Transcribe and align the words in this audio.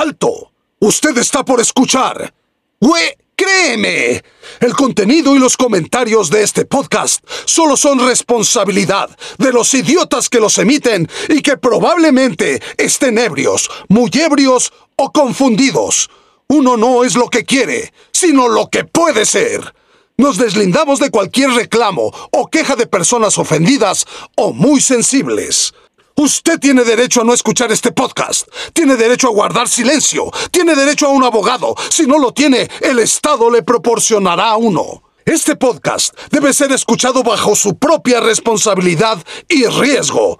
¡Alto! 0.00 0.50
Usted 0.78 1.18
está 1.18 1.44
por 1.44 1.60
escuchar. 1.60 2.32
¡Güey! 2.80 3.12
Créeme, 3.36 4.24
el 4.60 4.72
contenido 4.72 5.36
y 5.36 5.38
los 5.38 5.58
comentarios 5.58 6.30
de 6.30 6.42
este 6.42 6.64
podcast 6.64 7.22
solo 7.44 7.76
son 7.76 7.98
responsabilidad 7.98 9.10
de 9.36 9.52
los 9.52 9.74
idiotas 9.74 10.30
que 10.30 10.40
los 10.40 10.56
emiten 10.56 11.06
y 11.28 11.42
que 11.42 11.58
probablemente 11.58 12.62
estén 12.78 13.18
ebrios, 13.18 13.70
muy 13.90 14.08
ebrios 14.14 14.72
o 14.96 15.12
confundidos. 15.12 16.08
Uno 16.48 16.78
no 16.78 17.04
es 17.04 17.14
lo 17.14 17.28
que 17.28 17.44
quiere, 17.44 17.92
sino 18.10 18.48
lo 18.48 18.70
que 18.70 18.84
puede 18.84 19.26
ser. 19.26 19.74
Nos 20.16 20.38
deslindamos 20.38 20.98
de 20.98 21.10
cualquier 21.10 21.50
reclamo 21.50 22.10
o 22.32 22.46
queja 22.46 22.74
de 22.74 22.86
personas 22.86 23.36
ofendidas 23.36 24.06
o 24.34 24.54
muy 24.54 24.80
sensibles. 24.80 25.74
Usted 26.22 26.60
tiene 26.60 26.84
derecho 26.84 27.22
a 27.22 27.24
no 27.24 27.32
escuchar 27.32 27.72
este 27.72 27.92
podcast. 27.92 28.46
Tiene 28.74 28.94
derecho 28.96 29.28
a 29.28 29.30
guardar 29.30 29.68
silencio. 29.68 30.30
Tiene 30.50 30.76
derecho 30.76 31.06
a 31.06 31.12
un 31.12 31.24
abogado. 31.24 31.74
Si 31.88 32.06
no 32.06 32.18
lo 32.18 32.34
tiene, 32.34 32.68
el 32.82 32.98
Estado 32.98 33.50
le 33.50 33.62
proporcionará 33.62 34.54
uno. 34.56 35.02
Este 35.24 35.56
podcast 35.56 36.14
debe 36.30 36.52
ser 36.52 36.72
escuchado 36.72 37.22
bajo 37.22 37.56
su 37.56 37.78
propia 37.78 38.20
responsabilidad 38.20 39.16
y 39.48 39.64
riesgo. 39.64 40.38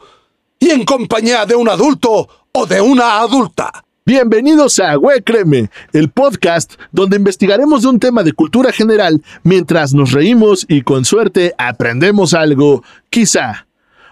Y 0.59 0.69
en 0.69 0.85
compañía 0.85 1.47
de 1.47 1.55
un 1.55 1.71
adulto 1.71 2.29
o 2.53 2.67
de 2.67 2.83
una 2.83 3.21
adulta. 3.21 3.73
Bienvenidos 4.05 4.81
a 4.81 4.97
Güey 4.97 5.23
Créeme, 5.23 5.71
el 5.95 6.11
podcast 6.11 6.75
donde 6.93 7.17
investigaremos 7.17 7.81
de 7.85 7.89
un 7.89 7.99
tema 7.99 8.23
de 8.23 8.35
cultura 8.35 8.71
general 8.71 9.25
mientras 9.45 9.95
nos 9.95 10.13
reímos 10.13 10.67
y 10.69 10.83
con 10.83 11.07
suerte 11.07 11.55
aprendemos 11.57 12.35
algo, 12.35 12.85
quizá. 13.09 13.70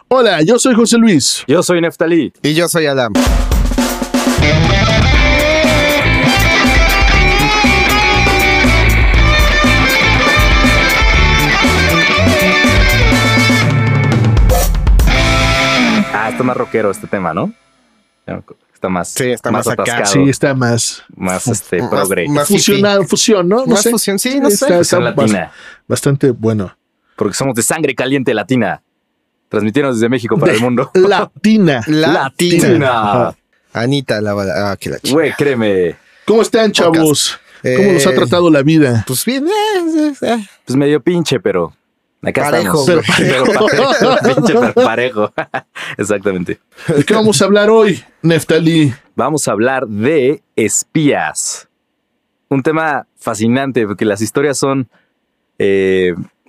Hola, 0.08 0.40
yo 0.42 0.58
soy 0.58 0.74
José 0.74 0.96
Luis. 0.96 1.44
Yo 1.46 1.62
soy 1.62 1.80
Neftalí. 1.80 2.32
Y 2.42 2.54
yo 2.54 2.68
soy 2.68 2.86
Adam. 2.86 3.12
Ah, 16.12 16.28
está 16.30 16.42
más 16.42 16.56
rockero 16.56 16.90
este 16.90 17.06
tema, 17.06 17.32
¿no? 17.34 17.52
Está 18.74 18.88
más, 18.88 19.08
Sí, 19.08 19.30
está 19.30 19.50
más 19.50 19.66
acá. 19.66 19.82
atascado, 19.82 20.06
Sí, 20.24 20.28
está 20.30 20.54
más 20.54 21.02
más 21.16 21.46
este 21.48 21.80
Más- 21.80 21.90
progre. 21.90 22.28
más- 22.28 22.46
fusionado, 22.48 23.04
fusión, 23.04 23.48
¿no? 23.48 23.60
No 23.60 23.66
Más 23.66 23.82
sé. 23.82 23.90
fusión, 23.90 24.18
sí, 24.18 24.38
no 24.38 24.48
sé. 24.50 24.54
Está, 24.66 24.78
Fusión 24.78 24.80
está 24.80 24.98
bas- 25.22 25.26
latina. 25.32 25.52
bastante 25.88 26.30
bueno. 26.30 26.76
Porque 27.16 27.34
somos 27.34 27.54
de 27.54 27.62
sangre 27.62 27.94
caliente 27.94 28.32
latina. 28.34 28.82
Transmitiendo 29.48 29.92
desde 29.92 30.08
México 30.08 30.38
para 30.38 30.52
el 30.54 30.60
mundo. 30.60 30.90
Latina. 30.94 31.82
Latina. 31.86 33.34
Anita 33.72 34.20
la 34.20 34.34
bala- 34.34 34.70
Ah, 34.72 34.76
que 34.76 34.90
la 34.90 34.98
ch- 34.98 35.12
Güey, 35.12 35.32
créeme. 35.36 35.96
¿Cómo 36.24 36.42
están, 36.42 36.72
chavos? 36.72 37.38
¿Cómo 37.62 37.92
los 37.92 38.06
ha 38.06 38.10
Eh, 38.10 38.14
tratado 38.14 38.50
la 38.50 38.62
vida? 38.62 39.04
Pues 39.06 39.24
bien, 39.24 39.46
eh, 39.48 39.50
eh, 39.96 40.12
eh. 40.22 40.46
Pues 40.64 40.76
medio 40.76 41.00
pinche, 41.02 41.40
pero 41.40 41.72
acá 42.22 42.50
Parejo, 42.50 42.80
estamos. 42.80 43.04
Pero 43.16 43.44
parejo, 43.46 44.34
pinche, 44.34 44.54
pero 44.54 44.74
parejo. 44.74 45.32
Exactamente. 45.96 46.60
¿De 46.88 47.04
qué 47.04 47.14
vamos 47.14 47.40
a 47.42 47.44
hablar 47.46 47.70
hoy, 47.70 48.02
Neftali? 48.22 48.92
Vamos 49.16 49.48
a 49.48 49.52
hablar 49.52 49.86
de 49.88 50.42
espías. 50.56 51.68
Un 52.48 52.62
tema 52.62 53.06
fascinante 53.16 53.86
porque 53.86 54.04
las 54.04 54.20
historias 54.22 54.56
son, 54.58 54.88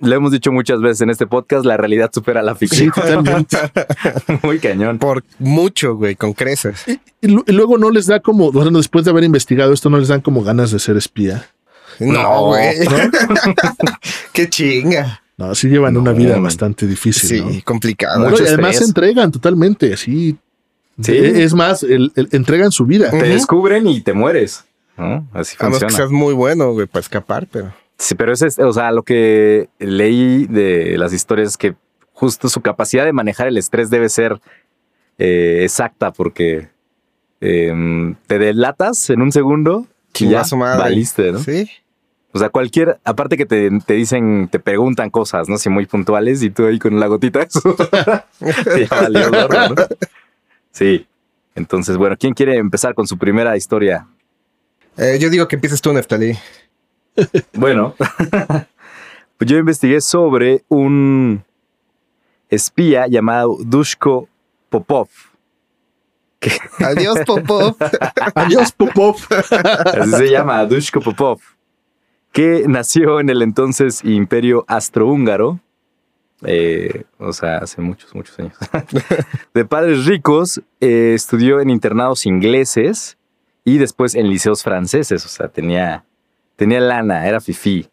lo 0.00 0.14
hemos 0.14 0.32
dicho 0.32 0.50
muchas 0.52 0.80
veces 0.80 1.00
en 1.02 1.10
este 1.10 1.26
podcast, 1.26 1.64
la 1.64 1.76
realidad 1.76 2.10
supera 2.12 2.42
la 2.42 2.52
Sí, 2.54 2.66
ficción. 2.66 2.90
totalmente. 2.92 3.56
Muy 4.42 4.58
cañón. 4.58 4.98
Por 4.98 5.22
mucho, 5.38 5.96
güey, 5.96 6.16
con 6.16 6.32
creces. 6.32 6.84
Y, 7.20 7.28
lu- 7.28 7.44
y 7.46 7.52
luego 7.52 7.78
no 7.78 7.90
les 7.90 8.06
da 8.06 8.20
como, 8.20 8.50
bueno, 8.52 8.78
después 8.78 9.04
de 9.04 9.10
haber 9.10 9.24
investigado 9.24 9.72
esto, 9.72 9.90
no 9.90 9.98
les 9.98 10.08
dan 10.08 10.20
como 10.20 10.42
ganas 10.42 10.70
de 10.70 10.78
ser 10.78 10.96
espía. 10.96 11.46
No, 11.98 12.46
güey. 12.46 12.76
Qué 14.32 14.48
chinga. 14.48 15.22
No, 15.36 15.54
sí 15.54 15.68
llevan 15.68 15.96
una 15.96 16.12
vida 16.12 16.34
man. 16.34 16.44
bastante 16.44 16.86
difícil. 16.86 17.28
Sí, 17.28 17.40
¿no? 17.40 17.50
complicado. 17.64 18.20
Bueno, 18.20 18.36
y 18.38 18.46
además 18.46 18.76
se 18.76 18.84
entregan 18.84 19.30
totalmente, 19.32 19.92
así. 19.94 20.36
Sí. 21.02 21.12
E- 21.12 21.42
Es 21.44 21.54
más, 21.54 21.82
el- 21.82 22.12
el- 22.14 22.28
entregan 22.32 22.70
su 22.72 22.84
vida. 22.84 23.10
Te 23.10 23.22
descubren 23.22 23.86
y 23.88 24.00
te 24.02 24.12
mueres. 24.12 24.64
¿no? 24.98 25.26
Así 25.32 25.56
A 25.58 25.64
menos 25.64 25.78
que 25.78 25.86
funciona. 25.86 25.90
seas 25.96 26.10
muy 26.10 26.34
bueno, 26.34 26.72
güey, 26.72 26.86
para 26.86 27.00
escapar, 27.00 27.46
pero. 27.50 27.72
Sí, 28.00 28.14
pero 28.14 28.32
ese 28.32 28.46
es, 28.46 28.58
o 28.58 28.72
sea, 28.72 28.92
lo 28.92 29.02
que 29.02 29.68
leí 29.78 30.46
de 30.46 30.96
las 30.96 31.12
historias 31.12 31.50
es 31.50 31.56
que 31.58 31.74
justo 32.14 32.48
su 32.48 32.62
capacidad 32.62 33.04
de 33.04 33.12
manejar 33.12 33.46
el 33.46 33.58
estrés 33.58 33.90
debe 33.90 34.08
ser 34.08 34.40
eh, 35.18 35.60
exacta 35.64 36.10
porque 36.10 36.70
em, 37.42 38.14
te 38.26 38.38
delatas 38.38 39.10
en 39.10 39.20
un 39.20 39.30
segundo 39.32 39.86
y 40.18 40.30
ya 40.30 40.42
valiste, 40.50 41.30
¿no? 41.30 41.40
Sí. 41.40 41.68
O 42.32 42.38
sea, 42.38 42.48
cualquier, 42.48 42.98
aparte 43.04 43.36
que 43.36 43.44
te, 43.44 43.68
te 43.84 43.92
dicen, 43.92 44.48
te 44.50 44.60
preguntan 44.60 45.10
cosas, 45.10 45.50
¿no? 45.50 45.58
Si 45.58 45.68
muy 45.68 45.84
puntuales 45.84 46.42
y 46.42 46.48
tú 46.48 46.66
ahí 46.66 46.78
con 46.78 46.98
la 46.98 47.06
gotita, 47.06 47.46
ya 48.40 48.88
valió 48.88 49.30
gorro, 49.30 49.74
¿no? 49.74 49.74
Sí. 50.72 51.06
Entonces, 51.54 51.98
bueno, 51.98 52.16
¿quién 52.18 52.32
quiere 52.32 52.56
empezar 52.56 52.94
con 52.94 53.06
su 53.06 53.18
primera 53.18 53.58
historia? 53.58 54.06
Eh, 54.96 55.18
yo 55.20 55.28
digo 55.28 55.46
que 55.48 55.56
empieces 55.56 55.82
tú, 55.82 55.92
Neftali. 55.92 56.38
Bueno, 57.54 57.94
pues 59.38 59.50
yo 59.50 59.58
investigué 59.58 60.00
sobre 60.00 60.64
un 60.68 61.44
espía 62.48 63.06
llamado 63.06 63.56
Dushko 63.60 64.28
Popov. 64.68 65.08
Adiós, 66.78 67.18
Popov. 67.26 67.76
Adiós, 68.34 68.72
Popov. 68.72 69.16
Así 69.30 70.10
se 70.10 70.30
llama, 70.30 70.64
Dushko 70.64 71.00
Popov, 71.00 71.40
que 72.32 72.64
nació 72.66 73.20
en 73.20 73.28
el 73.28 73.42
entonces 73.42 74.02
Imperio 74.04 74.64
Astrohúngaro, 74.66 75.60
eh, 76.42 77.04
o 77.18 77.32
sea, 77.32 77.58
hace 77.58 77.82
muchos, 77.82 78.14
muchos 78.14 78.38
años. 78.38 78.56
De 79.54 79.64
padres 79.64 80.06
ricos, 80.06 80.62
eh, 80.80 81.12
estudió 81.14 81.60
en 81.60 81.70
internados 81.70 82.24
ingleses 82.24 83.18
y 83.64 83.78
después 83.78 84.14
en 84.14 84.28
liceos 84.28 84.62
franceses, 84.62 85.24
o 85.26 85.28
sea, 85.28 85.48
tenía, 85.48 86.04
tenía 86.60 86.78
lana, 86.78 87.26
era 87.26 87.40
fifí. 87.40 87.88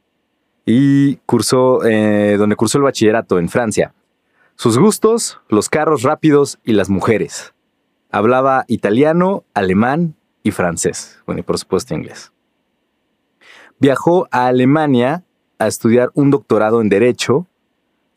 Y 0.66 1.16
cursó, 1.25 1.85
eh, 1.85 2.35
donde 2.38 2.57
cursó 2.57 2.79
el 2.79 2.83
bachillerato 2.83 3.39
en 3.39 3.47
Francia. 3.47 3.94
Sus 4.57 4.78
gustos, 4.78 5.39
los 5.47 5.69
carros 5.69 6.03
rápidos 6.03 6.59
y 6.66 6.73
las 6.73 6.89
mujeres. 6.89 7.53
Hablaba 8.11 8.66
italiano, 8.67 9.45
alemán 9.53 10.16
y 10.44 10.51
francés. 10.51 11.17
Bueno, 11.25 11.39
y 11.39 11.44
por 11.44 11.57
supuesto 11.57 11.95
inglés. 11.95 12.33
Viajó 13.79 14.28
a 14.31 14.47
Alemania 14.47 15.23
a 15.59 15.67
estudiar 15.67 16.09
un 16.13 16.29
doctorado 16.29 16.81
en 16.81 16.89
Derecho 16.89 17.47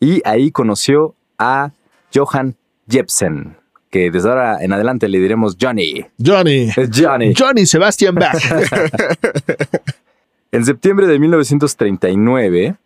y 0.00 0.20
ahí 0.24 0.50
conoció 0.50 1.14
a 1.38 1.70
Johann 2.12 2.56
Jepsen, 2.88 3.56
que 3.88 4.10
desde 4.10 4.28
ahora 4.28 4.64
en 4.64 4.72
adelante 4.72 5.08
le 5.08 5.20
diremos 5.20 5.56
Johnny. 5.60 6.06
Johnny. 6.18 6.70
Johnny. 6.92 7.34
Johnny 7.38 7.66
Sebastian 7.66 8.16
Bach. 8.16 8.34
En 10.52 10.64
septiembre 10.64 11.06
de 11.06 11.18
1939, 11.18 12.76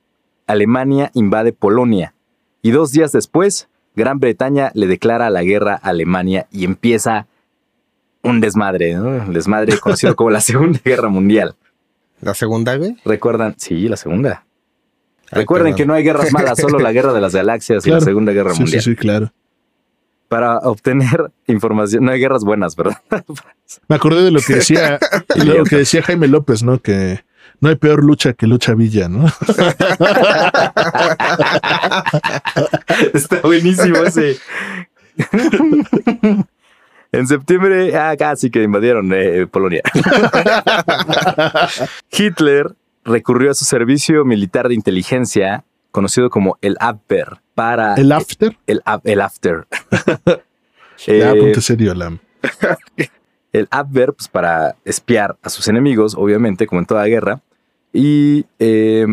Alemania 0.47 1.11
invade 1.15 1.53
Polonia 1.53 2.15
y 2.63 2.71
dos 2.71 2.93
días 2.93 3.13
después, 3.13 3.69
Gran 3.97 4.19
Bretaña 4.21 4.71
le 4.75 4.87
declara 4.87 5.31
la 5.31 5.43
guerra 5.43 5.75
a 5.83 5.89
Alemania 5.91 6.47
y 6.51 6.65
empieza 6.65 7.27
un 8.23 8.41
desmadre, 8.41 8.95
¿no? 8.95 9.09
Un 9.27 9.33
desmadre 9.33 9.79
conocido 9.81 10.15
como 10.17 10.31
la 10.31 10.41
Segunda 10.41 10.79
Guerra 10.85 11.09
Mundial. 11.09 11.55
La 12.21 12.35
segunda, 12.35 12.77
güey. 12.77 12.97
¿Recuerdan? 13.05 13.55
Sí, 13.59 13.89
la 13.89 13.97
Segunda. 13.97 14.45
Ay, 15.31 15.41
Recuerden 15.41 15.67
perdón. 15.73 15.77
que 15.77 15.87
no 15.87 15.95
hay 15.95 16.05
guerras 16.05 16.33
malas, 16.33 16.59
solo 16.59 16.79
la 16.79 16.93
Guerra 16.93 17.13
de 17.13 17.21
las 17.21 17.35
Galaxias 17.35 17.87
y 17.87 17.91
la 17.91 18.01
Segunda 18.01 18.33
Guerra 18.33 18.51
Sí, 18.51 18.57
sí, 18.57 18.63
Mundial. 18.63 18.83
sí, 18.83 18.97
claro. 18.97 19.33
Para 20.29 20.59
obtener 20.59 21.31
información, 21.47 22.05
no 22.05 22.13
hay 22.13 22.21
guerras 22.21 22.45
buenas, 22.45 22.77
¿verdad? 22.77 22.99
Me 23.89 23.97
acordé 23.97 24.23
de 24.23 24.31
lo 24.31 24.41
que 24.41 24.55
decía, 24.57 24.99
de 25.35 25.45
lo 25.45 25.65
que 25.65 25.77
decía 25.77 26.03
Jaime 26.03 26.29
López, 26.29 26.63
¿no? 26.63 26.81
Que 26.81 27.25
no 27.61 27.69
hay 27.69 27.77
peor 27.77 28.05
lucha 28.05 28.33
que 28.35 28.47
lucha 28.47 28.75
villa, 28.75 29.09
¿no? 29.09 29.27
Está 33.15 33.41
buenísimo 33.43 33.97
ese. 33.99 34.39
En 37.13 37.27
septiembre, 37.29 37.97
ah, 37.97 38.17
casi 38.19 38.51
que 38.51 38.63
invadieron 38.63 39.11
eh, 39.15 39.47
Polonia. 39.47 39.83
Hitler 42.11 42.75
recurrió 43.05 43.51
a 43.53 43.55
su 43.55 43.65
servicio 43.65 44.25
militar 44.25 44.69
de 44.69 44.75
inteligencia, 44.75 45.65
conocido 45.93 46.29
como 46.31 46.59
el 46.61 46.77
Abwehr, 46.81 47.41
para 47.55 47.95
El 47.95 48.11
after. 48.11 48.57
el, 48.67 48.83
el 49.05 49.21
After. 49.21 49.67
Ya, 51.07 51.31
Eh, 51.33 51.37
ponte 51.41 51.61
serio, 51.61 51.95
Lam. 51.95 52.19
El 53.55 53.69
Abwehr, 53.71 54.13
pues 54.13 54.29
para 54.29 54.75
espiar 54.85 55.39
a 55.43 55.49
sus 55.49 55.69
enemigos, 55.69 56.17
obviamente, 56.17 56.67
como 56.67 56.81
en 56.81 56.87
toda 56.87 57.05
guerra. 57.05 57.41
Y 57.93 58.47
eh, 58.59 59.07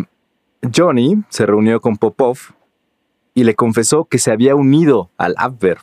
Johnny 0.75 1.23
se 1.29 1.45
reunió 1.45 1.79
con 1.79 1.95
Popov 1.95 2.37
y 3.35 3.43
le 3.43 3.53
confesó 3.53 4.05
que 4.05 4.17
se 4.17 4.31
había 4.31 4.55
unido 4.55 5.11
al 5.17 5.35
Abwehr 5.37 5.77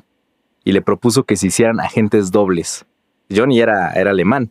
y 0.65 0.73
le 0.73 0.83
propuso 0.83 1.23
que 1.23 1.37
se 1.37 1.47
hicieran 1.47 1.79
agentes 1.79 2.33
dobles. 2.33 2.85
Johnny 3.31 3.61
era, 3.61 3.93
era 3.93 4.11
alemán 4.11 4.51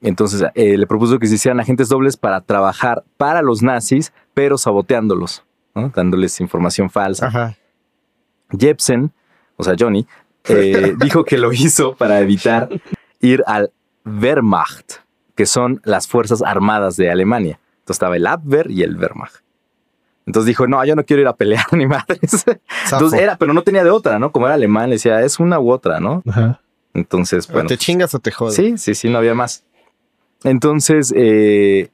Entonces 0.00 0.42
eh, 0.54 0.78
le 0.78 0.86
propuso 0.86 1.18
que 1.18 1.26
se 1.26 1.34
hicieran 1.34 1.60
agentes 1.60 1.90
dobles 1.90 2.16
para 2.16 2.40
trabajar 2.40 3.04
para 3.18 3.42
los 3.42 3.62
nazis, 3.62 4.14
pero 4.32 4.56
saboteándolos, 4.56 5.44
¿no? 5.74 5.90
dándoles 5.94 6.40
información 6.40 6.88
falsa. 6.88 7.26
Ajá. 7.26 7.56
Jepsen, 8.58 9.12
o 9.56 9.64
sea, 9.64 9.74
Johnny, 9.78 10.06
eh, 10.48 10.94
dijo 10.98 11.24
que 11.24 11.38
lo 11.38 11.52
hizo 11.52 11.94
para 11.96 12.20
evitar 12.20 12.68
ir 13.20 13.42
al 13.46 13.70
Wehrmacht, 14.04 14.94
que 15.34 15.46
son 15.46 15.80
las 15.84 16.06
fuerzas 16.08 16.42
armadas 16.42 16.96
de 16.96 17.10
Alemania. 17.10 17.58
Entonces 17.80 17.96
estaba 17.96 18.16
el 18.16 18.26
Abwehr 18.26 18.70
y 18.70 18.82
el 18.82 18.96
Wehrmacht. 18.96 19.36
Entonces 20.26 20.46
dijo, 20.48 20.66
no, 20.66 20.84
yo 20.84 20.96
no 20.96 21.04
quiero 21.04 21.22
ir 21.22 21.28
a 21.28 21.36
pelear 21.36 21.66
ni 21.72 21.86
madres. 21.86 22.30
Zafo. 22.30 22.60
Entonces 22.92 23.20
era, 23.20 23.36
pero 23.36 23.52
no 23.52 23.62
tenía 23.62 23.84
de 23.84 23.90
otra, 23.90 24.18
¿no? 24.18 24.32
Como 24.32 24.46
era 24.46 24.54
alemán, 24.54 24.90
le 24.90 24.96
decía, 24.96 25.22
es 25.22 25.38
una 25.38 25.60
u 25.60 25.70
otra, 25.70 26.00
¿no? 26.00 26.22
Ajá. 26.28 26.60
Entonces, 26.94 27.48
O 27.48 27.52
bueno. 27.52 27.68
te 27.68 27.76
chingas 27.76 28.14
o 28.14 28.18
te 28.18 28.30
jodes. 28.30 28.54
Sí, 28.56 28.78
sí, 28.78 28.94
sí, 28.94 29.08
no 29.08 29.18
había 29.18 29.34
más. 29.34 29.64
Entonces, 30.44 31.12
eh, 31.16 31.90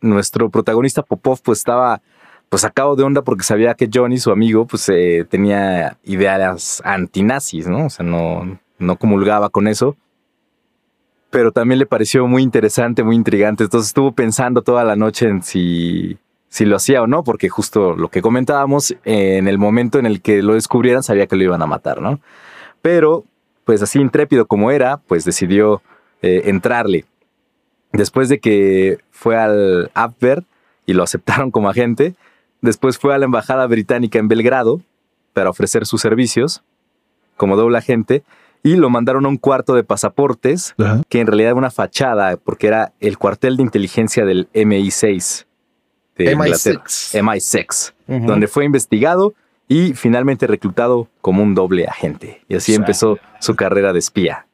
nuestro 0.00 0.50
protagonista 0.50 1.02
Popov, 1.02 1.40
pues 1.42 1.58
estaba 1.58 2.00
pues 2.52 2.60
sacado 2.60 2.96
de 2.96 3.02
onda 3.02 3.22
porque 3.22 3.44
sabía 3.44 3.72
que 3.72 3.88
Johnny, 3.90 4.18
su 4.18 4.30
amigo, 4.30 4.66
pues 4.66 4.86
eh, 4.90 5.24
tenía 5.26 5.96
ideas 6.04 6.82
antinazis, 6.84 7.66
¿no? 7.66 7.86
O 7.86 7.88
sea, 7.88 8.04
no, 8.04 8.58
no 8.78 8.96
comulgaba 8.96 9.48
con 9.48 9.68
eso. 9.68 9.96
Pero 11.30 11.52
también 11.52 11.78
le 11.78 11.86
pareció 11.86 12.26
muy 12.26 12.42
interesante, 12.42 13.04
muy 13.04 13.16
intrigante. 13.16 13.64
Entonces 13.64 13.88
estuvo 13.88 14.12
pensando 14.12 14.60
toda 14.60 14.84
la 14.84 14.96
noche 14.96 15.28
en 15.28 15.42
si, 15.42 16.18
si 16.50 16.66
lo 16.66 16.76
hacía 16.76 17.00
o 17.00 17.06
no, 17.06 17.24
porque 17.24 17.48
justo 17.48 17.96
lo 17.96 18.08
que 18.08 18.20
comentábamos, 18.20 18.90
eh, 18.90 19.38
en 19.38 19.48
el 19.48 19.56
momento 19.56 19.98
en 19.98 20.04
el 20.04 20.20
que 20.20 20.42
lo 20.42 20.52
descubrieran, 20.52 21.02
sabía 21.02 21.26
que 21.26 21.36
lo 21.36 21.44
iban 21.44 21.62
a 21.62 21.66
matar, 21.66 22.02
¿no? 22.02 22.20
Pero, 22.82 23.24
pues 23.64 23.80
así 23.80 23.98
intrépido 23.98 24.44
como 24.44 24.70
era, 24.70 24.98
pues 24.98 25.24
decidió 25.24 25.80
eh, 26.20 26.42
entrarle. 26.44 27.06
Después 27.92 28.28
de 28.28 28.40
que 28.40 28.98
fue 29.10 29.38
al 29.38 29.90
Abwehr 29.94 30.44
y 30.84 30.92
lo 30.92 31.02
aceptaron 31.02 31.50
como 31.50 31.70
agente, 31.70 32.14
después 32.62 32.98
fue 32.98 33.14
a 33.14 33.18
la 33.18 33.26
embajada 33.26 33.66
británica 33.66 34.18
en 34.18 34.28
Belgrado 34.28 34.80
para 35.34 35.50
ofrecer 35.50 35.84
sus 35.86 36.00
servicios 36.00 36.62
como 37.36 37.56
doble 37.56 37.78
agente 37.78 38.22
y 38.62 38.76
lo 38.76 38.88
mandaron 38.90 39.26
a 39.26 39.28
un 39.28 39.36
cuarto 39.38 39.74
de 39.74 39.82
pasaportes 39.84 40.74
que 41.08 41.20
en 41.20 41.26
realidad 41.26 41.50
era 41.50 41.58
una 41.58 41.70
fachada 41.70 42.36
porque 42.36 42.68
era 42.68 42.92
el 43.00 43.18
cuartel 43.18 43.56
de 43.56 43.64
inteligencia 43.64 44.24
del 44.24 44.48
MI6 44.52 45.46
de 46.16 46.32
Inglaterra. 46.32 46.82
MI6. 46.84 47.20
MI6, 47.22 47.92
Ujú. 48.08 48.26
donde 48.26 48.46
fue 48.46 48.64
investigado 48.64 49.34
y 49.66 49.94
finalmente 49.94 50.46
reclutado 50.46 51.08
como 51.20 51.42
un 51.42 51.54
doble 51.54 51.86
agente. 51.86 52.42
Y 52.48 52.54
así 52.56 52.74
empezó 52.74 53.18
su 53.40 53.56
carrera 53.56 53.92
de 53.92 53.98
espía. 53.98 54.46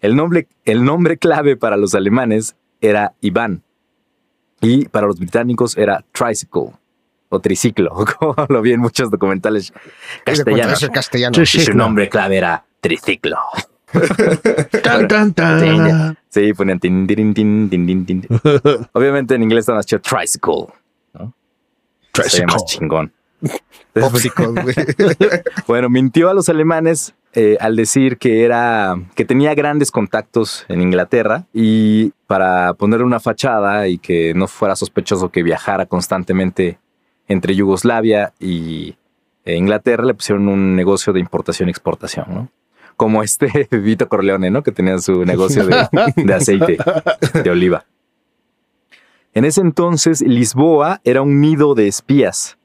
El 0.00 0.16
nombre, 0.16 0.46
el 0.64 0.84
nombre 0.84 1.18
clave 1.18 1.56
para 1.56 1.76
los 1.76 1.94
alemanes 1.94 2.56
era 2.80 3.12
Iván 3.20 3.62
y 4.60 4.86
para 4.86 5.06
los 5.06 5.18
británicos 5.18 5.76
era 5.76 6.04
Tricycle 6.12 6.70
o 7.32 7.40
Triciclo, 7.40 8.04
como 8.18 8.34
lo 8.48 8.62
vi 8.62 8.72
en 8.72 8.80
muchos 8.80 9.10
documentales 9.10 9.72
castellanos. 10.24 10.88
Castellano. 10.92 11.42
Y 11.42 11.46
su 11.46 11.72
nombre 11.72 12.08
clave 12.08 12.36
era 12.36 12.64
Triciclo. 12.80 13.38
Tan, 14.82 15.06
tan, 15.06 15.34
tan. 15.34 16.16
Sí, 16.30 16.54
ponían 16.54 16.80
tin, 16.80 17.06
tin, 17.06 17.34
tin, 17.34 17.68
tin, 17.68 17.86
tin, 17.86 18.06
tin. 18.06 18.26
Obviamente 18.92 19.34
en 19.34 19.42
inglés 19.42 19.64
está 19.64 19.74
más 19.74 19.84
chido 19.84 20.00
Tricycle. 20.00 20.68
¿no? 21.12 21.34
Sería 22.14 22.46
más 22.46 22.64
chingón. 22.64 23.12
Bueno, 25.66 25.90
mintió 25.90 26.30
a 26.30 26.34
los 26.34 26.48
alemanes 26.48 27.14
eh, 27.34 27.58
al 27.60 27.76
decir 27.76 28.16
que 28.16 28.44
era 28.44 28.94
que 29.14 29.26
tenía 29.26 29.54
grandes 29.54 29.90
contactos 29.90 30.64
en 30.68 30.80
Inglaterra 30.80 31.44
y 31.52 32.12
para 32.26 32.72
ponerle 32.74 33.04
una 33.04 33.20
fachada 33.20 33.88
y 33.88 33.98
que 33.98 34.32
no 34.32 34.46
fuera 34.46 34.74
sospechoso 34.74 35.30
que 35.30 35.42
viajara 35.42 35.84
constantemente 35.84 36.78
entre 37.28 37.54
Yugoslavia 37.54 38.32
y 38.38 38.96
eh, 39.44 39.56
Inglaterra, 39.56 40.04
le 40.04 40.14
pusieron 40.14 40.48
un 40.48 40.76
negocio 40.76 41.12
de 41.12 41.20
importación 41.20 41.68
y 41.68 41.70
exportación, 41.70 42.26
¿no? 42.28 42.48
Como 42.96 43.22
este 43.22 43.68
Vito 43.70 44.08
Corleone, 44.08 44.50
¿no? 44.50 44.62
Que 44.62 44.72
tenía 44.72 44.98
su 44.98 45.24
negocio 45.24 45.66
de, 45.66 45.86
de 46.16 46.34
aceite 46.34 46.78
de 47.42 47.50
oliva. 47.50 47.84
En 49.34 49.44
ese 49.44 49.62
entonces, 49.62 50.20
Lisboa 50.20 51.00
era 51.04 51.22
un 51.22 51.40
nido 51.40 51.74
de 51.74 51.88
espías 51.88 52.58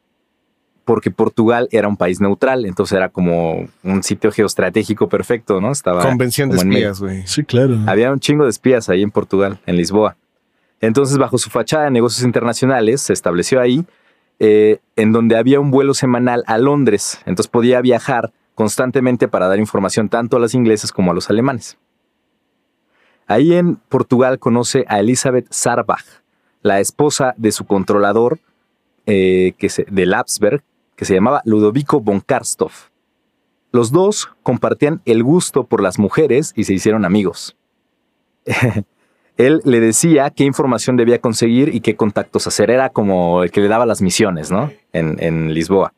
porque 0.88 1.12
Portugal 1.12 1.68
era 1.72 1.90
un 1.90 1.98
país 1.98 2.22
neutral, 2.22 2.66
entonces 2.66 2.96
era 2.96 3.10
como 3.10 3.68
un 3.84 4.04
sitio 4.04 4.32
geoestratégico 4.32 5.10
perfecto, 5.10 5.60
¿no? 5.60 5.70
Estaba 5.70 6.02
Convención 6.02 6.50
de 6.50 6.56
espías, 6.56 7.02
güey. 7.02 7.28
Sí, 7.28 7.44
claro. 7.44 7.78
Había 7.88 8.10
un 8.10 8.22
chingo 8.22 8.46
de 8.46 8.52
espías 8.52 8.88
ahí 8.88 9.04
en 9.04 9.12
Portugal, 9.12 9.60
en 9.66 9.76
Lisboa. 9.76 10.16
Entonces, 10.80 11.18
bajo 11.18 11.38
su 11.38 11.50
fachada 11.50 11.84
de 11.84 11.92
negocios 11.92 12.26
internacionales, 12.26 13.02
se 13.02 13.12
estableció 13.12 13.60
ahí, 13.60 13.86
eh, 14.40 14.80
en 14.96 15.12
donde 15.12 15.38
había 15.38 15.60
un 15.60 15.72
vuelo 15.72 15.94
semanal 15.94 16.44
a 16.48 16.58
Londres. 16.58 17.20
Entonces 17.26 17.50
podía 17.50 17.82
viajar 17.82 18.32
constantemente 18.56 19.28
para 19.28 19.48
dar 19.48 19.60
información 19.60 20.10
tanto 20.10 20.38
a 20.38 20.40
los 20.40 20.54
ingleses 20.54 20.92
como 20.92 21.12
a 21.12 21.14
los 21.14 21.30
alemanes. 21.30 21.78
Ahí 23.28 23.54
en 23.54 23.76
Portugal 23.76 24.40
conoce 24.40 24.86
a 24.88 25.00
Elizabeth 25.00 25.48
Sarbach, 25.52 26.06
la 26.62 26.80
esposa 26.80 27.34
de 27.38 27.52
su 27.52 27.66
controlador 27.66 28.40
eh, 29.06 29.54
de 29.60 30.62
que 30.96 31.06
se 31.06 31.14
llamaba 31.14 31.42
Ludovico 31.46 32.00
von 32.00 32.20
Karstoff. 32.20 32.90
Los 33.72 33.92
dos 33.92 34.30
compartían 34.44 35.02
el 35.06 35.24
gusto 35.24 35.66
por 35.66 35.84
las 35.84 36.00
mujeres 36.00 36.54
y 36.56 36.64
se 36.64 36.74
hicieron 36.74 37.06
amigos. 37.06 37.56
Él 39.38 39.62
le 39.66 39.80
decía 39.80 40.30
qué 40.32 40.44
información 40.44 40.98
debía 40.98 41.20
conseguir 41.20 41.74
y 41.74 41.82
qué 41.82 41.96
contactos 41.96 42.48
hacer. 42.48 42.72
Era 42.72 42.90
como 42.90 43.44
el 43.44 43.52
que 43.52 43.62
le 43.62 43.68
daba 43.68 43.86
las 43.86 44.02
misiones, 44.02 44.50
¿no? 44.52 44.72
En, 44.94 45.18
en 45.24 45.54
Lisboa. 45.54 45.94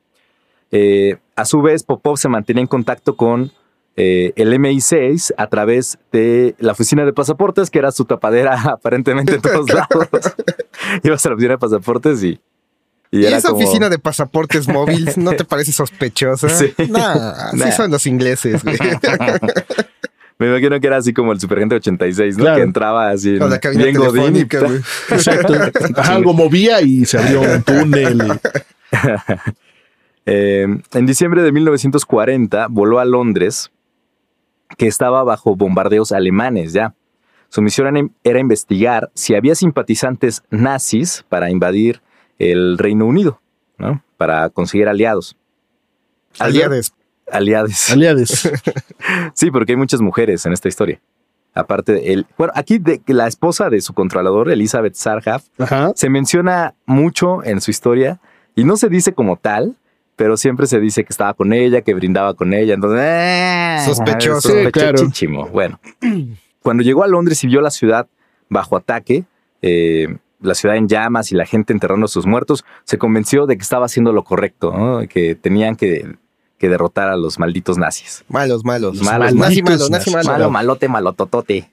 Eh, 0.72 1.18
a 1.36 1.46
su 1.46 1.62
vez, 1.62 1.84
Popov 1.84 2.18
se 2.18 2.28
mantenía 2.30 2.62
en 2.62 2.68
contacto 2.68 3.16
con 3.16 3.52
eh, 3.96 4.34
el 4.36 4.54
MI6 4.54 5.34
a 5.38 5.48
través 5.48 5.98
de 6.12 6.56
la 6.60 6.74
oficina 6.74 7.06
de 7.06 7.14
pasaportes, 7.14 7.70
que 7.70 7.80
era 7.80 7.92
su 7.92 8.06
tapadera 8.06 8.62
aparentemente 8.72 9.36
en 9.36 9.42
todos 9.42 9.70
lados. 9.74 10.08
Ibas 11.04 11.26
a 11.26 11.30
la 11.30 11.36
oficina 11.36 11.54
de 11.54 11.58
pasaportes 11.58 12.24
y... 12.24 12.40
¿Y, 13.12 13.26
era 13.26 13.38
esa 13.38 13.50
como- 13.50 13.64
oficina 13.64 13.90
de 13.90 13.98
pasaportes 13.98 14.68
móviles 14.68 15.18
no 15.18 15.32
te 15.34 15.44
parece 15.46 15.72
sospechosa? 15.72 16.48
Sí. 16.50 16.72
Nah, 16.90 17.32
así 17.48 17.58
Nah. 17.58 17.72
son 17.72 17.90
los 17.90 18.06
ingleses, 18.06 18.64
güey. 18.64 18.78
Me 20.40 20.48
imagino 20.48 20.80
que 20.80 20.88
era 20.88 20.98
así 20.98 21.14
como 21.14 21.32
el 21.34 21.40
Supergente 21.40 21.76
86, 21.76 22.38
¿no? 22.38 22.44
Claro. 22.46 22.58
Que 22.58 22.64
entraba 22.64 23.10
así 23.10 23.38
O 23.38 23.52
en- 23.52 23.60
cabina 23.60 23.84
bien 23.84 23.96
godín 23.98 24.36
y. 24.38 24.40
Exacto. 25.14 25.54
Ajá, 25.98 26.16
algo 26.16 26.34
movía 26.34 26.82
y 26.82 27.06
se 27.06 27.18
abrió 27.20 27.42
un 27.42 27.62
túnel. 27.64 28.22
y- 28.92 28.96
Eh, 30.32 30.68
en 30.94 31.06
diciembre 31.08 31.42
de 31.42 31.52
1940 31.52 32.68
voló 32.70 33.00
a 33.00 33.06
Londres, 33.06 33.72
que 34.78 34.86
estaba 34.86 35.24
bajo 35.24 35.56
bombardeos 35.56 36.12
alemanes 36.12 36.74
ya. 36.74 36.94
Su 37.48 37.64
misión 37.64 38.12
era, 38.24 38.40
investigar 38.40 39.10
si 39.16 39.34
había 39.34 39.56
simpatizantes 39.56 40.44
nazis 40.52 41.26
para 41.30 41.50
invadir 41.50 42.02
el 42.38 42.78
Reino 42.78 43.08
Unido, 43.08 43.42
¿no? 43.80 44.04
Para 44.18 44.50
conseguir 44.52 44.88
aliados. 44.88 45.36
Al 46.38 46.54
ver- 46.54 46.70
Aliades. 47.32 47.92
Aliades. 47.92 48.50
Sí, 49.34 49.52
porque 49.52 49.74
hay 49.74 49.78
muchas 49.78 50.02
mujeres 50.02 50.46
en 50.46 50.54
esta 50.54 50.68
historia. 50.68 51.00
Aparte 51.54 51.94
de 51.94 52.14
él. 52.14 52.28
Bueno, 52.38 52.54
aquí 52.56 52.78
de 52.78 53.02
la 53.08 53.28
esposa 53.28 53.70
de 53.70 53.82
su 53.82 53.94
controlador, 53.94 54.52
Elizabeth 54.52 54.96
Sarhaf, 54.96 55.46
Ajá. 55.58 55.92
se 55.96 56.10
menciona 56.10 56.76
mucho 56.86 57.44
en 57.44 57.60
su 57.60 57.72
historia 57.72 58.20
y 58.56 58.64
no 58.64 58.78
se 58.78 58.88
dice 58.88 59.14
como 59.14 59.36
tal, 59.38 59.76
pero 60.16 60.38
siempre 60.38 60.68
se 60.68 60.80
dice 60.80 61.04
que 61.04 61.12
estaba 61.12 61.34
con 61.34 61.54
ella, 61.54 61.82
que 61.82 61.94
brindaba 61.94 62.34
con 62.34 62.54
ella. 62.54 62.74
Entonces, 62.76 63.02
¡eh! 63.02 63.78
Sospechoso. 63.86 64.50
Sí, 64.50 64.72
claro. 64.72 65.00
Bueno, 65.52 65.80
cuando 66.62 66.84
llegó 66.84 67.04
a 67.04 67.08
Londres 67.08 67.44
y 67.44 67.48
vio 67.48 67.62
la 67.62 67.72
ciudad 67.72 68.08
bajo 68.50 68.76
ataque, 68.78 69.24
eh, 69.62 70.18
la 70.42 70.56
ciudad 70.56 70.78
en 70.78 70.88
llamas 70.88 71.32
y 71.32 71.36
la 71.36 71.46
gente 71.46 71.74
enterrando 71.74 72.06
a 72.06 72.10
sus 72.10 72.26
muertos, 72.26 72.66
se 72.84 72.98
convenció 72.98 73.46
de 73.46 73.58
que 73.58 73.64
estaba 73.64 73.86
haciendo 73.86 74.14
lo 74.14 74.24
correcto, 74.24 74.72
¿no? 74.76 75.08
que 75.08 75.36
tenían 75.36 75.76
que, 75.76 76.16
que 76.60 76.70
derrotar 76.70 77.10
a 77.10 77.16
los 77.16 77.40
malditos 77.40 77.78
nazis. 77.78 78.24
Malos, 78.28 78.64
malos. 78.64 78.98
Los 78.98 79.06
malos, 79.06 79.34
Nazi 79.34 79.64
malo, 79.64 79.90
nazi 79.90 80.12
malote, 80.12 80.88
malototote. 80.88 81.72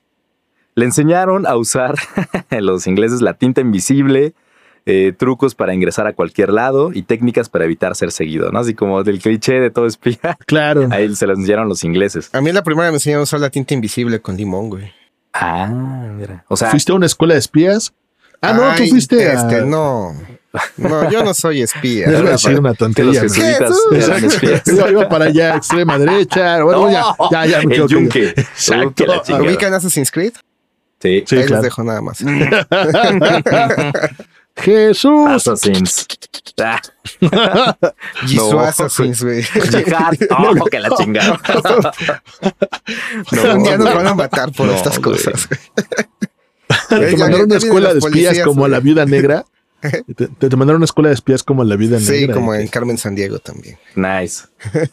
Le 0.74 0.84
enseñaron 0.84 1.46
a 1.46 1.56
usar 1.56 1.96
los 2.50 2.86
ingleses 2.86 3.20
la 3.20 3.34
tinta 3.34 3.60
invisible, 3.60 4.34
eh, 4.86 5.12
trucos 5.16 5.54
para 5.54 5.74
ingresar 5.74 6.06
a 6.06 6.12
cualquier 6.12 6.50
lado 6.50 6.92
y 6.94 7.02
técnicas 7.02 7.48
para 7.48 7.64
evitar 7.64 7.96
ser 7.96 8.12
seguido, 8.12 8.52
¿no? 8.52 8.60
Así 8.60 8.74
como 8.74 9.02
del 9.02 9.18
cliché 9.18 9.54
de 9.54 9.70
todo 9.70 9.86
espía. 9.86 10.38
Claro. 10.46 10.88
Ahí 10.90 11.14
se 11.16 11.26
lo 11.26 11.34
enseñaron 11.34 11.68
los 11.68 11.82
ingleses. 11.82 12.32
A 12.32 12.40
mí 12.40 12.52
la 12.52 12.62
primera 12.62 12.88
me 12.90 12.96
enseñaron 12.96 13.22
a 13.22 13.24
usar 13.24 13.40
la 13.40 13.50
tinta 13.50 13.74
invisible 13.74 14.20
con 14.20 14.36
limón, 14.36 14.70
güey. 14.70 14.92
Ah, 15.32 15.66
mira. 15.66 16.44
O 16.48 16.56
sea, 16.56 16.70
¿Fuiste 16.70 16.92
a 16.92 16.94
una 16.94 17.06
escuela 17.06 17.34
de 17.34 17.40
espías? 17.40 17.92
Ah, 18.40 18.52
no, 18.52 18.74
tú 18.76 18.86
fuiste 18.88 19.28
a... 19.28 19.32
Este, 19.32 19.62
no. 19.62 20.14
No, 20.76 21.10
yo 21.10 21.22
no 21.24 21.34
soy 21.34 21.62
espía. 21.62 22.08
Les 22.08 22.20
a 22.20 22.22
decir 22.24 22.58
una 22.58 22.74
tontería. 22.74 23.22
los 23.22 23.36
¿no? 23.36 23.44
jesuitas 23.44 23.70
Jesús. 23.90 24.08
eran 24.08 24.24
espías. 24.24 24.62
Yo 24.66 24.88
iba 24.88 25.08
para 25.08 25.26
allá, 25.26 25.56
extrema 25.56 25.98
derecha. 25.98 26.62
Bueno, 26.62 26.82
No, 26.86 26.90
ya, 26.92 27.04
ya, 27.30 27.46
ya. 27.46 27.58
el 27.60 27.86
yunque. 27.88 28.34
¿Ubican 29.40 29.74
Assassin's 29.74 30.10
Creed? 30.10 30.32
Sí. 31.02 31.24
Sí, 31.26 31.34
Ahí 31.36 31.40
les 31.42 31.46
claro. 31.46 31.62
dejo 31.62 31.84
nada 31.84 32.00
más. 32.00 32.18
Jesús. 34.56 35.28
Assassins. 35.28 36.06
Jisoo 38.26 38.52
No. 38.54 38.60
Assassins, 38.60 39.22
güey. 39.22 39.44
Oh, 40.30 40.64
que 40.70 40.80
la 40.80 40.88
chingada. 40.96 41.38
Un 43.54 43.62
día 43.62 43.76
nos 43.76 43.94
van 43.94 44.06
a 44.06 44.14
matar 44.14 44.52
por 44.52 44.66
No, 44.66 44.74
estas 44.74 44.98
cosas. 44.98 45.48
Te 46.88 47.16
mandaron 47.18 47.46
una 47.46 47.56
escuela 47.58 47.92
de 47.92 47.98
espías 47.98 48.12
policías, 48.34 48.46
como 48.46 48.64
a 48.64 48.68
la 48.68 48.80
viuda 48.80 49.04
negra. 49.04 49.44
Te, 49.80 50.02
te- 50.28 50.48
te 50.48 50.56
mandaron 50.56 50.76
una 50.80 50.84
escuela 50.86 51.08
de 51.10 51.14
espías 51.14 51.42
como 51.42 51.62
a 51.62 51.64
la 51.64 51.76
vida 51.76 51.98
Sí, 52.00 52.12
negra. 52.12 52.34
como 52.34 52.54
en 52.54 52.66
Carmen 52.68 52.98
San 52.98 53.14
Diego 53.14 53.38
también. 53.38 53.76
Nice. 53.94 54.44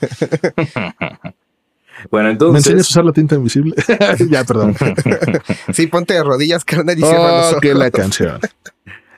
bueno, 2.12 2.28
¿Me 2.28 2.32
entonces. 2.34 2.66
enseñas 2.68 2.88
a 2.88 2.90
usar 2.90 3.06
la 3.06 3.14
tinta 3.14 3.36
invisible? 3.36 3.76
ya, 4.30 4.44
perdón. 4.44 4.76
Sí, 5.74 5.88
ponte 5.88 6.14
de 6.14 6.24
rodillas, 6.24 6.66
carnal, 6.66 6.98
y 6.98 7.02
cierra 7.02 7.38
los 7.38 7.46
Oh, 7.46 7.50
ojos. 7.52 7.62
que 7.62 7.74
la 7.74 7.92
canción. 7.92 8.40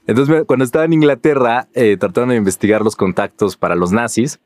Entonces, 0.07 0.43
cuando 0.45 0.63
estaba 0.65 0.85
en 0.85 0.93
Inglaterra, 0.93 1.67
eh, 1.73 1.97
trataron 1.97 2.29
de 2.29 2.35
investigar 2.35 2.81
los 2.81 2.95
contactos 2.95 3.57
para 3.57 3.75
los 3.75 3.91
nazis. 3.91 4.39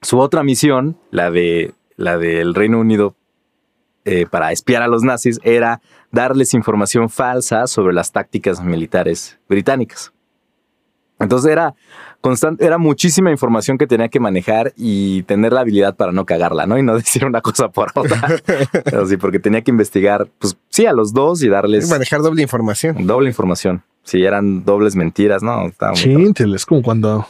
Su 0.00 0.18
otra 0.18 0.42
misión, 0.42 0.96
la 1.10 1.30
de 1.30 1.74
la 1.96 2.16
del 2.18 2.54
Reino 2.54 2.80
Unido 2.80 3.14
eh, 4.04 4.26
para 4.28 4.50
espiar 4.50 4.82
a 4.82 4.88
los 4.88 5.02
nazis, 5.02 5.38
era 5.44 5.80
darles 6.10 6.54
información 6.54 7.08
falsa 7.10 7.66
sobre 7.66 7.92
las 7.94 8.10
tácticas 8.12 8.60
militares 8.64 9.38
británicas. 9.48 10.12
Entonces 11.22 11.50
era 11.50 11.74
constante, 12.20 12.64
era 12.64 12.78
muchísima 12.78 13.30
información 13.30 13.78
que 13.78 13.86
tenía 13.86 14.08
que 14.08 14.20
manejar 14.20 14.72
y 14.76 15.22
tener 15.22 15.52
la 15.52 15.60
habilidad 15.60 15.96
para 15.96 16.12
no 16.12 16.26
cagarla, 16.26 16.66
¿no? 16.66 16.78
Y 16.78 16.82
no 16.82 16.96
decir 16.98 17.24
una 17.24 17.40
cosa 17.40 17.68
por 17.68 17.90
otra. 17.94 18.20
Pero 18.84 19.06
sí, 19.06 19.16
porque 19.16 19.38
tenía 19.38 19.62
que 19.62 19.70
investigar, 19.70 20.28
pues 20.38 20.56
sí, 20.68 20.84
a 20.86 20.92
los 20.92 21.12
dos 21.12 21.42
y 21.42 21.48
darles 21.48 21.88
Manejar 21.88 22.20
doble 22.22 22.42
información. 22.42 23.06
doble 23.06 23.28
información. 23.28 23.82
Si 24.04 24.24
eran 24.24 24.64
dobles 24.64 24.96
mentiras, 24.96 25.42
¿no? 25.42 25.70
Chintel, 25.94 26.54
es 26.54 26.66
como 26.66 26.82
cuando 26.82 27.26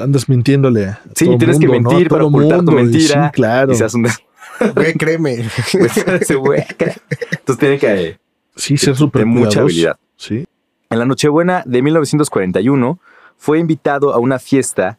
andas 0.00 0.28
mintiéndole. 0.28 0.86
a 0.86 1.00
Sí, 1.14 1.26
todo 1.26 1.38
tienes 1.38 1.58
que 1.58 1.68
mentir 1.68 2.08
para 2.08 2.24
ocultar 2.24 2.60
tu 2.60 2.64
mundo, 2.72 2.80
y 2.80 2.84
mentira. 2.84 3.26
Sí, 3.26 3.30
claro. 3.32 3.72
Y 3.72 3.76
se 3.76 3.84
hace 3.84 3.96
un 3.98 4.08
Güey, 4.74 4.94
créeme. 4.94 5.44
Entonces 5.74 7.58
tiene 7.58 7.78
que 7.78 8.18
Sí, 8.54 8.78
ser 8.78 8.96
súper 8.96 9.20
de 9.20 9.26
mucha 9.26 9.60
habilidad. 9.60 9.96
Sí. 10.16 10.46
En 10.88 10.98
la 10.98 11.04
Nochebuena 11.04 11.62
de 11.66 11.82
1941 11.82 12.98
fue 13.36 13.58
invitado 13.58 14.12
a 14.12 14.18
una 14.18 14.38
fiesta 14.38 14.98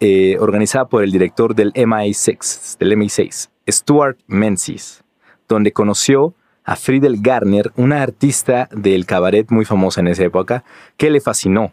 eh, 0.00 0.36
organizada 0.38 0.86
por 0.88 1.02
el 1.02 1.12
director 1.12 1.54
del 1.54 1.72
MI6, 1.74 2.78
del 2.78 2.92
MI6, 2.92 3.50
Stuart 3.68 4.18
Menzies, 4.26 5.04
donde 5.48 5.72
conoció 5.72 6.34
a 6.64 6.76
Friedel 6.76 7.20
Garner, 7.20 7.72
una 7.76 8.02
artista 8.02 8.68
del 8.72 9.06
cabaret 9.06 9.50
muy 9.50 9.64
famosa 9.64 10.00
en 10.00 10.08
esa 10.08 10.24
época, 10.24 10.64
que 10.96 11.10
le 11.10 11.20
fascinó. 11.20 11.72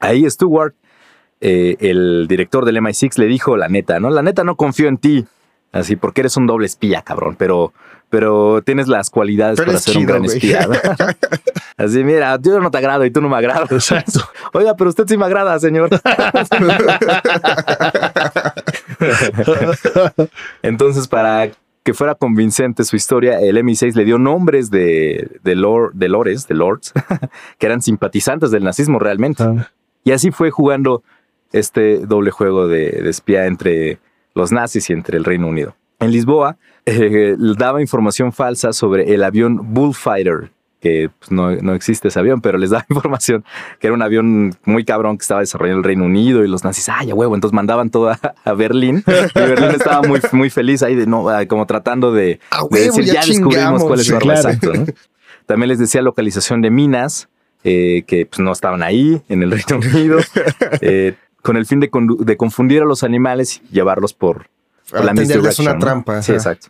Ahí 0.00 0.28
Stuart, 0.28 0.74
eh, 1.40 1.76
el 1.80 2.26
director 2.28 2.64
del 2.64 2.76
MI6, 2.78 3.18
le 3.18 3.26
dijo 3.26 3.56
la 3.56 3.68
neta, 3.68 4.00
¿no? 4.00 4.10
La 4.10 4.22
neta 4.22 4.44
no 4.44 4.56
confío 4.56 4.88
en 4.88 4.98
ti. 4.98 5.24
Así, 5.72 5.96
porque 5.96 6.20
eres 6.20 6.36
un 6.36 6.46
doble 6.46 6.66
espía, 6.66 7.02
cabrón, 7.02 7.34
pero, 7.36 7.72
pero 8.14 8.62
tienes 8.62 8.86
las 8.86 9.10
cualidades 9.10 9.56
Pero 9.58 9.72
para 9.72 9.78
ser 9.80 9.96
un 9.98 10.06
gran 10.06 10.22
güey. 10.22 10.36
espía. 10.36 10.68
¿no? 10.68 10.74
Así, 11.84 12.04
mira, 12.04 12.38
yo 12.40 12.60
no 12.60 12.70
te 12.70 12.78
agrado 12.78 13.04
y 13.04 13.10
tú 13.10 13.20
no 13.20 13.28
me 13.28 13.36
agradas. 13.36 13.72
Exacto. 13.72 14.20
Oiga, 14.52 14.76
pero 14.76 14.90
usted 14.90 15.04
sí 15.08 15.16
me 15.16 15.24
agrada, 15.24 15.58
señor. 15.58 15.90
Entonces, 20.62 21.08
para 21.08 21.50
que 21.82 21.92
fuera 21.94 22.14
convincente 22.14 22.84
su 22.84 22.94
historia, 22.96 23.40
el 23.40 23.56
MI6 23.58 23.94
le 23.94 24.04
dio 24.04 24.18
nombres 24.18 24.70
de, 24.70 25.28
de, 25.42 25.54
lor- 25.56 25.92
de 25.94 26.08
lores, 26.08 26.46
de 26.46 26.54
lords, 26.54 26.92
que 27.58 27.66
eran 27.66 27.82
simpatizantes 27.82 28.50
del 28.52 28.62
nazismo 28.64 28.98
realmente. 28.98 29.42
Ah, 29.42 29.70
Y 30.04 30.12
así 30.12 30.30
fue 30.30 30.50
jugando 30.50 31.02
este 31.52 31.98
doble 31.98 32.30
juego 32.30 32.68
de, 32.68 32.90
de 32.90 33.10
espía 33.10 33.46
entre 33.46 33.98
los 34.34 34.50
nazis 34.52 34.88
y 34.90 34.92
entre 34.92 35.18
el 35.18 35.24
Reino 35.24 35.46
Unido. 35.48 35.74
En 36.00 36.10
Lisboa, 36.10 36.56
eh, 36.86 37.36
daba 37.58 37.80
información 37.80 38.32
falsa 38.32 38.72
sobre 38.72 39.14
el 39.14 39.22
avión 39.24 39.72
Bullfighter, 39.74 40.50
que 40.80 41.08
pues, 41.18 41.30
no, 41.30 41.50
no 41.56 41.72
existe 41.74 42.08
ese 42.08 42.18
avión, 42.18 42.42
pero 42.42 42.58
les 42.58 42.70
daba 42.70 42.84
información 42.90 43.42
que 43.80 43.86
era 43.86 43.94
un 43.94 44.02
avión 44.02 44.54
muy 44.64 44.84
cabrón 44.84 45.16
que 45.16 45.22
estaba 45.22 45.40
desarrollando 45.40 45.78
el 45.78 45.84
Reino 45.84 46.04
Unido 46.04 46.44
y 46.44 46.48
los 46.48 46.62
nazis, 46.62 46.88
ay, 46.90 47.10
a 47.10 47.14
huevo, 47.14 47.34
entonces 47.34 47.54
mandaban 47.54 47.88
todo 47.90 48.10
a, 48.10 48.18
a 48.44 48.52
Berlín 48.52 49.02
y 49.06 49.38
Berlín 49.40 49.70
estaba 49.70 50.02
muy, 50.06 50.20
muy 50.32 50.50
feliz 50.50 50.82
ahí, 50.82 50.94
de, 50.94 51.06
no, 51.06 51.28
ah, 51.30 51.46
como 51.46 51.64
tratando 51.66 52.12
de, 52.12 52.38
decir, 52.70 53.04
ya 53.04 53.14
ya, 53.14 53.20
descubrimos 53.26 53.82
cuál 53.84 54.00
es 54.00 54.06
su 54.06 54.16
arma", 54.16 54.34
claro. 54.34 54.48
exacto, 54.50 54.74
¿no? 54.74 54.86
También 55.46 55.68
les 55.68 55.78
decía 55.78 56.02
localización 56.02 56.60
de 56.62 56.70
minas 56.70 57.28
eh, 57.64 58.02
que 58.06 58.26
pues, 58.26 58.40
no 58.40 58.52
estaban 58.52 58.82
ahí 58.82 59.22
en 59.30 59.42
el 59.42 59.50
Reino 59.52 59.78
Unido, 59.78 60.18
eh, 60.82 61.14
con 61.40 61.56
el 61.56 61.64
fin 61.64 61.80
de, 61.80 61.90
condu- 61.90 62.18
de 62.18 62.36
confundir 62.36 62.82
a 62.82 62.84
los 62.84 63.02
animales 63.04 63.62
y 63.70 63.74
llevarlos 63.74 64.12
por, 64.12 64.48
por 64.90 65.02
la 65.04 65.14
misdirection, 65.14 65.66
una 65.66 65.74
¿no? 65.74 65.80
trampa. 65.80 66.22
Sí, 66.22 66.32
ajá. 66.32 66.38
exacto. 66.38 66.68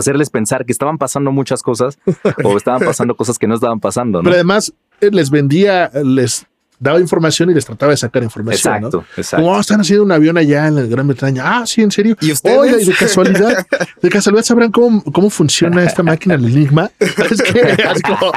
Hacerles 0.00 0.30
pensar 0.30 0.64
que 0.66 0.72
estaban 0.72 0.98
pasando 0.98 1.30
muchas 1.32 1.62
cosas 1.62 1.98
o 2.44 2.56
estaban 2.56 2.80
pasando 2.80 3.14
cosas 3.14 3.38
que 3.38 3.46
no 3.46 3.54
estaban 3.54 3.80
pasando, 3.80 4.18
¿no? 4.18 4.24
Pero 4.24 4.34
además, 4.34 4.72
él 5.00 5.14
les 5.14 5.30
vendía, 5.30 5.90
les 6.04 6.46
daba 6.82 6.98
información 6.98 7.50
y 7.50 7.54
les 7.54 7.66
trataba 7.66 7.90
de 7.90 7.98
sacar 7.98 8.22
información. 8.22 8.74
Exacto, 8.76 8.96
¿no? 8.98 9.04
exacto. 9.20 9.44
Como 9.44 9.54
"Oh, 9.54 9.60
están 9.60 9.80
haciendo 9.82 10.02
un 10.02 10.12
avión 10.12 10.38
allá 10.38 10.66
en 10.66 10.76
la 10.76 10.82
Gran 10.82 11.06
Bretaña. 11.06 11.42
Ah, 11.44 11.66
sí, 11.66 11.82
en 11.82 11.90
serio. 11.90 12.16
¿Y 12.22 12.32
ustedes? 12.32 12.56
Oiga, 12.58 12.80
y 12.80 12.84
de 12.86 12.94
casualidad, 12.94 13.66
de 14.00 14.08
casualidad 14.08 14.44
sabrán 14.44 14.70
cómo, 14.72 15.04
cómo 15.04 15.28
funciona 15.28 15.84
esta 15.84 16.02
máquina, 16.02 16.36
el 16.36 16.46
Enigma. 16.46 16.90
Es 16.98 17.42
que 17.42 17.60
así 17.82 18.00
como- 18.00 18.32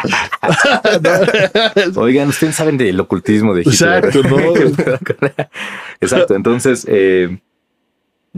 Oigan, 2.01 2.27
ustedes 2.29 2.55
saben 2.55 2.77
del 2.77 3.00
ocultismo 3.00 3.53
de 3.53 3.62
Hitler. 3.62 4.03
Exacto, 4.05 4.24
¿no? 4.24 4.38
Exacto. 6.01 6.36
Entonces, 6.36 6.86
eh, 6.89 7.39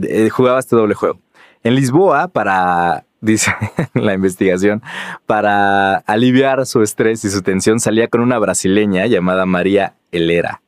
eh, 0.02 0.28
jugaba 0.30 0.60
este 0.60 0.76
doble 0.76 0.94
juego. 0.94 1.18
En 1.64 1.74
Lisboa, 1.74 2.28
para, 2.28 3.05
dice 3.20 3.52
la 3.94 4.14
investigación, 4.14 4.82
para 5.26 5.96
aliviar 5.98 6.66
su 6.66 6.82
estrés 6.82 7.24
y 7.24 7.30
su 7.30 7.42
tensión, 7.42 7.80
salía 7.80 8.08
con 8.08 8.20
una 8.20 8.38
brasileña 8.38 9.06
llamada 9.06 9.46
María 9.46 9.94
Helera 10.12 10.62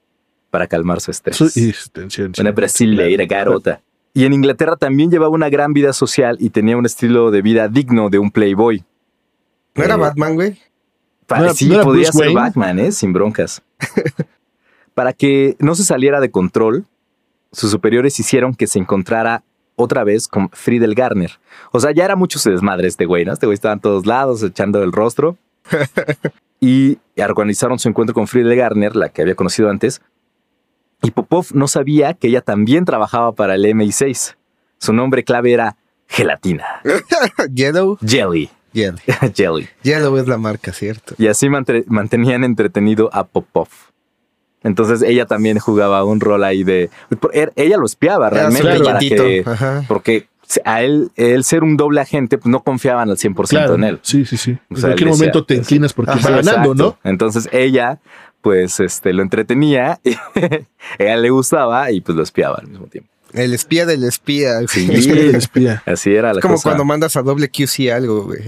para 0.50 0.66
calmar 0.66 1.00
su 1.00 1.10
estrés. 1.10 1.36
Su- 1.36 1.46
y 1.54 1.74
tensión, 1.92 2.34
sí. 2.34 2.40
Una 2.40 2.52
brasileira 2.52 3.24
garota. 3.26 3.80
Y 4.14 4.24
en 4.24 4.32
Inglaterra 4.32 4.76
también 4.76 5.10
llevaba 5.10 5.30
una 5.30 5.48
gran 5.50 5.72
vida 5.72 5.92
social 5.92 6.36
y 6.40 6.50
tenía 6.50 6.76
un 6.76 6.86
estilo 6.86 7.30
de 7.30 7.42
vida 7.42 7.68
digno 7.68 8.08
de 8.10 8.18
un 8.18 8.30
playboy. 8.30 8.82
¿No 9.74 9.84
era 9.84 9.94
Eh, 9.94 9.98
Batman, 9.98 10.34
güey? 10.34 10.58
Pa- 11.26 11.38
¿No 11.38 11.44
era- 11.44 11.54
sí, 11.54 11.68
no 11.68 11.74
era 11.74 11.84
podría 11.84 12.04
Bruce 12.08 12.18
ser 12.18 12.26
Wayne? 12.28 12.40
Batman, 12.40 12.78
¿eh? 12.80 12.92
Sin 12.92 13.12
broncas. 13.12 13.62
Para 14.94 15.12
que 15.12 15.56
no 15.60 15.74
se 15.74 15.84
saliera 15.84 16.20
de 16.20 16.30
control, 16.30 16.86
sus 17.52 17.70
superiores 17.70 18.18
hicieron 18.18 18.54
que 18.54 18.66
se 18.66 18.78
encontrara 18.78 19.44
otra 19.78 20.04
vez 20.04 20.28
con 20.28 20.50
Friedel 20.50 20.94
Garner. 20.94 21.38
O 21.72 21.80
sea, 21.80 21.92
ya 21.92 22.04
era 22.04 22.16
mucho 22.16 22.38
su 22.38 22.50
desmadre 22.50 22.88
este 22.88 23.06
güey, 23.06 23.24
¿no? 23.24 23.32
Este 23.32 23.46
güey 23.46 23.54
estaba 23.54 23.74
en 23.74 23.80
todos 23.80 24.04
lados 24.04 24.42
echando 24.42 24.82
el 24.82 24.92
rostro. 24.92 25.38
y 26.60 26.98
organizaron 27.16 27.78
su 27.78 27.88
encuentro 27.88 28.14
con 28.14 28.26
Friedel 28.26 28.56
Garner, 28.56 28.96
la 28.96 29.08
que 29.08 29.22
había 29.22 29.34
conocido 29.34 29.70
antes. 29.70 30.02
Y 31.02 31.12
Popov 31.12 31.46
no 31.54 31.68
sabía 31.68 32.14
que 32.14 32.28
ella 32.28 32.40
también 32.40 32.84
trabajaba 32.84 33.32
para 33.32 33.54
el 33.54 33.64
MI6. 33.64 34.34
Su 34.78 34.92
nombre 34.92 35.24
clave 35.24 35.52
era 35.52 35.76
Gelatina. 36.08 36.64
Yellow. 37.54 37.98
Jelly. 38.04 38.50
Yellow. 38.72 38.98
Jelly. 39.34 39.68
Yellow 39.82 40.16
es 40.16 40.26
la 40.26 40.38
marca, 40.38 40.72
¿cierto? 40.72 41.14
Y 41.18 41.28
así 41.28 41.48
mantenían 41.48 42.44
entretenido 42.44 43.10
a 43.12 43.24
Popov. 43.24 43.68
Entonces 44.64 45.02
ella 45.02 45.26
también 45.26 45.58
jugaba 45.58 46.04
un 46.04 46.20
rol 46.20 46.42
ahí 46.44 46.64
de... 46.64 46.90
por- 47.20 47.32
er- 47.32 47.52
Ella 47.56 47.76
lo 47.76 47.86
espiaba 47.86 48.28
realmente 48.30 48.80
para 48.80 48.98
que... 48.98 49.44
Porque 49.86 50.26
a 50.64 50.82
él, 50.82 51.10
él 51.16 51.44
ser 51.44 51.62
un 51.62 51.76
doble 51.76 52.00
agente, 52.00 52.38
pues 52.38 52.50
no 52.50 52.60
confiaban 52.62 53.10
al 53.10 53.16
100% 53.18 53.48
Claro, 53.48 53.74
en 53.74 53.84
él. 53.84 53.98
Sí, 54.02 54.24
sí, 54.24 54.36
sí. 54.36 54.52
O 54.70 54.74
En 54.74 54.76
sea, 54.76 54.88
cualquier 54.90 55.08
él 55.08 55.12
decía- 55.12 55.26
momento 55.26 55.44
te 55.44 55.54
inclinas 55.56 55.92
porque 55.92 56.12
Ajá, 56.12 56.30
va 56.30 56.36
ganando, 56.42 56.74
¿no? 56.74 56.98
Entonces 57.04 57.48
ella, 57.52 58.00
pues, 58.40 58.80
este, 58.80 59.12
lo 59.12 59.22
entretenía, 59.22 60.00
y 60.04 60.16
ella 60.98 61.16
le 61.18 61.30
gustaba 61.30 61.90
y 61.92 62.00
pues 62.00 62.16
lo 62.16 62.22
espiaba 62.22 62.56
al 62.60 62.66
mismo 62.68 62.86
tiempo. 62.86 63.10
El 63.34 63.52
espía 63.52 63.84
del 63.84 64.04
espía. 64.04 64.60
Sí. 64.68 64.86
güey. 64.86 64.98
Espía 64.98 65.22
y 65.26 65.34
espía. 65.34 65.82
Así 65.84 66.14
era 66.14 66.32
la 66.32 66.38
Es 66.38 66.42
como 66.42 66.54
cosa. 66.54 66.70
cuando 66.70 66.84
mandas 66.86 67.14
a 67.16 67.22
doble 67.22 67.50
QC 67.50 67.90
algo, 67.92 68.24
güey. 68.24 68.40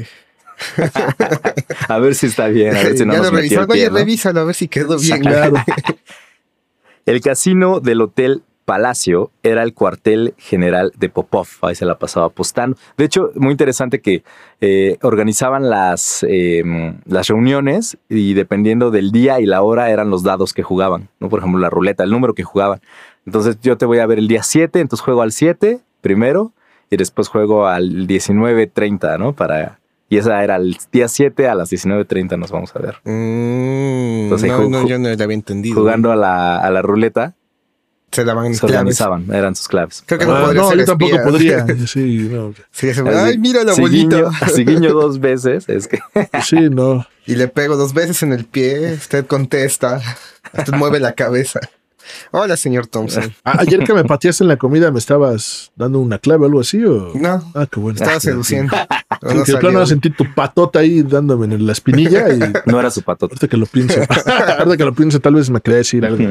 A 1.88 1.98
ver 1.98 2.14
si 2.14 2.26
está 2.26 2.48
bien, 2.48 2.76
a 2.76 2.82
ver 2.82 2.96
si 2.96 3.04
no 3.04 3.12
ya 3.12 3.18
nos 3.18 3.32
lo 3.32 3.32
metió 3.32 3.60
el 3.60 3.66
pie, 3.66 3.74
Oye, 3.74 3.90
¿no? 3.90 3.96
revísalo 3.96 4.40
a 4.40 4.44
ver 4.44 4.54
si 4.54 4.68
quedó 4.68 4.98
bien. 4.98 5.20
Claro. 5.20 5.54
El 7.06 7.20
casino 7.20 7.80
del 7.80 8.02
Hotel 8.02 8.42
Palacio 8.70 9.32
era 9.42 9.64
el 9.64 9.74
cuartel 9.74 10.34
general 10.38 10.92
de 10.96 11.08
Popov. 11.08 11.48
Ahí 11.62 11.74
se 11.74 11.84
la 11.84 11.98
pasaba 11.98 12.26
apostando. 12.26 12.76
De 12.96 13.04
hecho, 13.04 13.32
muy 13.34 13.50
interesante 13.50 14.00
que 14.00 14.22
eh, 14.60 14.96
organizaban 15.02 15.68
las, 15.68 16.24
eh, 16.28 16.62
las 17.04 17.26
reuniones 17.26 17.98
y 18.08 18.34
dependiendo 18.34 18.92
del 18.92 19.10
día 19.10 19.40
y 19.40 19.46
la 19.46 19.62
hora 19.62 19.90
eran 19.90 20.08
los 20.08 20.22
dados 20.22 20.54
que 20.54 20.62
jugaban. 20.62 21.08
¿no? 21.18 21.28
Por 21.28 21.40
ejemplo, 21.40 21.58
la 21.58 21.68
ruleta, 21.68 22.04
el 22.04 22.12
número 22.12 22.34
que 22.34 22.44
jugaban. 22.44 22.80
Entonces 23.26 23.58
yo 23.60 23.76
te 23.76 23.86
voy 23.86 23.98
a 23.98 24.06
ver 24.06 24.20
el 24.20 24.28
día 24.28 24.44
7, 24.44 24.78
entonces 24.78 25.02
juego 25.02 25.22
al 25.22 25.32
7 25.32 25.80
primero 26.00 26.52
y 26.90 26.96
después 26.96 27.26
juego 27.26 27.66
al 27.66 28.06
19.30, 28.06 29.18
¿no? 29.18 29.32
Para 29.32 29.79
Y 30.10 30.18
esa 30.18 30.42
era 30.44 30.56
el 30.56 30.76
día 30.92 31.08
7 31.08 31.48
a 31.48 31.54
las 31.54 31.70
19.30 31.72 32.36
nos 32.38 32.50
vamos 32.50 32.70
a 32.74 32.78
ver. 32.80 32.96
Mm, 33.04 34.24
Entonces, 34.24 34.48
no, 34.50 34.68
no, 34.68 34.86
yo 34.86 34.98
no 34.98 35.08
lo 35.08 35.24
había 35.24 35.34
entendido. 35.34 35.76
Jugando 35.76 36.10
a 36.12 36.16
la, 36.16 36.58
a 36.58 36.68
la 36.70 36.82
ruleta, 36.82 37.34
Se 38.10 38.24
daban 38.24 38.52
se 38.52 38.58
claves. 38.60 38.76
organizaban, 38.76 39.26
eran 39.32 39.54
sus 39.54 39.68
claves. 39.68 40.02
Creo 40.04 40.18
que 40.18 40.26
no 40.26 40.34
Ah, 40.34 40.40
podría 40.46 40.62
no, 40.62 40.68
ser 40.68 40.78
yo 40.80 40.84
tampoco 40.84 41.14
espía. 41.14 41.24
podría. 41.64 41.66
Sí, 41.86 42.28
no. 42.30 42.52
Sí, 42.72 42.88
ese- 42.88 43.02
Así, 43.02 43.08
Ay, 43.16 43.38
mira 43.38 43.62
la 43.62 43.72
guiño- 43.74 44.30
Si 44.54 44.64
guiño 44.64 44.92
dos 44.92 45.20
veces, 45.20 45.68
es 45.68 45.86
que 45.86 46.00
Sí, 46.44 46.56
no. 46.70 47.06
Y 47.26 47.36
le 47.36 47.46
pego 47.46 47.76
dos 47.76 47.94
veces 47.94 48.22
en 48.24 48.32
el 48.32 48.44
pie. 48.46 48.94
Usted 48.94 49.24
contesta. 49.26 50.00
Usted 50.52 50.72
mueve 50.74 50.98
la 50.98 51.12
cabeza. 51.12 51.60
Hola, 52.32 52.56
señor 52.56 52.88
Thompson. 52.88 53.32
Ah, 53.44 53.58
ayer 53.60 53.84
que 53.84 53.94
me 53.94 54.02
pateaste 54.02 54.42
en 54.42 54.48
la 54.48 54.56
comida, 54.56 54.90
¿me 54.90 54.98
estabas 54.98 55.70
dando 55.76 56.00
una 56.00 56.18
clave 56.18 56.42
o 56.42 56.46
algo 56.46 56.60
así? 56.60 56.84
O? 56.84 57.12
No, 57.14 57.44
Ah, 57.54 57.68
qué 57.70 57.78
bueno. 57.78 57.96
estaba 58.00 58.18
seduciendo. 58.18 58.74
No 59.34 59.44
que 59.44 59.54
plano 59.56 59.84
sentí 59.86 60.10
tu 60.10 60.24
patota 60.34 60.78
ahí 60.78 61.02
dándome 61.02 61.54
en 61.54 61.66
la 61.66 61.72
espinilla 61.72 62.32
y 62.32 62.38
no 62.66 62.80
era 62.80 62.90
su 62.90 63.02
patota. 63.02 63.32
ahorita 63.32 63.48
que 63.48 63.56
lo 63.56 63.66
pienso, 63.66 64.00
ahorita 64.58 64.76
que 64.76 64.84
lo 64.84 64.94
pienso, 64.94 65.20
tal 65.20 65.34
vez 65.34 65.50
me 65.50 65.60
quería 65.60 65.78
decir 65.78 66.04
algo. 66.06 66.24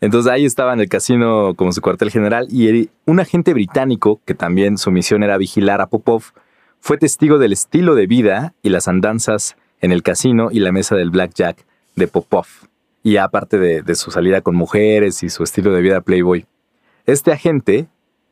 Entonces 0.00 0.30
ahí 0.30 0.44
estaba 0.44 0.72
en 0.72 0.80
el 0.80 0.88
casino 0.88 1.54
como 1.56 1.72
su 1.72 1.80
cuartel 1.80 2.10
general 2.10 2.46
y 2.50 2.90
un 3.04 3.20
agente 3.20 3.52
británico, 3.52 4.20
que 4.24 4.34
también 4.34 4.78
su 4.78 4.90
misión 4.90 5.22
era 5.22 5.36
vigilar 5.38 5.80
a 5.80 5.88
Popov, 5.88 6.22
fue 6.80 6.98
testigo 6.98 7.38
del 7.38 7.52
estilo 7.52 7.94
de 7.94 8.06
vida 8.06 8.54
y 8.62 8.68
las 8.68 8.86
andanzas 8.86 9.56
en 9.80 9.90
el 9.92 10.02
casino 10.02 10.50
y 10.52 10.60
la 10.60 10.72
mesa 10.72 10.94
del 10.94 11.10
blackjack 11.10 11.64
de 11.96 12.06
Popov. 12.06 12.46
Y 13.02 13.16
aparte 13.16 13.58
de, 13.58 13.82
de 13.82 13.94
su 13.94 14.10
salida 14.10 14.40
con 14.40 14.54
mujeres 14.54 15.22
y 15.22 15.30
su 15.30 15.42
estilo 15.42 15.72
de 15.72 15.80
vida 15.80 16.00
playboy. 16.00 16.46
Este 17.06 17.32
agente 17.32 17.88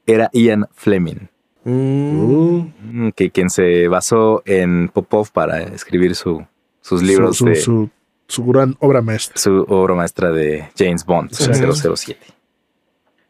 era 0.07 0.31
Ian 0.33 0.67
Fleming, 0.73 1.29
Mm, 1.71 2.73
mm, 3.07 3.13
que 3.17 3.31
quien 3.31 3.51
se 3.51 3.89
basó 3.89 4.43
en 4.47 4.89
Popov 4.89 5.31
para 5.33 5.61
escribir 5.63 6.15
su- 6.15 6.45
sus 6.81 7.03
libros 7.03 7.37
su, 7.37 7.45
su, 7.45 7.51
de 7.51 7.57
su, 7.57 7.91
su 8.29 8.45
gran 8.47 8.77
obra 8.79 9.03
maestra. 9.03 9.37
su 9.37 9.65
obra 9.69 9.95
maestra 9.95 10.31
de 10.31 10.69
James 10.79 11.05
Bond, 11.05 11.33
Sí. 11.33 11.51
007. 11.53 12.21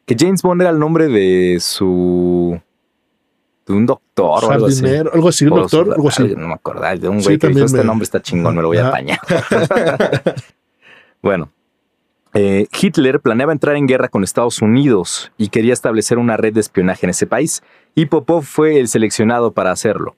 Que 0.04 0.14
James 0.18 0.42
Bond 0.42 0.60
era 0.60 0.70
el 0.70 0.78
nombre 0.78 1.08
de 1.08 1.58
su. 1.60 2.60
de 3.66 3.72
un 3.74 3.86
doctor 3.86 4.44
o 4.44 4.50
algo 4.52 4.66
así. 4.66 4.84
Algo 4.86 5.28
así, 5.28 5.46
un 5.46 5.52
O 5.54 5.56
doctor, 5.62 5.92
algo 5.94 6.08
así. 6.08 6.34
No 6.36 6.46
me 6.48 6.56
ay, 6.84 6.98
de 6.98 7.08
un 7.08 7.20
Sí, 7.20 7.24
güey 7.26 7.38
que 7.38 7.48
dijo: 7.48 7.60
también 7.60 7.64
Este 7.66 7.78
me- 7.78 7.84
nombre 7.84 8.04
está 8.04 8.20
chingón, 8.22 8.54
me 8.54 8.62
lo 8.62 8.68
voy 8.68 8.76
a 8.76 8.88
apañar. 8.88 9.18
bueno. 11.22 11.50
Eh, 12.36 12.66
Hitler 12.80 13.20
planeaba 13.20 13.52
entrar 13.52 13.76
en 13.76 13.86
guerra 13.86 14.08
con 14.08 14.22
Estados 14.24 14.60
Unidos 14.62 15.32
y 15.38 15.48
quería 15.48 15.72
establecer 15.72 16.18
una 16.18 16.36
red 16.36 16.52
de 16.54 16.60
espionaje 16.60 17.06
en 17.06 17.10
ese 17.10 17.26
país, 17.26 17.62
y 17.94 18.06
Popov 18.06 18.44
fue 18.44 18.78
el 18.78 18.88
seleccionado 18.88 19.52
para 19.52 19.70
hacerlo. 19.70 20.16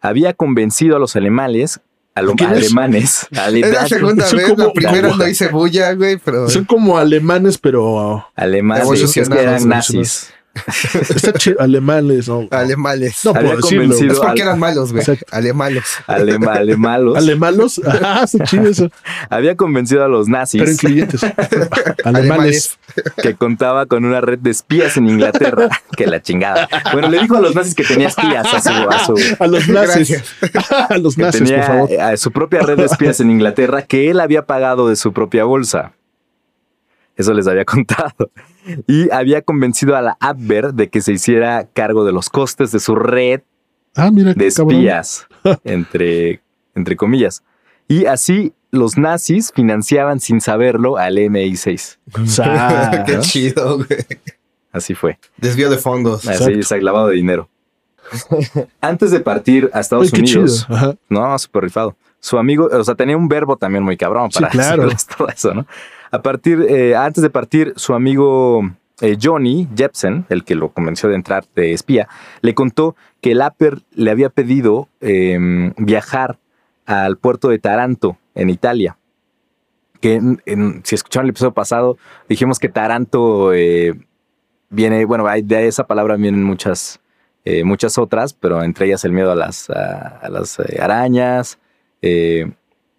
Había 0.00 0.34
convencido 0.34 0.96
a 0.96 0.98
los 0.98 1.14
alemanes, 1.14 1.80
a 2.14 2.22
los 2.22 2.34
¿Quién 2.34 2.50
es? 2.52 2.56
alemanes, 2.66 3.22
Es 3.30 3.36
la 3.38 3.44
alemanes, 3.44 3.88
segunda 3.88 4.26
Son 4.26 4.38
vez. 4.38 4.48
como- 4.50 4.64
La 4.66 4.72
primera 4.72 5.08
no 5.16 5.28
hice 5.28 5.48
bulla, 5.48 5.92
güey, 5.94 6.16
pero. 6.18 6.48
Son 6.50 6.64
como 6.64 6.98
alemanes, 6.98 7.56
pero 7.58 8.26
alemanes, 8.34 9.16
eran 9.30 9.68
nazis. 9.68 10.32
está 11.14 11.32
chido. 11.34 11.60
Alemanes, 11.60 12.28
no. 12.28 12.46
Alemanes. 12.50 13.18
No 13.24 13.30
Había 13.30 13.42
puedo 13.42 13.56
decirlo. 13.62 13.82
convencido- 13.84 14.12
es 14.12 14.18
porque 14.20 14.42
eran 14.42 14.58
malos, 14.58 14.92
güey. 14.92 15.04
Alemalos. 15.30 15.84
Alema- 16.06 16.52
alemalos. 16.56 17.16
Alemanos, 17.16 17.80
ah, 18.02 18.22
está 18.24 18.44
chido 18.44 18.68
eso. 18.68 18.90
Había 19.30 19.56
convencido 19.56 20.04
a 20.04 20.08
los 20.08 20.28
nazis 20.28 20.60
Pero 20.60 20.72
incluyentes. 20.72 21.20
Alemanes. 22.04 22.78
que 23.22 23.34
contaba 23.34 23.86
con 23.86 24.04
una 24.04 24.20
red 24.20 24.38
de 24.38 24.50
espías 24.50 24.96
en 24.96 25.08
Inglaterra. 25.08 25.68
que 25.96 26.06
la 26.06 26.20
chingada. 26.20 26.68
Bueno, 26.92 27.08
le 27.08 27.18
dijo 27.20 27.36
a 27.36 27.40
los 27.40 27.54
nazis 27.54 27.74
que 27.74 27.84
tenía 27.84 28.08
espías 28.08 28.46
a 28.52 28.60
su, 28.60 28.68
a 28.90 29.04
su- 29.06 29.36
A 29.38 29.46
los 29.46 29.68
nazis. 29.68 30.22
a 30.88 30.98
los 30.98 31.16
que 31.16 31.22
nazis, 31.22 31.40
por 31.40 31.48
tenía 31.48 31.62
favor. 31.66 32.00
a 32.00 32.16
su 32.16 32.30
propia 32.30 32.60
red 32.60 32.76
de 32.76 32.84
espías 32.84 33.20
en 33.20 33.30
Inglaterra 33.30 33.82
que 33.82 34.10
él 34.10 34.20
había 34.20 34.46
pagado 34.46 34.88
de 34.88 34.96
su 34.96 35.12
propia 35.12 35.44
bolsa. 35.44 35.92
Eso 37.16 37.32
les 37.34 37.46
había 37.46 37.64
contado. 37.66 38.30
Y 38.86 39.10
había 39.10 39.42
convencido 39.42 39.96
a 39.96 40.02
la 40.02 40.16
Abwehr 40.20 40.72
de 40.74 40.88
que 40.88 41.00
se 41.00 41.12
hiciera 41.12 41.66
cargo 41.72 42.04
de 42.04 42.12
los 42.12 42.30
costes 42.30 42.72
de 42.72 42.80
su 42.80 42.94
red 42.94 43.40
Ah, 43.94 44.10
mira, 44.10 44.32
de 44.32 44.46
espías, 44.46 45.26
entre, 45.64 46.40
entre 46.74 46.96
comillas. 46.96 47.42
Y 47.88 48.06
así 48.06 48.54
los 48.70 48.96
nazis 48.96 49.52
financiaban 49.54 50.18
sin 50.20 50.40
saberlo 50.40 50.96
al 50.96 51.16
MI6. 51.18 51.98
Sa- 52.26 53.04
Qué 53.06 53.18
chido, 53.20 53.76
güey. 53.76 53.86
Así 54.72 54.94
fue. 54.94 55.18
Desvío 55.36 55.68
de 55.68 55.76
fondos. 55.76 56.26
Así 56.26 56.52
Exacto. 56.52 56.84
lavado 56.86 57.08
de 57.08 57.16
dinero. 57.16 57.50
Antes 58.80 59.10
de 59.10 59.20
partir 59.20 59.70
a 59.74 59.80
Estados. 59.80 60.12
Unidos, 60.12 60.66
no, 61.08 61.38
súper 61.38 61.64
rifado. 61.64 61.96
Su 62.20 62.38
amigo, 62.38 62.68
o 62.72 62.84
sea, 62.84 62.94
tenía 62.94 63.16
un 63.16 63.28
verbo 63.28 63.56
también 63.56 63.82
muy 63.84 63.96
cabrón 63.96 64.30
Sí, 64.30 64.38
para 64.40 64.50
claro. 64.50 64.82
decirles 64.84 65.06
todo 65.06 65.28
eso, 65.28 65.54
¿no? 65.54 65.66
A 66.12 66.20
partir, 66.20 66.60
eh, 66.68 66.94
antes 66.94 67.22
de 67.22 67.30
partir, 67.30 67.72
su 67.76 67.94
amigo 67.94 68.62
eh, 69.00 69.16
Johnny 69.20 69.66
Jepsen, 69.74 70.26
el 70.28 70.44
que 70.44 70.54
lo 70.54 70.68
convenció 70.68 71.08
de 71.08 71.14
entrar 71.14 71.44
de 71.56 71.72
espía, 71.72 72.06
le 72.42 72.54
contó 72.54 72.94
que 73.22 73.32
el 73.32 73.42
le 73.94 74.10
había 74.10 74.28
pedido 74.28 74.88
eh, 75.00 75.72
viajar 75.78 76.38
al 76.84 77.16
puerto 77.16 77.48
de 77.48 77.58
Taranto, 77.58 78.18
en 78.34 78.50
Italia. 78.50 78.98
Que 80.00 80.20
si 80.84 80.94
escucharon 80.94 81.26
el 81.26 81.30
episodio 81.30 81.54
pasado, 81.54 81.96
dijimos 82.28 82.58
que 82.58 82.68
Taranto 82.68 83.54
eh, 83.54 83.94
viene, 84.68 85.06
bueno, 85.06 85.24
de 85.42 85.66
esa 85.66 85.86
palabra 85.86 86.16
vienen 86.16 86.44
muchas, 86.44 87.00
muchas 87.64 87.98
otras, 87.98 88.34
pero 88.34 88.62
entre 88.62 88.86
ellas 88.86 89.04
el 89.04 89.12
miedo 89.12 89.32
a 89.32 89.36
las, 89.36 89.70
a, 89.70 90.28
las 90.28 90.60
arañas. 90.78 91.58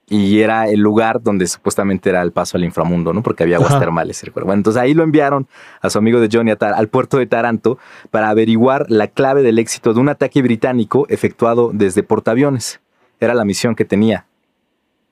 Y 0.08 0.42
era 0.42 0.68
el 0.68 0.80
lugar 0.82 1.22
donde 1.24 1.48
supuestamente 1.48 2.10
era 2.10 2.22
el 2.22 2.32
paso 2.32 2.58
al 2.58 2.64
inframundo, 2.66 3.14
¿no? 3.14 3.24
Porque 3.24 3.44
había 3.44 3.56
aguas 3.56 3.72
Ajá. 3.72 3.80
termales. 3.80 4.22
recuerdo. 4.24 4.48
Bueno, 4.48 4.60
entonces 4.60 4.82
ahí 4.82 4.94
lo 4.94 5.04
enviaron 5.04 5.48
a 5.82 5.90
su 5.90 5.98
amigo 5.98 6.20
de 6.20 6.30
Johnny 6.32 6.52
a 6.52 6.56
Tar- 6.58 6.74
al 6.76 6.88
puerto 6.90 7.18
de 7.18 7.26
Taranto 7.26 7.78
para 8.12 8.30
averiguar 8.30 8.86
la 8.90 9.08
clave 9.08 9.44
del 9.44 9.60
éxito 9.60 9.94
de 9.94 10.00
un 10.02 10.10
ataque 10.10 10.42
británico 10.42 11.06
efectuado 11.10 11.72
desde 11.74 12.04
portaaviones. 12.04 12.82
Era 13.20 13.34
la 13.34 13.46
misión 13.46 13.76
que 13.76 13.86
tenía. 13.86 14.26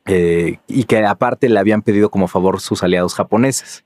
Eh, 0.05 0.57
y 0.67 0.83
que 0.85 1.05
aparte 1.05 1.47
le 1.47 1.59
habían 1.59 1.83
pedido 1.83 2.09
como 2.09 2.27
favor 2.27 2.59
sus 2.59 2.83
aliados 2.83 3.13
japoneses. 3.13 3.85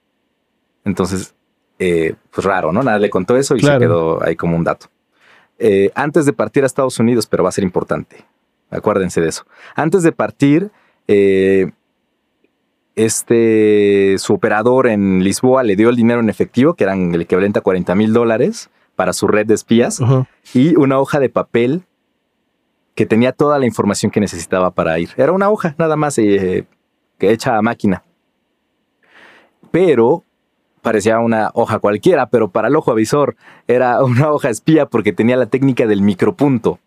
Entonces, 0.85 1.35
eh, 1.77 2.15
pues 2.31 2.45
raro, 2.45 2.71
¿no? 2.71 2.83
Nada 2.83 2.99
le 2.99 3.09
contó 3.09 3.35
eso 3.37 3.55
y 3.55 3.59
Claro. 3.59 3.79
se 3.79 3.85
quedó 3.85 4.23
ahí 4.23 4.35
como 4.35 4.55
un 4.55 4.63
dato. 4.63 4.87
Eh, 5.59 5.91
antes 5.93 6.25
de 6.25 6.33
partir 6.33 6.63
a 6.63 6.67
Estados 6.67 6.99
Unidos, 6.99 7.27
pero 7.27 7.43
va 7.43 7.49
a 7.49 7.51
ser 7.51 7.63
importante. 7.63 8.25
Acuérdense 8.71 9.21
de 9.21 9.29
eso. 9.29 9.45
Antes 9.75 10.03
de 10.03 10.11
partir, 10.11 10.71
eh, 11.07 11.71
este, 12.95 14.15
su 14.17 14.33
operador 14.33 14.87
en 14.87 15.23
Lisboa 15.23 15.63
le 15.63 15.75
dio 15.75 15.89
el 15.89 15.95
dinero 15.95 16.19
en 16.19 16.29
efectivo, 16.29 16.73
que 16.73 16.85
eran 16.85 17.13
el 17.13 17.21
equivalente 17.21 17.59
a 17.59 17.61
40 17.61 17.93
mil 17.95 18.13
dólares 18.13 18.69
para 18.95 19.13
su 19.13 19.27
red 19.27 19.45
de 19.45 19.53
espías, 19.53 19.99
y 20.53 20.75
una 20.77 20.99
hoja 20.99 21.19
de 21.19 21.29
papel 21.29 21.83
que 22.95 23.05
tenía 23.05 23.33
toda 23.33 23.59
la 23.59 23.65
información 23.65 24.11
que 24.11 24.21
necesitaba 24.21 24.71
para 24.71 24.97
ir. 24.99 25.09
Era 25.17 25.33
una 25.33 25.49
hoja 25.49 25.75
nada 25.77 25.97
más 25.97 26.17
eh, 26.17 26.65
que 27.17 27.31
hecha 27.31 27.57
a 27.57 27.61
máquina. 27.61 28.03
Pero 29.71 30.23
parecía 30.81 31.19
una 31.19 31.51
hoja 31.53 31.79
cualquiera, 31.79 32.29
pero 32.29 32.49
para 32.49 32.69
el 32.69 32.75
ojo 32.77 32.91
avisor 32.91 33.35
era 33.67 34.01
una 34.03 34.31
hoja 34.31 34.49
espía 34.49 34.85
porque 34.85 35.11
tenía 35.11 35.35
la 35.35 35.47
técnica 35.47 35.85
del 35.85 36.01
micropunto. 36.01 36.79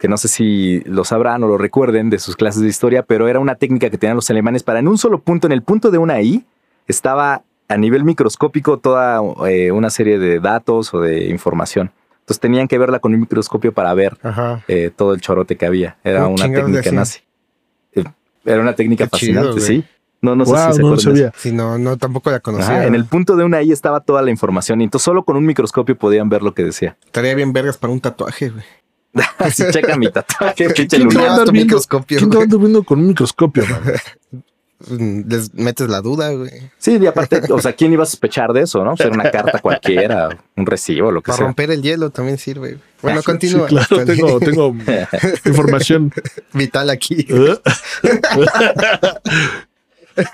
Que 0.00 0.08
no 0.08 0.16
sé 0.16 0.28
si 0.28 0.80
lo 0.86 1.04
sabrán 1.04 1.44
o 1.44 1.46
lo 1.46 1.58
recuerden 1.58 2.10
de 2.10 2.18
sus 2.18 2.34
clases 2.34 2.62
de 2.62 2.68
historia, 2.68 3.02
pero 3.02 3.28
era 3.28 3.38
una 3.38 3.54
técnica 3.54 3.90
que 3.90 3.98
tenían 3.98 4.16
los 4.16 4.30
alemanes 4.30 4.62
para 4.62 4.78
en 4.78 4.88
un 4.88 4.96
solo 4.98 5.20
punto, 5.20 5.46
en 5.46 5.52
el 5.52 5.62
punto 5.62 5.90
de 5.90 5.98
una 5.98 6.20
I, 6.22 6.44
estaba 6.88 7.42
a 7.68 7.76
nivel 7.76 8.02
microscópico 8.02 8.78
toda 8.78 9.20
eh, 9.46 9.70
una 9.70 9.90
serie 9.90 10.18
de 10.18 10.40
datos 10.40 10.92
o 10.94 11.00
de 11.00 11.28
información. 11.28 11.92
Entonces 12.20 12.40
tenían 12.40 12.66
que 12.66 12.78
verla 12.78 12.98
con 12.98 13.14
un 13.14 13.20
microscopio 13.20 13.72
para 13.72 13.92
ver 13.94 14.16
eh, 14.68 14.90
todo 14.94 15.14
el 15.14 15.20
chorote 15.20 15.56
que 15.56 15.66
había. 15.66 15.98
Era 16.02 16.22
¿Cómo 16.22 16.34
una 16.34 16.44
técnica 16.44 16.92
nazi. 16.92 17.20
Eh, 17.92 18.04
Era 18.44 18.60
una 18.60 18.74
técnica 18.74 19.04
Qué 19.04 19.10
fascinante, 19.10 19.60
sí. 19.60 19.84
No, 20.22 20.36
no 20.36 20.44
sé 20.44 20.54
si 20.56 20.72
se 20.74 20.82
no 20.82 20.96
sabía. 20.98 21.32
Si 21.36 21.52
no, 21.52 21.78
no, 21.78 21.96
tampoco 21.96 22.30
la 22.30 22.40
conocía. 22.40 22.66
Ajá, 22.66 22.86
en 22.86 22.94
el 22.94 23.04
punto 23.04 23.36
de 23.36 23.44
una 23.44 23.62
I 23.62 23.72
estaba 23.72 24.00
toda 24.00 24.22
la 24.22 24.30
información 24.30 24.80
y 24.80 24.84
entonces 24.84 25.04
solo 25.04 25.24
con 25.24 25.36
un 25.36 25.46
microscopio 25.46 25.96
podían 25.96 26.28
ver 26.28 26.42
lo 26.42 26.54
que 26.54 26.62
decía. 26.62 26.96
Estaría 27.06 27.34
bien 27.34 27.52
vergas 27.52 27.78
para 27.78 27.92
un 27.92 28.00
tatuaje, 28.00 28.50
güey. 28.50 28.64
Así 29.38 29.64
checa 29.70 29.96
mi 29.96 30.10
tatuaje, 30.10 30.70
pinche 30.70 30.96
¿Quién 30.98 31.08
lunar. 31.08 31.34
viendo? 31.36 31.52
microscopio, 31.52 32.18
¿Quién 32.18 32.30
viendo 32.60 32.82
con 32.84 33.00
un 33.00 33.08
microscopio, 33.08 33.64
man? 33.66 33.82
Mm, 34.88 35.28
Les 35.28 35.52
metes 35.52 35.88
la 35.90 36.00
duda, 36.00 36.30
güey. 36.32 36.50
Sí, 36.78 36.96
y 36.98 37.06
aparte, 37.06 37.42
o 37.52 37.60
sea, 37.60 37.74
¿quién 37.74 37.92
iba 37.92 38.02
a 38.02 38.06
sospechar 38.06 38.52
de 38.54 38.62
eso, 38.62 38.82
no? 38.84 38.96
Ser 38.96 39.10
una 39.12 39.30
carta 39.30 39.58
cualquiera, 39.62 40.30
un 40.56 40.64
recibo, 40.64 41.10
lo 41.12 41.20
que 41.20 41.26
Para 41.26 41.36
sea. 41.38 41.46
romper 41.46 41.70
el 41.70 41.82
hielo 41.82 42.10
también 42.10 42.38
sirve. 42.38 42.74
güey. 42.74 42.78
Bueno, 43.02 43.20
Sí, 43.20 43.26
continúa. 43.26 43.66
claro, 43.66 44.04
tengo, 44.06 44.40
tengo 44.40 44.74
información. 45.44 46.12
Vital 46.54 46.88
aquí. 46.88 47.26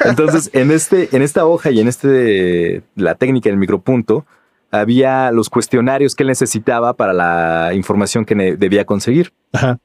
Entonces, 0.05 0.51
en 0.53 0.71
este, 0.71 1.09
en 1.15 1.23
esta 1.23 1.47
hoja 1.47 1.71
y 1.71 1.81
en 1.81 1.89
este 1.89 2.83
la 2.95 3.15
técnica 3.15 3.49
del 3.51 3.59
micropunto, 3.59 4.27
había 4.70 5.31
los 5.31 5.48
cuestionarios 5.50 6.14
que 6.14 6.22
él 6.22 6.29
necesitaba 6.29 6.94
para 6.94 7.12
la 7.12 7.72
información 7.74 8.24
que 8.24 8.35
debía 8.57 8.85
conseguir. 8.85 9.33
Ajá. 9.52 9.79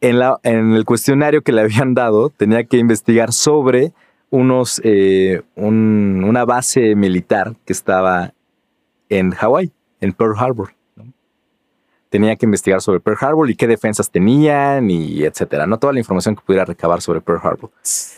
En, 0.00 0.18
la, 0.18 0.38
en 0.42 0.72
el 0.74 0.84
cuestionario 0.84 1.42
que 1.42 1.52
le 1.52 1.62
habían 1.62 1.94
dado, 1.94 2.28
tenía 2.30 2.64
que 2.64 2.76
investigar 2.76 3.32
sobre 3.32 3.92
unos, 4.30 4.80
eh, 4.84 5.42
un- 5.54 6.22
una 6.26 6.44
base 6.44 6.94
militar 6.94 7.54
que 7.64 7.72
estaba 7.72 8.32
en 9.08 9.30
Hawái, 9.30 9.72
en 10.00 10.12
Pearl 10.12 10.34
Harbor. 10.36 10.74
¿no? 10.96 11.04
Tenía 12.10 12.36
que 12.36 12.44
investigar 12.44 12.82
sobre 12.82 13.00
Pearl 13.00 13.16
Harbor 13.20 13.50
y 13.50 13.56
qué 13.56 13.66
defensas 13.66 14.10
tenían 14.10 14.90
y 14.90 15.22
etcétera. 15.22 15.66
No 15.66 15.78
toda 15.78 15.92
la 15.94 15.98
información 16.00 16.36
que 16.36 16.42
pudiera 16.44 16.64
recabar 16.66 17.00
sobre 17.00 17.20
Pearl 17.22 17.40
Harbor. 17.42 17.70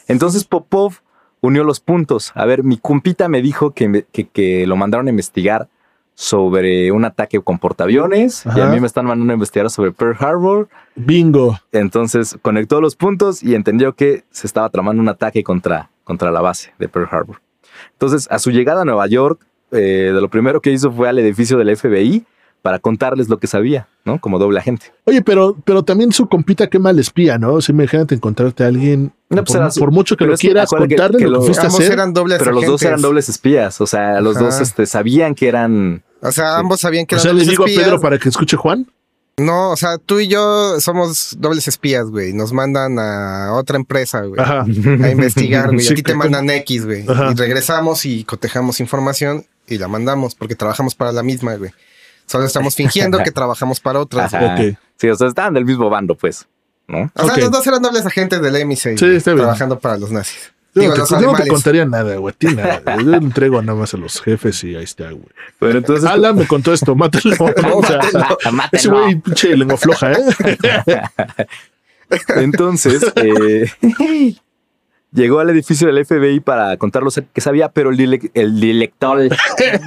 Entonces 0.09 0.45
Popov 0.45 0.95
unió 1.41 1.65
los 1.65 1.81
puntos. 1.81 2.33
A 2.35 2.45
ver, 2.47 2.65
mi 2.65 2.77
compita 2.79 3.29
me 3.29 3.43
dijo 3.43 3.73
que, 3.73 3.89
me- 3.89 4.03
que- 4.05 4.29
que 4.29 4.67
lo 4.67 4.77
mandaron 4.77 5.07
a 5.07 5.11
investigar 5.11 5.69
sobre 6.15 6.91
un 6.91 7.05
ataque 7.05 7.39
con 7.41 7.59
portaaviones 7.61 8.45
y 8.45 8.61
a 8.61 8.67
mí 8.67 8.81
me 8.81 8.89
están 8.89 9.07
mandando 9.07 9.33
a 9.33 9.35
investigar 9.35 9.71
sobre 9.71 9.93
Pearl 9.93 10.17
Harbor. 10.19 10.69
Bingo. 10.97 11.57
Entonces 11.71 12.37
conectó 12.43 12.81
los 12.81 12.97
puntos 12.97 13.43
y 13.43 13.55
entendió 13.55 13.95
que 13.95 14.25
se 14.31 14.49
estaba 14.49 14.69
tramando 14.69 15.01
un 15.01 15.09
ataque 15.09 15.45
contra, 15.45 15.91
contra 16.03 16.33
la 16.33 16.41
base 16.41 16.73
de 16.81 16.89
Pearl 16.89 17.07
Harbor. 17.11 17.41
Entonces, 17.93 18.27
a 18.33 18.41
su 18.41 18.51
llegada 18.51 18.83
a 18.83 18.85
Nueva 18.85 19.07
York, 19.07 19.41
eh, 19.71 20.11
de 20.13 20.21
lo 20.21 20.29
primero 20.29 20.61
que 20.61 20.73
hizo 20.73 20.91
fue 20.91 21.09
al 21.09 21.21
edificio 21.21 21.57
del 21.57 21.77
FBI 21.77 22.25
para 22.63 22.79
contarles 22.79 23.29
lo 23.29 23.39
que 23.39 23.47
sabía, 23.47 23.89
¿no? 24.05 24.21
Como 24.21 24.39
doble 24.39 24.59
agente. 24.59 24.93
Oye, 25.05 25.23
pero, 25.23 25.57
pero 25.65 25.83
también 25.85 26.13
su 26.13 26.29
compita 26.29 26.67
qué 26.69 26.79
mal 26.79 26.99
espía, 26.99 27.39
¿no? 27.39 27.55
O 27.55 27.61
sea, 27.61 27.73
imagínate 27.73 28.15
encontrarte 28.15 28.65
a 28.65 28.67
alguien, 28.67 29.13
No, 29.31 29.45
pues 29.45 29.57
por, 29.59 29.73
su- 29.73 29.81
por 29.81 29.91
mucho 29.93 30.17
que 30.17 30.27
lo 30.27 30.37
quieras 30.37 30.69
que- 30.71 30.77
contarle 30.77 31.19
que 31.19 31.25
lo 31.25 31.31
que 31.33 31.37
lo- 31.39 31.43
fuiste 31.43 31.63
a 31.63 31.67
Ambos 31.67 31.81
hacer. 31.81 31.93
eran 31.93 32.13
dobles 32.13 32.39
Pero 32.39 32.53
los 32.53 32.67
dos 32.67 32.83
eran 32.83 33.01
dobles 33.01 33.29
espías, 33.29 33.81
o 33.81 33.87
sea, 33.87 34.21
los 34.21 34.37
Ajá. 34.37 34.47
dos 34.47 34.61
este, 34.61 34.87
sabían 34.87 35.35
que 35.35 35.49
eran... 35.49 36.03
O 36.21 36.33
sea, 36.33 36.59
ambos 36.59 36.81
sabían 36.81 37.07
que 37.07 37.15
O 37.15 37.19
eran 37.19 37.23
sea, 37.23 37.33
le 37.33 37.45
digo 37.49 37.65
a 37.65 37.67
espías. 37.69 37.85
Pedro 37.87 38.01
para 38.01 38.19
que 38.19 38.29
escuche 38.29 38.57
Juan. 38.57 38.87
No, 39.37 39.71
o 39.71 39.77
sea, 39.77 39.99
tú 39.99 40.19
y 40.19 40.27
yo 40.27 40.81
somos 40.81 41.37
dobles 41.39 41.69
espías, 41.69 42.07
güey. 42.11 42.33
Nos 42.33 42.53
mandan 42.53 42.99
a 42.99 43.53
otra 43.55 43.77
empresa, 43.77 44.23
güey. 44.23 44.41
Ajá. 44.41 44.63
A 44.63 45.11
investigar, 45.11 45.67
güey. 45.69 45.79
Sí, 45.87 45.93
a 45.93 45.97
ti 45.97 46.03
te 46.03 46.11
que- 46.11 46.19
mandan 46.19 46.51
X, 46.51 46.87
güey. 46.87 47.05
Y 47.05 47.35
regresamos 47.37 48.05
y 48.05 48.25
cotejamos 48.25 48.81
información 48.81 49.47
y 49.69 49.79
la 49.79 49.87
mandamos 49.87 50.35
porque 50.35 50.57
trabajamos 50.57 50.97
para 50.97 51.13
la 51.13 51.23
misma, 51.23 51.55
güey. 51.55 51.71
Solo 52.29 52.45
estamos 52.45 52.75
fingiendo 52.75 53.19
que 53.19 53.31
trabajamos 53.33 53.81
para 53.81 54.01
otras. 54.01 54.33
Ajá. 54.35 54.55
Ok. 54.55 54.77
Sí, 54.97 55.09
o 55.09 55.17
sea, 55.17 55.29
estaban 55.29 55.55
del 55.55 55.65
mismo 55.65 55.89
bando, 55.89 56.15
pues, 56.15 56.47
¿no? 56.87 57.11
O 57.15 57.27
sea, 57.27 57.37
los 57.39 57.51
dos 57.51 57.67
eran 57.67 57.83
dobles 57.83 58.05
agentes 58.05 58.41
del 58.43 58.55
M6. 58.55 58.99
Sí, 58.99 59.05
güey, 59.05 59.17
está 59.17 59.31
bien. 59.33 59.43
Trabajando 59.45 59.79
para 59.79 59.97
los 59.97 60.11
nazis. 60.11 60.53
Yo 60.75 60.83
Digo, 60.83 60.95
no, 60.95 60.99
los 60.99 61.09
te, 61.09 61.15
yo 61.15 61.21
no 61.21 61.27
te 61.27 61.29
alemanes. 61.29 61.53
contaría 61.53 61.85
nada, 61.87 62.17
güey. 62.17 62.35
nada. 62.55 62.83
Yo 62.97 63.03
le 63.03 63.17
entrego 63.17 63.63
nada 63.63 63.79
más 63.79 63.95
a 63.95 63.97
los 63.97 64.21
jefes 64.21 64.63
y 64.65 64.77
ahí 64.77 64.85
está, 64.85 65.11
güey. 65.11 65.25
Pero 65.59 65.79
entonces... 65.79 66.05
Alan 66.05 66.37
me 66.37 66.47
contó 66.47 66.73
esto, 66.73 66.95
mátalo. 66.95 67.35
O 67.75 67.83
sea, 67.83 68.01
ese 68.73 68.89
güey, 68.89 69.17
pinche 69.17 69.57
lengua 69.57 69.77
floja, 69.79 70.13
¿eh? 70.13 70.19
Entonces, 72.37 73.05
eh, 73.17 73.71
llegó 75.13 75.41
al 75.41 75.51
edificio 75.51 75.87
del 75.93 76.05
FBI 76.05 76.41
para 76.41 76.77
contar 76.77 77.03
lo 77.03 77.11
que 77.33 77.41
sabía, 77.41 77.69
pero 77.71 77.91
el, 77.91 77.97
dile- 77.97 78.31
el 78.35 78.61
director... 78.61 79.29
Que 79.57 79.79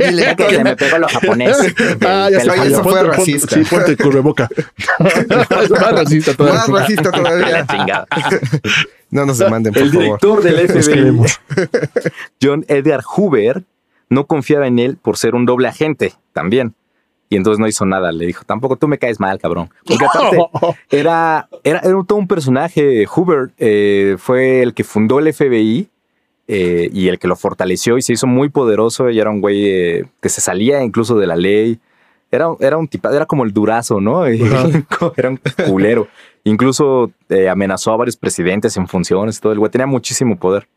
se 0.49 0.63
me 0.63 0.75
pegó 0.75 0.97
lo 0.97 1.07
japonés. 1.07 1.57
Ah, 2.05 2.29
ya 2.31 2.43
ya, 2.43 2.65
eso 2.65 2.83
fue 2.83 2.93
ponte- 3.01 3.03
racista. 3.17 3.55
Sí, 3.55 3.63
ponte 3.69 3.95
cubreboca. 3.97 4.49
más 4.99 5.91
racista 5.91 6.33
todavía. 6.33 6.59
Más 6.67 6.69
racista 6.81 7.11
todavía. 7.11 7.65
No 9.09 9.25
nos 9.25 9.37
demanden, 9.37 9.73
por 9.73 9.81
El 9.83 9.89
favor. 9.91 10.03
director 10.03 10.43
del 10.43 10.67
Los 10.67 10.85
FBI. 10.85 12.21
John 12.41 12.65
Edgar 12.67 13.01
Hoover, 13.03 13.63
no 14.09 14.25
confiaba 14.25 14.67
en 14.67 14.79
él 14.79 14.97
por 14.97 15.17
ser 15.17 15.35
un 15.35 15.45
doble 15.45 15.67
agente 15.67 16.13
también. 16.33 16.73
Y 17.31 17.37
entonces 17.37 17.59
no 17.59 17.67
hizo 17.67 17.85
nada. 17.85 18.11
Le 18.11 18.25
dijo, 18.25 18.43
tampoco 18.43 18.75
tú 18.75 18.89
me 18.89 18.97
caes 18.97 19.21
mal, 19.21 19.39
cabrón. 19.39 19.69
Porque 19.85 20.05
aparte 20.05 20.37
era, 20.91 21.47
era, 21.63 21.79
era 21.79 22.03
todo 22.05 22.19
un 22.19 22.27
personaje. 22.27 23.05
Hoover 23.05 23.51
eh, 23.57 24.17
fue 24.19 24.61
el 24.61 24.73
que 24.73 24.83
fundó 24.83 25.17
el 25.17 25.33
FBI 25.33 25.87
eh, 26.49 26.89
y 26.91 27.07
el 27.07 27.19
que 27.19 27.29
lo 27.29 27.37
fortaleció 27.37 27.97
y 27.97 28.01
se 28.01 28.11
hizo 28.11 28.27
muy 28.27 28.49
poderoso. 28.49 29.09
Y 29.09 29.17
era 29.17 29.29
un 29.29 29.39
güey 29.39 29.65
eh, 29.65 30.05
que 30.21 30.27
se 30.27 30.41
salía 30.41 30.83
incluso 30.83 31.17
de 31.17 31.25
la 31.25 31.37
ley. 31.37 31.79
Era, 32.31 32.47
era 32.59 32.77
un 32.77 32.89
tipo, 32.89 33.09
era 33.09 33.25
como 33.25 33.45
el 33.45 33.53
durazo, 33.53 34.01
¿no? 34.01 34.25
Era 35.15 35.29
un 35.29 35.39
culero. 35.69 36.09
Incluso 36.43 37.11
amenazó 37.49 37.93
a 37.93 37.97
varios 37.97 38.17
presidentes 38.17 38.75
en 38.75 38.89
funciones 38.89 39.37
y 39.37 39.39
todo. 39.39 39.53
El 39.53 39.59
güey 39.59 39.71
tenía 39.71 39.87
muchísimo 39.87 40.35
poder. 40.35 40.67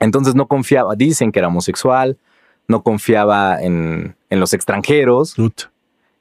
Entonces 0.00 0.34
no 0.34 0.48
confiaba. 0.48 0.96
Dicen 0.96 1.30
que 1.30 1.38
era 1.38 1.46
homosexual. 1.46 2.18
No 2.68 2.82
confiaba 2.82 3.60
en, 3.60 4.16
en 4.30 4.40
los 4.40 4.52
extranjeros 4.54 5.34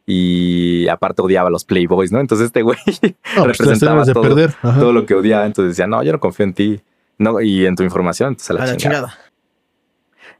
y 0.05 0.87
aparte 0.87 1.21
odiaba 1.21 1.49
a 1.49 1.51
los 1.51 1.65
playboys, 1.65 2.11
¿no? 2.11 2.19
Entonces 2.19 2.47
este 2.47 2.63
güey 2.63 2.77
No, 3.35 3.43
pues 3.43 3.57
representaba 3.57 4.05
todo, 4.05 4.49
todo 4.61 4.93
lo 4.93 5.05
que 5.05 5.13
odiaba. 5.13 5.45
Entonces 5.45 5.77
decía, 5.77 5.87
no, 5.87 6.01
yo 6.03 6.11
no 6.11 6.19
confío 6.19 6.45
en 6.45 6.53
ti 6.53 6.81
no, 7.19 7.39
y 7.41 7.65
en 7.65 7.75
tu 7.75 7.83
información. 7.83 8.29
Entonces 8.29 8.49
a 8.49 8.53
la, 8.53 8.63
A 8.63 8.65
la 8.67 8.77
chingada. 8.77 9.07
chingada. 9.07 9.29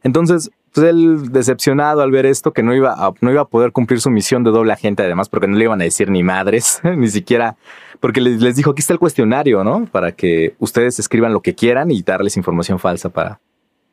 Entonces, 0.02 0.50
pues 0.74 0.88
él 0.88 1.32
decepcionado 1.32 2.02
al 2.02 2.12
ver 2.12 2.26
esto, 2.26 2.54
que 2.54 2.64
no 2.64 2.74
iba, 2.74 2.94
a, 2.94 3.14
no 3.22 3.32
iba 3.32 3.42
a 3.42 3.46
poder 3.46 3.72
cumplir 3.72 4.00
su 4.02 4.10
misión 4.10 4.44
de 4.44 4.52
doble 4.52 4.74
agente, 4.74 5.04
además, 5.04 5.30
porque 5.30 5.48
no 5.48 5.58
le 5.58 5.66
iban 5.66 5.82
a 5.82 5.84
decir 5.84 6.10
ni 6.10 6.24
madres, 6.24 6.80
ni 6.96 7.10
siquiera, 7.10 7.58
porque 8.00 8.22
les, 8.22 8.42
les 8.42 8.56
dijo, 8.56 8.72
aquí 8.72 8.80
está 8.80 8.94
el 8.94 9.00
cuestionario, 9.00 9.64
¿no? 9.64 9.86
Para 9.92 10.14
que 10.14 10.56
ustedes 10.60 11.00
escriban 11.00 11.34
lo 11.34 11.42
que 11.42 11.54
quieran 11.54 11.92
y 11.92 12.02
darles 12.02 12.38
información 12.38 12.80
falsa 12.80 13.10
para... 13.10 13.40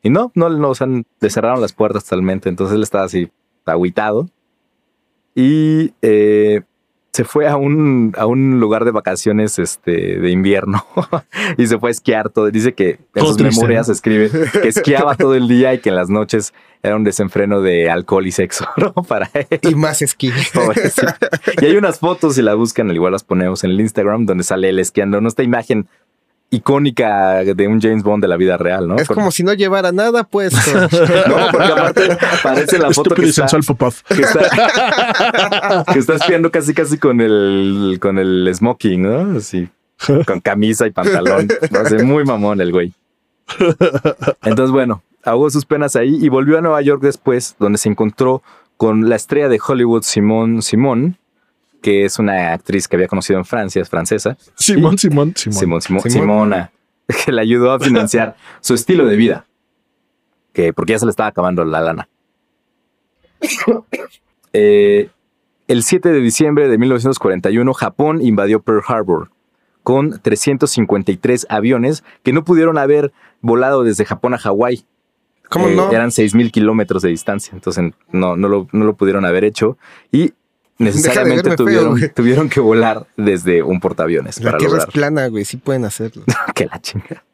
Y 0.06 0.10
no, 0.10 0.30
no, 0.36 0.48
no, 0.48 0.70
o 0.70 0.74
sea, 0.76 0.86
le 0.86 1.30
cerraron 1.30 1.60
las 1.60 1.72
puertas 1.72 2.04
totalmente, 2.04 2.48
entonces 2.48 2.76
él 2.76 2.84
estaba 2.84 3.06
así, 3.06 3.28
agüitado. 3.64 4.30
Y 5.34 5.94
eh, 6.00 6.62
se 7.12 7.24
fue 7.24 7.48
a 7.48 7.56
un, 7.56 8.14
a 8.16 8.24
un 8.26 8.60
lugar 8.60 8.84
de 8.84 8.92
vacaciones 8.92 9.58
este, 9.58 10.20
de 10.20 10.30
invierno 10.30 10.86
y 11.58 11.66
se 11.66 11.76
fue 11.80 11.90
a 11.90 11.90
esquiar 11.90 12.30
todo. 12.30 12.48
Dice 12.52 12.72
que 12.72 13.00
en 13.16 13.26
sus 13.26 13.40
memorias 13.40 13.88
escribe 13.88 14.30
que 14.52 14.68
esquiaba 14.68 15.16
todo 15.16 15.34
el 15.34 15.48
día 15.48 15.74
y 15.74 15.80
que 15.80 15.88
en 15.88 15.96
las 15.96 16.08
noches 16.08 16.54
era 16.84 16.94
un 16.94 17.02
desenfreno 17.02 17.60
de 17.60 17.90
alcohol 17.90 18.28
y 18.28 18.30
sexo, 18.30 18.64
¿no? 18.76 18.92
Para 19.02 19.28
él. 19.34 19.58
Y 19.60 19.74
más 19.74 20.02
esquí. 20.02 20.30
pobrecito. 20.54 21.08
Y 21.60 21.64
hay 21.64 21.76
unas 21.76 21.98
fotos, 21.98 22.36
si 22.36 22.42
la 22.42 22.54
buscan, 22.54 22.90
al 22.90 22.94
igual 22.94 23.10
las 23.10 23.24
ponemos 23.24 23.64
en 23.64 23.72
el 23.72 23.80
Instagram, 23.80 24.24
donde 24.24 24.44
sale 24.44 24.68
él 24.68 24.78
esquiando, 24.78 25.20
¿no? 25.20 25.26
Esta 25.26 25.42
imagen 25.42 25.88
icónica 26.50 27.42
de 27.44 27.68
un 27.68 27.80
James 27.80 28.02
Bond 28.02 28.22
de 28.22 28.28
la 28.28 28.36
vida 28.36 28.56
real, 28.56 28.86
¿no? 28.86 28.96
Es 28.96 29.08
Con- 29.08 29.16
como 29.16 29.30
si 29.30 29.42
no 29.42 29.52
llevara 29.52 29.92
nada 29.92 30.24
puesto. 30.24 30.58
No, 31.28 31.48
porque 31.50 31.66
aparte 31.66 32.12
aparece 32.12 32.78
la 32.78 32.90
foto 32.92 33.14
que 33.14 33.26
está, 33.26 33.46
que 33.46 34.22
está, 34.22 35.84
que 35.92 35.98
está 35.98 36.14
espiando 36.14 36.50
casi 36.50 36.74
casi 36.74 36.98
con 36.98 37.20
el 37.20 37.98
con 38.00 38.18
el 38.18 38.50
smoking, 38.54 39.02
¿no? 39.02 39.38
Así, 39.38 39.68
con 40.26 40.40
camisa 40.40 40.86
y 40.86 40.90
pantalón. 40.90 41.48
No 41.70 42.04
muy 42.04 42.24
mamón 42.24 42.60
el 42.60 42.72
güey. 42.72 42.92
Entonces, 44.42 44.70
bueno, 44.70 45.02
ahogó 45.24 45.50
sus 45.50 45.64
penas 45.64 45.96
ahí 45.96 46.16
y 46.20 46.28
volvió 46.28 46.58
a 46.58 46.60
Nueva 46.60 46.82
York 46.82 47.02
después, 47.02 47.56
donde 47.58 47.78
se 47.78 47.88
encontró 47.88 48.42
con 48.76 49.08
la 49.08 49.16
estrella 49.16 49.48
de 49.48 49.60
Hollywood, 49.64 50.02
Simone 50.02 50.62
Simón, 50.62 51.16
que 51.86 52.04
es 52.04 52.18
una 52.18 52.52
actriz 52.52 52.88
que 52.88 52.96
había 52.96 53.06
conocido 53.06 53.38
en 53.38 53.44
Francia, 53.44 53.80
es 53.80 53.88
francesa. 53.88 54.36
Simón, 54.56 54.98
Simón, 54.98 55.34
Simón. 55.36 55.80
Simón. 55.80 56.02
Simona, 56.10 56.72
que 57.24 57.30
le 57.30 57.40
ayudó 57.40 57.70
a 57.70 57.78
financiar 57.78 58.34
su 58.60 58.74
estilo 58.74 59.06
de 59.06 59.14
vida, 59.14 59.46
que 60.52 60.72
porque 60.72 60.94
ya 60.94 60.98
se 60.98 61.06
le 61.06 61.10
estaba 61.10 61.28
acabando 61.28 61.64
la 61.64 61.80
lana. 61.80 62.08
Eh, 64.58 65.10
el 65.68 65.82
7 65.82 66.08
de 66.08 66.20
diciembre 66.20 66.68
de 66.70 66.78
1941, 66.78 67.74
Japón 67.74 68.22
invadió 68.22 68.62
Pearl 68.62 68.80
Harbor 68.88 69.30
con 69.82 70.18
353 70.18 71.46
aviones 71.50 72.04
que 72.22 72.32
no 72.32 72.42
pudieron 72.42 72.78
haber 72.78 73.12
volado 73.42 73.84
desde 73.84 74.06
Japón 74.06 74.32
a 74.32 74.38
Hawái. 74.38 74.86
¿Cómo 75.50 75.68
Eh, 75.68 75.76
no? 75.76 75.92
Eran 75.92 76.08
6.000 76.08 76.50
kilómetros 76.50 77.02
de 77.02 77.10
distancia, 77.10 77.52
entonces 77.52 77.92
no, 78.12 78.34
no, 78.34 78.48
lo, 78.48 78.66
no 78.72 78.86
lo 78.86 78.94
pudieron 78.94 79.26
haber 79.26 79.44
hecho 79.44 79.76
y 80.10 80.32
necesariamente 80.78 81.56
tuvieron, 81.56 82.00
tuvieron 82.14 82.48
que 82.48 82.60
volar 82.60 83.06
desde 83.16 83.62
un 83.62 83.80
portaaviones 83.80 84.40
La 84.40 84.52
para 84.52 84.58
tierra 84.58 84.78
es 84.78 84.86
plana, 84.86 85.28
güey. 85.28 85.44
Sí 85.44 85.56
pueden 85.56 85.84
hacerlo. 85.84 86.24
que 86.54 86.66
la 86.66 86.80
chinga. 86.80 87.24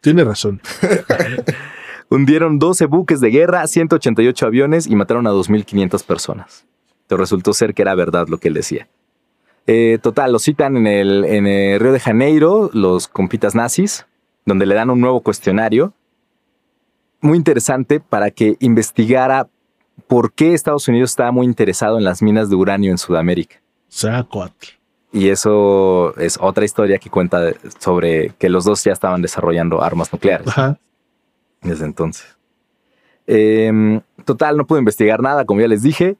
Tiene 0.00 0.24
razón. 0.24 0.60
Hundieron 2.08 2.58
12 2.58 2.86
buques 2.86 3.20
de 3.20 3.30
guerra, 3.30 3.66
188 3.66 4.46
aviones 4.46 4.86
y 4.86 4.96
mataron 4.96 5.26
a 5.26 5.30
2.500 5.30 6.04
personas. 6.04 6.64
Entonces 7.02 7.20
resultó 7.20 7.52
ser 7.52 7.74
que 7.74 7.82
era 7.82 7.94
verdad 7.94 8.26
lo 8.28 8.38
que 8.38 8.48
él 8.48 8.54
decía. 8.54 8.88
Eh, 9.66 9.98
total, 10.02 10.32
lo 10.32 10.38
citan 10.38 10.76
en 10.76 10.86
el, 10.86 11.24
en 11.24 11.46
el 11.46 11.78
Río 11.78 11.92
de 11.92 12.00
Janeiro, 12.00 12.70
los 12.72 13.06
compitas 13.06 13.54
nazis, 13.54 14.06
donde 14.44 14.66
le 14.66 14.74
dan 14.74 14.90
un 14.90 15.00
nuevo 15.00 15.20
cuestionario 15.20 15.92
muy 17.20 17.36
interesante 17.36 18.00
para 18.00 18.30
que 18.30 18.56
investigara 18.60 19.48
por 20.06 20.32
qué 20.32 20.54
Estados 20.54 20.88
Unidos 20.88 21.10
estaba 21.10 21.32
muy 21.32 21.46
interesado 21.46 21.98
en 21.98 22.04
las 22.04 22.22
minas 22.22 22.50
de 22.50 22.56
uranio 22.56 22.90
en 22.90 22.98
Sudamérica. 22.98 23.60
Zacuatl. 23.90 24.68
Y 25.12 25.28
eso 25.28 26.16
es 26.16 26.38
otra 26.40 26.64
historia 26.64 26.98
que 26.98 27.10
cuenta 27.10 27.52
sobre 27.78 28.30
que 28.38 28.48
los 28.48 28.64
dos 28.64 28.84
ya 28.84 28.92
estaban 28.92 29.22
desarrollando 29.22 29.82
armas 29.82 30.12
nucleares 30.12 30.48
Ajá. 30.48 30.78
desde 31.62 31.84
entonces. 31.84 32.36
Em, 33.26 34.00
total, 34.24 34.56
no 34.56 34.66
pudo 34.66 34.78
investigar 34.78 35.20
nada, 35.20 35.44
como 35.44 35.60
ya 35.60 35.68
les 35.68 35.82
dije. 35.82 36.16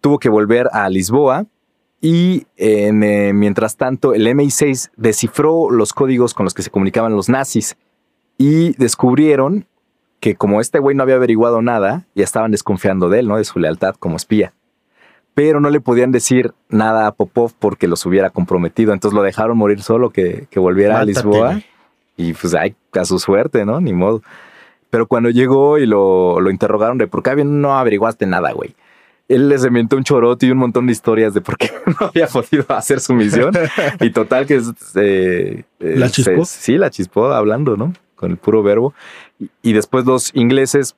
Tuvo 0.00 0.18
que 0.18 0.28
volver 0.28 0.68
a 0.72 0.88
Lisboa 0.88 1.46
y 2.00 2.46
eh, 2.56 2.92
mientras 2.92 3.76
tanto 3.76 4.12
el 4.12 4.26
MI6 4.26 4.90
descifró 4.96 5.70
los 5.70 5.92
códigos 5.92 6.34
con 6.34 6.44
los 6.44 6.52
que 6.52 6.62
se 6.62 6.70
comunicaban 6.70 7.16
los 7.16 7.28
nazis 7.28 7.76
y 8.36 8.76
descubrieron 8.76 9.66
que 10.24 10.36
como 10.36 10.62
este 10.62 10.78
güey 10.78 10.96
no 10.96 11.02
había 11.02 11.16
averiguado 11.16 11.60
nada, 11.60 12.06
ya 12.14 12.24
estaban 12.24 12.50
desconfiando 12.50 13.10
de 13.10 13.18
él, 13.18 13.28
¿no? 13.28 13.36
De 13.36 13.44
su 13.44 13.58
lealtad 13.58 13.94
como 13.98 14.16
espía. 14.16 14.54
Pero 15.34 15.60
no 15.60 15.68
le 15.68 15.80
podían 15.82 16.12
decir 16.12 16.54
nada 16.70 17.06
a 17.06 17.12
Popov 17.12 17.52
porque 17.58 17.88
los 17.88 18.06
hubiera 18.06 18.30
comprometido. 18.30 18.94
Entonces 18.94 19.14
lo 19.14 19.22
dejaron 19.22 19.58
morir 19.58 19.82
solo, 19.82 20.08
que, 20.08 20.46
que 20.48 20.58
volviera 20.58 20.98
a 20.98 21.04
Lisboa. 21.04 21.60
Y 22.16 22.32
pues, 22.32 22.54
ay, 22.54 22.74
a 22.94 23.04
su 23.04 23.18
suerte, 23.18 23.66
¿no? 23.66 23.82
Ni 23.82 23.92
modo. 23.92 24.22
Pero 24.88 25.06
cuando 25.06 25.28
llegó 25.28 25.76
y 25.76 25.84
lo, 25.84 26.40
lo 26.40 26.50
interrogaron 26.50 26.96
de 26.96 27.06
por 27.06 27.22
qué 27.22 27.44
no 27.44 27.76
averiguaste 27.76 28.24
nada, 28.24 28.52
güey. 28.52 28.74
Él 29.28 29.50
les 29.50 29.62
inventó 29.66 29.96
un 29.98 30.04
chorote 30.04 30.46
y 30.46 30.52
un 30.52 30.56
montón 30.58 30.86
de 30.86 30.92
historias 30.92 31.34
de 31.34 31.42
por 31.42 31.58
qué 31.58 31.70
no 31.86 32.06
había 32.06 32.28
podido 32.28 32.64
hacer 32.68 33.00
su 33.00 33.12
misión. 33.12 33.52
y 34.00 34.08
total 34.08 34.46
que... 34.46 34.54
eh, 34.56 35.64
eh, 35.80 35.94
¿La 35.98 36.08
chispó? 36.08 36.46
se- 36.46 36.60
sí, 36.60 36.78
la 36.78 36.88
chispó 36.88 37.26
hablando, 37.26 37.76
¿no? 37.76 37.92
Con 38.16 38.30
el 38.32 38.36
puro 38.36 38.62
verbo. 38.62 38.94
Y, 39.38 39.50
y 39.62 39.72
después 39.72 40.04
los 40.04 40.30
ingleses, 40.34 40.96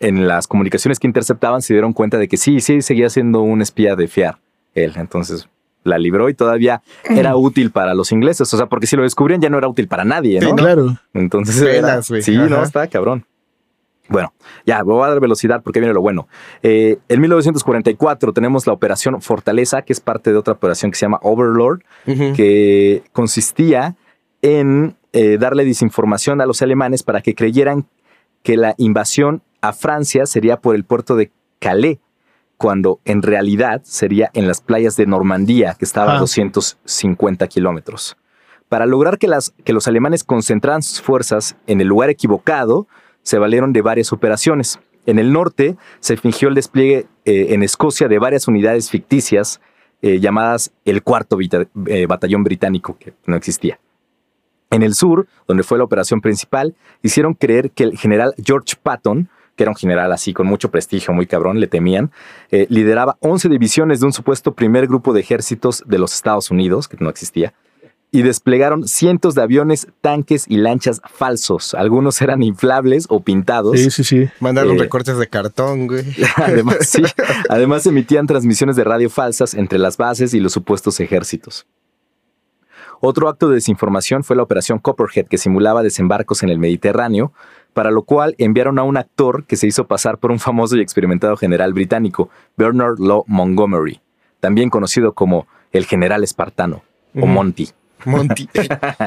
en 0.00 0.26
las 0.28 0.46
comunicaciones 0.46 0.98
que 0.98 1.06
interceptaban, 1.06 1.62
se 1.62 1.74
dieron 1.74 1.92
cuenta 1.92 2.18
de 2.18 2.28
que 2.28 2.36
sí, 2.36 2.60
sí, 2.60 2.82
seguía 2.82 3.08
siendo 3.08 3.40
un 3.40 3.62
espía 3.62 3.96
de 3.96 4.08
fiar 4.08 4.38
él. 4.74 4.92
Entonces 4.96 5.48
la 5.84 5.98
libró 5.98 6.28
y 6.28 6.34
todavía 6.34 6.80
era 7.08 7.34
útil 7.36 7.70
para 7.72 7.94
los 7.94 8.12
ingleses. 8.12 8.52
O 8.52 8.56
sea, 8.56 8.66
porque 8.66 8.86
si 8.86 8.96
lo 8.96 9.02
descubrían 9.02 9.40
ya 9.40 9.50
no 9.50 9.58
era 9.58 9.66
útil 9.68 9.88
para 9.88 10.04
nadie, 10.04 10.40
Sí, 10.40 10.46
¿no? 10.48 10.54
Claro. 10.56 10.96
Entonces, 11.14 11.56
Pelas, 11.60 11.74
era- 11.90 12.00
güey. 12.08 12.22
sí, 12.22 12.36
no, 12.36 12.62
está 12.62 12.86
cabrón. 12.88 13.24
Bueno, 14.08 14.34
ya, 14.66 14.82
voy 14.82 15.02
a 15.04 15.08
dar 15.08 15.20
velocidad 15.20 15.62
porque 15.62 15.80
viene 15.80 15.94
lo 15.94 16.02
bueno. 16.02 16.28
Eh, 16.62 16.98
en 17.08 17.20
1944 17.20 18.32
tenemos 18.32 18.66
la 18.66 18.72
Operación 18.74 19.22
Fortaleza, 19.22 19.82
que 19.82 19.92
es 19.92 20.00
parte 20.00 20.32
de 20.32 20.36
otra 20.38 20.52
operación 20.54 20.90
que 20.90 20.98
se 20.98 21.06
llama 21.06 21.18
Overlord, 21.22 21.80
que 22.04 23.02
consistía 23.12 23.96
en 24.42 24.96
eh, 25.12 25.38
darle 25.38 25.64
desinformación 25.64 26.40
a 26.40 26.46
los 26.46 26.62
alemanes 26.62 27.02
para 27.02 27.20
que 27.20 27.34
creyeran 27.34 27.86
que 28.42 28.56
la 28.56 28.74
invasión 28.78 29.42
a 29.60 29.72
Francia 29.72 30.26
sería 30.26 30.58
por 30.58 30.74
el 30.74 30.84
puerto 30.84 31.16
de 31.16 31.30
Calais, 31.58 31.98
cuando 32.56 33.00
en 33.04 33.22
realidad 33.22 33.82
sería 33.84 34.30
en 34.34 34.46
las 34.46 34.60
playas 34.60 34.96
de 34.96 35.06
Normandía, 35.06 35.74
que 35.78 35.84
estaba 35.84 36.12
a 36.12 36.16
Ah. 36.16 36.20
250 36.20 37.46
kilómetros. 37.48 38.16
Para 38.68 38.86
lograr 38.86 39.18
que, 39.18 39.28
las, 39.28 39.52
que 39.64 39.72
los 39.72 39.86
alemanes 39.86 40.24
concentraran 40.24 40.82
sus 40.82 41.02
fuerzas 41.02 41.56
en 41.66 41.80
el 41.80 41.88
lugar 41.88 42.08
equivocado, 42.08 42.86
se 43.22 43.38
valieron 43.38 43.72
de 43.72 43.82
varias 43.82 44.12
operaciones. 44.12 44.78
En 45.06 45.18
el 45.18 45.32
norte 45.32 45.76
se 46.00 46.16
fingió 46.16 46.48
el 46.48 46.54
despliegue 46.54 47.06
eh, 47.24 47.48
en 47.50 47.62
Escocia 47.62 48.08
de 48.08 48.18
varias 48.18 48.48
unidades 48.48 48.90
ficticias 48.90 49.60
eh, 50.00 50.20
llamadas 50.20 50.72
el 50.84 51.02
cuarto 51.02 51.38
eh, 51.86 52.06
batallón 52.06 52.44
británico, 52.44 52.96
que 52.98 53.12
no 53.26 53.36
existía. 53.36 53.78
En 54.72 54.82
el 54.82 54.94
sur, 54.94 55.26
donde 55.46 55.62
fue 55.62 55.78
la 55.78 55.84
operación 55.84 56.20
principal, 56.20 56.74
hicieron 57.02 57.34
creer 57.34 57.70
que 57.70 57.84
el 57.84 57.96
general 57.96 58.34
George 58.42 58.74
Patton, 58.82 59.28
que 59.56 59.64
era 59.64 59.70
un 59.70 59.76
general 59.76 60.10
así 60.12 60.32
con 60.32 60.46
mucho 60.46 60.70
prestigio, 60.70 61.12
muy 61.12 61.26
cabrón, 61.26 61.60
le 61.60 61.66
temían, 61.66 62.10
eh, 62.50 62.66
lideraba 62.70 63.16
11 63.20 63.48
divisiones 63.48 64.00
de 64.00 64.06
un 64.06 64.12
supuesto 64.12 64.54
primer 64.54 64.86
grupo 64.86 65.12
de 65.12 65.20
ejércitos 65.20 65.84
de 65.86 65.98
los 65.98 66.14
Estados 66.14 66.50
Unidos, 66.50 66.88
que 66.88 66.96
no 67.00 67.10
existía, 67.10 67.52
y 68.14 68.22
desplegaron 68.22 68.86
cientos 68.88 69.34
de 69.34 69.42
aviones, 69.42 69.88
tanques 70.02 70.44
y 70.46 70.56
lanchas 70.58 71.00
falsos. 71.04 71.74
Algunos 71.74 72.20
eran 72.20 72.42
inflables 72.42 73.06
o 73.08 73.20
pintados. 73.20 73.78
Sí, 73.78 73.90
sí, 73.90 74.04
sí. 74.04 74.28
Mandaron 74.38 74.76
Eh, 74.76 74.80
recortes 74.80 75.16
de 75.16 75.26
cartón, 75.28 75.86
güey. 75.86 76.04
Además, 76.36 76.76
sí. 76.82 77.02
Además, 77.48 77.86
emitían 77.86 78.26
transmisiones 78.26 78.76
de 78.76 78.84
radio 78.84 79.08
falsas 79.08 79.54
entre 79.54 79.78
las 79.78 79.96
bases 79.96 80.34
y 80.34 80.40
los 80.40 80.52
supuestos 80.52 81.00
ejércitos. 81.00 81.66
Otro 83.04 83.28
acto 83.28 83.48
de 83.48 83.56
desinformación 83.56 84.22
fue 84.22 84.36
la 84.36 84.44
operación 84.44 84.78
Copperhead, 84.78 85.26
que 85.26 85.36
simulaba 85.36 85.82
desembarcos 85.82 86.44
en 86.44 86.50
el 86.50 86.60
Mediterráneo, 86.60 87.32
para 87.72 87.90
lo 87.90 88.02
cual 88.02 88.36
enviaron 88.38 88.78
a 88.78 88.84
un 88.84 88.96
actor 88.96 89.44
que 89.44 89.56
se 89.56 89.66
hizo 89.66 89.88
pasar 89.88 90.18
por 90.18 90.30
un 90.30 90.38
famoso 90.38 90.76
y 90.76 90.82
experimentado 90.82 91.36
general 91.36 91.72
británico, 91.72 92.30
Bernard 92.56 93.00
Law 93.00 93.24
Montgomery, 93.26 94.00
también 94.38 94.70
conocido 94.70 95.14
como 95.14 95.48
el 95.72 95.84
general 95.86 96.22
espartano 96.22 96.84
o. 97.20 97.26
Monty, 97.26 97.70
Monty. 98.04 98.48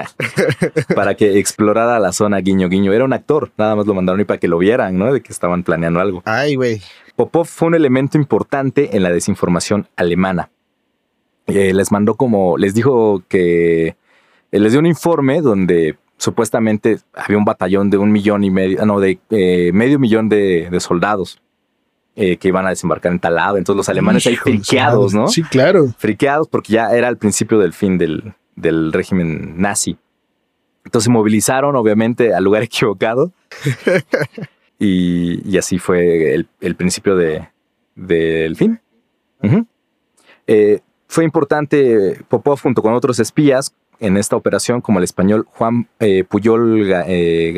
para 0.96 1.16
que 1.16 1.40
explorara 1.40 1.98
la 1.98 2.12
zona 2.12 2.40
guiño 2.40 2.68
guiño. 2.68 2.92
Era 2.92 3.06
un 3.06 3.14
actor, 3.14 3.52
nada 3.58 3.78
más 3.78 3.86
lo 3.86 3.94
mandaron 3.94 4.20
y 4.20 4.26
para 4.26 4.42
que 4.42 4.50
lo 4.50 4.58
vieran, 4.58 4.98
¿no? 4.98 5.14
De 5.14 5.22
que 5.22 5.32
estaban 5.32 5.64
planeando 5.64 6.02
algo. 6.02 6.22
Ay, 6.26 6.56
güey. 6.56 6.82
Popov 7.16 7.46
fue 7.46 7.70
un 7.70 7.76
elemento 7.76 8.18
importante 8.18 8.98
en 8.98 9.04
la 9.04 9.10
desinformación 9.10 9.88
alemana. 9.96 10.50
Eh, 11.48 11.74
les 11.74 11.92
mandó 11.92 12.16
como, 12.16 12.58
les 12.58 12.74
dijo 12.74 13.24
que 13.28 13.88
eh, 13.88 13.96
les 14.52 14.72
dio 14.72 14.80
un 14.80 14.86
informe 14.86 15.42
donde 15.42 15.98
supuestamente 16.18 17.00
había 17.14 17.38
un 17.38 17.46
batallón 17.46 17.90
de 17.90 17.98
un 17.98 18.12
millón 18.12 18.44
y 18.44 18.50
medio, 18.50 18.86
no, 18.86 19.00
de 19.00 19.20
eh, 19.30 19.72
medio 19.74 20.00
millón 20.00 20.30
de, 20.30 20.70
de 20.72 20.80
soldados 20.80 21.42
eh, 22.16 22.38
que 22.38 22.48
iban 22.48 22.66
a 22.66 22.70
desembarcar 22.70 23.12
en 23.12 23.20
tal 23.20 23.36
lado. 23.36 23.58
Entonces 23.58 23.78
los 23.78 23.90
alemanes 23.90 24.26
ahí 24.26 24.38
friqueados. 24.38 25.14
¿no? 25.14 25.28
Sí, 25.28 25.44
claro. 25.44 25.88
friqueados 25.98 26.48
porque 26.48 26.74
ya 26.74 26.90
era 26.92 27.10
el 27.10 27.18
principio 27.18 27.60
del 27.60 27.74
fin 27.74 27.98
del, 27.98 28.34
del 28.56 28.94
régimen 28.94 29.56
nazi. 29.58 29.98
Entonces 30.86 31.10
movilizaron, 31.10 31.76
obviamente, 31.76 32.34
al 32.34 32.44
lugar 32.44 32.64
equivocado. 32.64 33.34
y, 34.80 35.48
y 35.50 35.58
así 35.58 35.78
fue 35.78 36.34
el, 36.34 36.48
el 36.62 36.76
principio 36.76 37.18
de, 37.18 37.50
del 37.96 38.56
fin. 38.56 38.80
Ujú. 39.44 39.66
Eh, 40.48 40.80
fue 41.16 41.24
importante 41.24 42.20
Popov 42.28 42.60
junto 42.60 42.82
con 42.82 42.92
otros 42.92 43.22
espías 43.22 43.74
en 44.02 44.18
esta 44.18 44.36
operación, 44.36 44.82
como 44.82 45.00
el 45.00 45.06
español 45.06 45.48
Juan 45.50 45.88
eh, 46.02 46.26
Puyol 46.26 46.92
eh, 47.08 47.54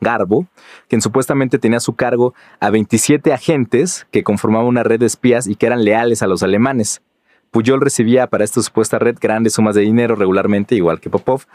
Garbo, 0.00 0.46
quien 0.86 1.02
supuestamente 1.02 1.58
tenía 1.58 1.78
a 1.78 1.80
su 1.80 1.96
cargo 1.96 2.34
a 2.60 2.70
27 2.70 3.32
agentes 3.32 4.06
que 4.12 4.22
conformaban 4.22 4.68
una 4.68 4.84
red 4.84 5.00
de 5.00 5.06
espías 5.06 5.48
y 5.48 5.56
que 5.56 5.66
eran 5.66 5.82
leales 5.82 6.22
a 6.22 6.28
los 6.28 6.44
alemanes. 6.44 7.02
Puyol 7.50 7.80
recibía 7.80 8.28
para 8.28 8.44
esta 8.44 8.62
supuesta 8.62 9.00
red 9.00 9.16
grandes 9.20 9.54
sumas 9.54 9.74
de 9.74 9.80
dinero 9.80 10.14
regularmente, 10.14 10.76
igual 10.76 11.00
que 11.00 11.10
Popov, 11.10 11.46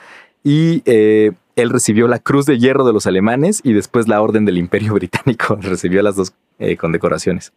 y 0.44 0.82
eh, 0.84 1.32
él 1.56 1.70
recibió 1.70 2.10
la 2.10 2.20
Cruz 2.20 2.46
de 2.46 2.60
Hierro 2.60 2.84
de 2.84 2.92
los 2.92 3.08
alemanes 3.08 3.62
y 3.64 3.72
después 3.72 4.10
la 4.10 4.22
Orden 4.22 4.44
del 4.44 4.58
Imperio 4.58 4.94
Británico. 4.96 5.56
Recibió 5.62 6.02
las 6.02 6.18
dos 6.18 6.34
eh, 6.60 6.76
condecoraciones. 6.76 7.54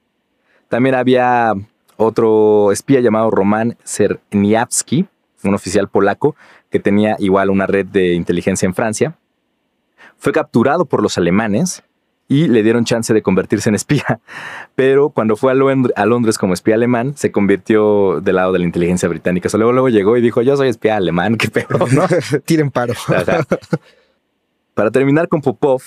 También 0.68 0.94
había 0.94 1.52
otro 1.96 2.72
espía 2.72 3.00
llamado 3.00 3.30
Roman 3.30 3.76
Cerniawski, 3.84 5.06
un 5.44 5.54
oficial 5.54 5.88
polaco 5.88 6.36
que 6.70 6.80
tenía 6.80 7.16
igual 7.18 7.50
una 7.50 7.66
red 7.66 7.86
de 7.86 8.14
inteligencia 8.14 8.66
en 8.66 8.74
Francia. 8.74 9.16
Fue 10.18 10.32
capturado 10.32 10.84
por 10.84 11.02
los 11.02 11.18
alemanes 11.18 11.82
y 12.28 12.48
le 12.48 12.62
dieron 12.62 12.84
chance 12.84 13.14
de 13.14 13.22
convertirse 13.22 13.68
en 13.68 13.74
espía. 13.74 14.20
Pero 14.74 15.10
cuando 15.10 15.36
fue 15.36 15.52
a, 15.52 15.54
Londres, 15.54 15.94
a 15.96 16.06
Londres 16.06 16.38
como 16.38 16.54
espía 16.54 16.74
alemán, 16.74 17.16
se 17.16 17.30
convirtió 17.30 18.20
del 18.20 18.36
lado 18.36 18.52
de 18.52 18.58
la 18.58 18.64
inteligencia 18.64 19.08
británica. 19.08 19.46
O 19.46 19.50
sea, 19.50 19.58
luego, 19.58 19.72
luego 19.72 19.88
llegó 19.88 20.16
y 20.16 20.20
dijo, 20.20 20.42
yo 20.42 20.56
soy 20.56 20.68
espía 20.68 20.96
alemán, 20.96 21.36
qué 21.36 21.48
pedo, 21.48 21.86
¿no? 21.92 22.04
Tiren 22.44 22.70
paro. 22.70 22.94
Ajá. 23.08 23.44
Para 24.74 24.90
terminar 24.90 25.28
con 25.28 25.40
Popov, 25.40 25.82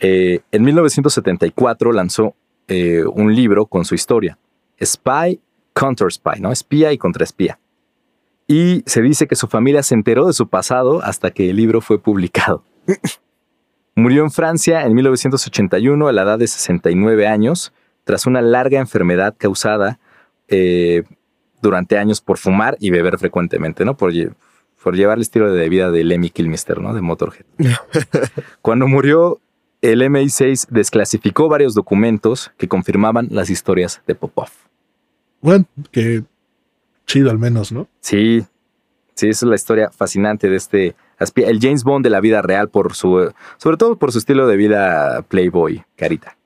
eh, 0.00 0.40
en 0.50 0.62
1974 0.62 1.92
lanzó 1.92 2.34
eh, 2.68 3.04
un 3.04 3.34
libro 3.34 3.66
con 3.66 3.84
su 3.84 3.94
historia, 3.94 4.38
Spy, 4.84 5.40
Counter 5.74 6.10
Spy, 6.10 6.40
¿no? 6.40 6.52
Espía 6.52 6.92
y 6.92 6.98
contraespía. 6.98 7.58
Y 8.46 8.82
se 8.86 9.02
dice 9.02 9.26
que 9.26 9.36
su 9.36 9.46
familia 9.46 9.82
se 9.82 9.94
enteró 9.94 10.26
de 10.26 10.32
su 10.32 10.48
pasado 10.48 11.02
hasta 11.02 11.30
que 11.30 11.50
el 11.50 11.56
libro 11.56 11.80
fue 11.80 11.98
publicado. 11.98 12.64
Murió 13.94 14.24
en 14.24 14.30
Francia 14.30 14.82
en 14.82 14.94
1981 14.94 16.08
a 16.08 16.12
la 16.12 16.22
edad 16.22 16.38
de 16.38 16.46
69 16.46 17.26
años, 17.26 17.72
tras 18.04 18.26
una 18.26 18.40
larga 18.40 18.80
enfermedad 18.80 19.34
causada 19.36 20.00
eh, 20.48 21.04
durante 21.60 21.98
años 21.98 22.20
por 22.20 22.38
fumar 22.38 22.76
y 22.80 22.90
beber 22.90 23.18
frecuentemente, 23.18 23.84
¿no? 23.84 23.96
Por, 23.96 24.12
por 24.82 24.96
llevar 24.96 25.18
el 25.18 25.22
estilo 25.22 25.52
de 25.52 25.68
vida 25.68 25.90
de 25.90 26.04
Lemmy 26.04 26.30
Kilmister, 26.30 26.80
¿no? 26.80 26.94
De 26.94 27.00
Motorhead. 27.00 27.44
Cuando 28.62 28.88
murió, 28.88 29.40
el 29.82 30.02
MI6 30.02 30.68
desclasificó 30.68 31.48
varios 31.48 31.74
documentos 31.74 32.50
que 32.56 32.68
confirmaban 32.68 33.28
las 33.30 33.50
historias 33.50 34.02
de 34.06 34.14
Popov. 34.14 34.48
Bueno, 35.42 35.66
que 35.90 36.22
chido 37.06 37.30
al 37.30 37.38
menos, 37.38 37.70
¿no? 37.72 37.88
Sí, 38.00 38.42
sí, 39.14 39.28
esa 39.28 39.44
es 39.44 39.48
la 39.50 39.54
historia 39.56 39.90
fascinante 39.90 40.48
de 40.48 40.56
este 40.56 40.94
el 41.36 41.60
James 41.60 41.84
Bond 41.84 42.02
de 42.04 42.10
la 42.10 42.20
vida 42.20 42.42
real 42.42 42.68
por 42.68 42.94
su, 42.96 43.30
sobre 43.58 43.76
todo 43.76 43.94
por 43.96 44.10
su 44.10 44.18
estilo 44.18 44.46
de 44.48 44.56
vida 44.56 45.22
playboy, 45.28 45.84
carita. 45.96 46.36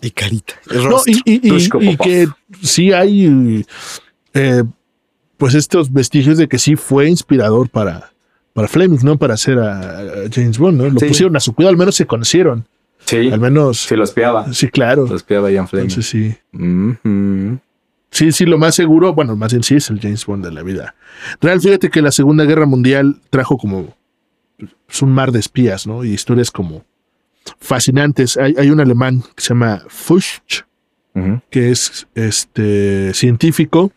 Y 0.00 0.10
carita. 0.10 0.54
El 0.70 0.82
No, 0.84 0.90
rostro. 0.90 1.12
y, 1.24 1.40
y- 1.46 1.96
que 1.96 2.26
sí 2.62 2.92
hay 2.92 3.64
eh, 4.34 4.64
pues 5.36 5.54
estos 5.54 5.92
vestigios 5.92 6.36
de 6.38 6.48
que 6.48 6.58
sí 6.58 6.74
fue 6.74 7.08
inspirador 7.08 7.68
para, 7.70 8.10
para 8.54 8.66
Fleming, 8.66 8.98
¿no? 9.04 9.16
Para 9.18 9.34
hacer 9.34 9.58
a, 9.60 9.80
a 10.00 10.04
James 10.32 10.58
Bond, 10.58 10.78
¿no? 10.78 10.88
Lo 10.90 10.98
Sí. 10.98 11.06
pusieron 11.06 11.36
a 11.36 11.40
su 11.40 11.54
cuidado, 11.54 11.70
al 11.70 11.76
menos 11.78 11.94
se 11.94 12.06
conocieron. 12.06 12.66
Sí. 13.04 13.30
Al 13.30 13.38
menos. 13.40 13.78
Sí, 13.82 13.94
lo 13.94 14.02
espiaba. 14.04 14.52
Sí, 14.52 14.68
claro. 14.68 15.06
Lo 15.06 15.14
espiaba 15.16 15.50
Ian 15.50 15.68
Fleming. 15.68 15.90
Entonces 15.90 16.06
sí. 16.10 16.34
Mhm. 16.52 17.60
Sí, 18.14 18.30
sí, 18.30 18.46
lo 18.46 18.58
más 18.58 18.76
seguro, 18.76 19.12
bueno, 19.12 19.34
más 19.34 19.52
bien 19.52 19.64
sí 19.64 19.74
es 19.74 19.90
el 19.90 20.00
James 20.00 20.24
Bond 20.24 20.44
de 20.44 20.52
la 20.52 20.62
vida. 20.62 20.94
Real, 21.40 21.60
fíjate 21.60 21.90
que 21.90 22.00
la 22.00 22.12
Segunda 22.12 22.44
Guerra 22.44 22.64
Mundial 22.64 23.20
trajo 23.28 23.58
como 23.58 23.92
pues, 24.86 25.02
un 25.02 25.10
mar 25.12 25.32
de 25.32 25.40
espías, 25.40 25.84
¿no? 25.86 26.04
Y 26.04 26.12
historias 26.12 26.52
como 26.52 26.84
fascinantes. 27.58 28.36
Hay, 28.36 28.54
hay 28.56 28.70
un 28.70 28.78
alemán 28.80 29.22
que 29.34 29.42
se 29.42 29.48
llama 29.48 29.82
Fuchs, 29.88 30.64
que 31.50 31.70
es 31.72 32.06
este 32.14 33.12
científico, 33.14 33.90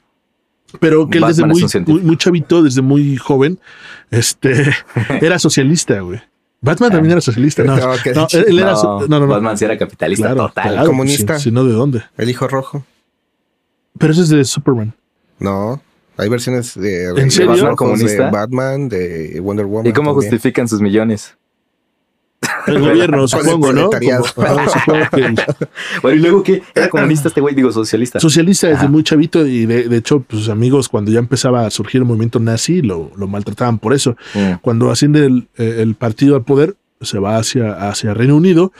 pero 0.79 1.07
que 1.09 1.19
él 1.19 1.23
desde 1.27 1.45
muy, 1.45 1.63
muy, 1.85 2.01
muy 2.01 2.17
chavito, 2.17 2.61
desde 2.63 2.81
muy 2.81 3.17
joven, 3.17 3.59
este 4.11 4.65
era 5.21 5.37
socialista, 5.39 5.99
güey. 6.01 6.19
Batman 6.59 6.91
también 6.91 7.11
era 7.11 7.21
socialista, 7.21 7.63
no, 7.63 7.75
No, 7.77 7.93
que- 8.03 8.13
no, 8.13 8.27
él, 8.31 8.45
él 8.49 8.59
era, 8.59 8.71
no, 8.71 8.77
so- 8.77 8.99
no, 9.01 9.07
no, 9.07 9.19
no. 9.21 9.27
Batman 9.27 9.57
sí 9.57 9.65
era 9.65 9.77
capitalista 9.77 10.25
Claro, 10.27 10.47
total. 10.47 10.71
claro, 10.73 10.87
Comunista. 10.87 11.33
pues, 11.33 11.43
Si, 11.43 11.49
si 11.49 11.53
no, 11.53 11.63
¿de 11.63 11.73
dónde? 11.73 12.01
El 12.17 12.29
hijo 12.31 12.47
rojo. 12.47 12.83
Pero 13.99 14.13
eso 14.13 14.23
es 14.23 14.29
de 14.29 14.43
Superman. 14.45 14.93
No. 15.39 15.81
Hay 16.17 16.29
versiones 16.29 16.73
de, 16.73 17.09
¿En 17.09 17.15
de 17.15 17.29
serio? 17.31 17.51
Batman, 17.51 17.75
¿Comunista? 17.75 18.25
de 18.25 18.31
Batman, 18.31 18.89
de 18.89 19.39
Wonder 19.39 19.65
Woman. 19.67 19.85
¿Y 19.87 19.93
cómo 19.93 20.11
también. 20.11 20.31
justifican 20.31 20.67
sus 20.67 20.81
millones? 20.81 21.35
El 22.67 22.79
gobierno, 22.79 23.27
supongo, 23.27 23.71
¿no? 23.73 23.89
Como- 23.89 24.23
supongo 24.25 25.01
que 25.11 25.35
Bueno, 26.01 26.17
y 26.17 26.21
luego 26.21 26.43
qué? 26.43 26.61
Era 26.75 26.89
comunista 26.89 27.27
este 27.29 27.41
güey, 27.41 27.55
digo 27.55 27.71
socialista. 27.71 28.19
socialista 28.19 28.67
desde 28.67 28.81
Ajá. 28.81 28.87
muy 28.89 29.03
chavito 29.03 29.45
y 29.45 29.65
de, 29.65 29.87
de 29.89 29.97
hecho, 29.97 30.19
pues, 30.21 30.41
sus 30.41 30.49
amigos 30.49 30.89
cuando 30.89 31.11
ya 31.11 31.19
empezaba 31.19 31.65
a 31.65 31.69
surgir 31.69 31.99
el 32.01 32.05
movimiento 32.05 32.39
nazi 32.39 32.81
lo, 32.81 33.11
lo 33.15 33.27
maltrataban 33.27 33.79
por 33.79 33.93
eso. 33.93 34.15
Mm. 34.33 34.53
Cuando 34.61 34.91
asciende 34.91 35.25
el, 35.25 35.47
eh, 35.57 35.77
el 35.81 35.95
partido 35.95 36.35
al 36.35 36.43
poder, 36.43 36.75
se 37.01 37.19
va 37.19 37.37
hacia, 37.37 37.89
hacia 37.89 38.13
Reino 38.13 38.35
Unido, 38.35 38.71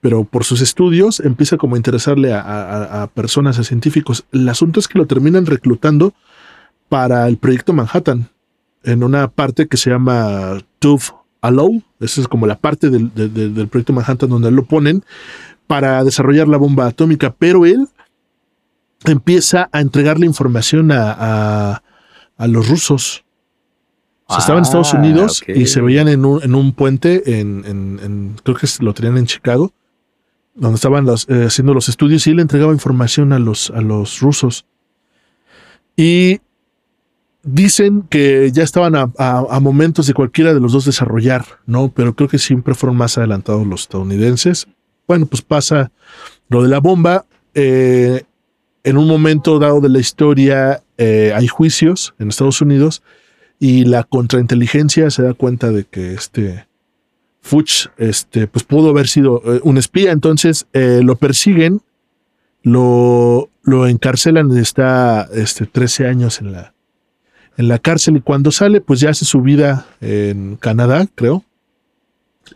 pero 0.00 0.24
por 0.24 0.44
sus 0.44 0.60
estudios 0.60 1.20
empieza 1.20 1.56
como 1.56 1.74
a 1.74 1.78
interesarle 1.78 2.32
a, 2.32 2.40
a- 2.40 3.02
a 3.02 3.06
personas, 3.08 3.58
a 3.58 3.64
científicos. 3.64 4.24
El 4.32 4.48
asunto 4.48 4.78
es 4.80 4.88
que 4.88 4.98
lo 4.98 5.06
terminan 5.06 5.46
reclutando 5.46 6.14
para 6.88 7.26
el 7.28 7.36
proyecto 7.36 7.72
Manhattan, 7.72 8.28
en 8.84 9.02
una 9.02 9.28
parte 9.28 9.66
que 9.66 9.76
se 9.76 9.90
llama 9.90 10.58
Tooth 10.78 11.12
Allow, 11.40 11.82
esa 12.00 12.20
es 12.20 12.28
como 12.28 12.46
la 12.46 12.56
parte 12.56 12.90
del, 12.90 13.12
de- 13.14 13.28
de- 13.28 13.48
del 13.50 13.68
proyecto 13.68 13.92
Manhattan 13.92 14.30
donde 14.30 14.50
lo 14.50 14.64
ponen 14.64 15.04
para 15.66 16.02
desarrollar 16.04 16.48
la 16.48 16.56
bomba 16.56 16.86
atómica, 16.86 17.34
pero 17.38 17.66
él 17.66 17.88
empieza 19.04 19.68
a 19.72 19.80
entregarle 19.80 20.26
información 20.26 20.90
a, 20.92 21.80
a- 22.36 22.46
los 22.46 22.68
rusos. 22.68 23.24
O 24.26 24.32
sea, 24.34 24.40
estaban 24.40 24.60
en 24.60 24.64
Estados 24.66 24.94
Ah, 24.94 24.98
Unidos 24.98 25.42
y 25.48 25.66
se 25.66 25.80
veían 25.80 26.06
en 26.08 26.24
un, 26.24 26.42
en 26.42 26.54
un 26.54 26.72
puente 26.72 27.40
en, 27.40 27.64
en- 27.66 28.00
en- 28.02 28.36
creo 28.44 28.56
que 28.56 28.66
lo 28.80 28.94
tenían 28.94 29.16
en 29.18 29.26
Chicago, 29.26 29.72
donde 30.58 30.76
estaban 30.76 31.06
eh, 31.08 31.44
haciendo 31.46 31.72
los 31.74 31.88
estudios 31.88 32.26
y 32.26 32.30
él 32.30 32.40
entregaba 32.40 32.72
información 32.72 33.32
a 33.32 33.38
los, 33.38 33.70
a 33.70 33.80
los 33.80 34.20
rusos. 34.20 34.66
Y 35.96 36.40
dicen 37.42 38.02
que 38.02 38.50
ya 38.52 38.62
estaban 38.62 38.94
a 38.96 39.60
momentos 39.60 40.06
de 40.06 40.14
cualquiera 40.14 40.52
de 40.52 40.60
los 40.60 40.72
dos 40.72 40.84
desarrollar, 40.84 41.44
¿no? 41.66 41.90
Pero 41.90 42.14
creo 42.14 42.28
que 42.28 42.38
siempre 42.38 42.74
fueron 42.74 42.96
más 42.96 43.16
adelantados 43.18 43.66
los 43.66 43.82
estadounidenses. 43.82 44.68
Bueno, 45.08 45.26
pues 45.26 45.42
pasa 45.42 45.90
lo 46.48 46.62
de 46.62 46.68
la 46.68 46.80
bomba. 46.80 47.24
eh, 47.54 48.22
en 48.84 48.96
un 48.96 49.08
momento 49.08 49.58
dado 49.58 49.80
de 49.80 49.88
la 49.88 49.98
historia 49.98 50.82
eh, 50.96 51.32
hay 51.34 51.48
juicios 51.48 52.14
en 52.18 52.28
Estados 52.28 52.60
Unidos 52.60 53.02
y 53.58 53.84
la 53.84 54.04
contrainteligencia 54.04 55.10
se 55.10 55.22
da 55.22 55.34
cuenta 55.34 55.70
de 55.70 55.84
que 55.84 56.14
este 56.14 56.67
Fuchs 57.40 57.90
este, 57.96 58.46
pues 58.46 58.64
pudo 58.64 58.90
haber 58.90 59.08
sido 59.08 59.42
eh, 59.44 59.60
un 59.62 59.78
espía, 59.78 60.12
entonces 60.12 60.66
eh, 60.72 61.00
lo 61.02 61.16
persiguen, 61.16 61.80
lo, 62.62 63.48
lo 63.62 63.86
encarcelan 63.86 64.56
está 64.58 65.28
este, 65.32 65.66
13 65.66 66.06
años 66.08 66.40
en 66.40 66.52
la, 66.52 66.74
en 67.56 67.68
la 67.68 67.78
cárcel. 67.78 68.16
Y 68.16 68.20
cuando 68.20 68.50
sale 68.50 68.80
pues 68.80 69.00
ya 69.00 69.10
hace 69.10 69.24
su 69.24 69.40
vida 69.40 69.86
en 70.00 70.56
Canadá, 70.56 71.06
creo. 71.14 71.44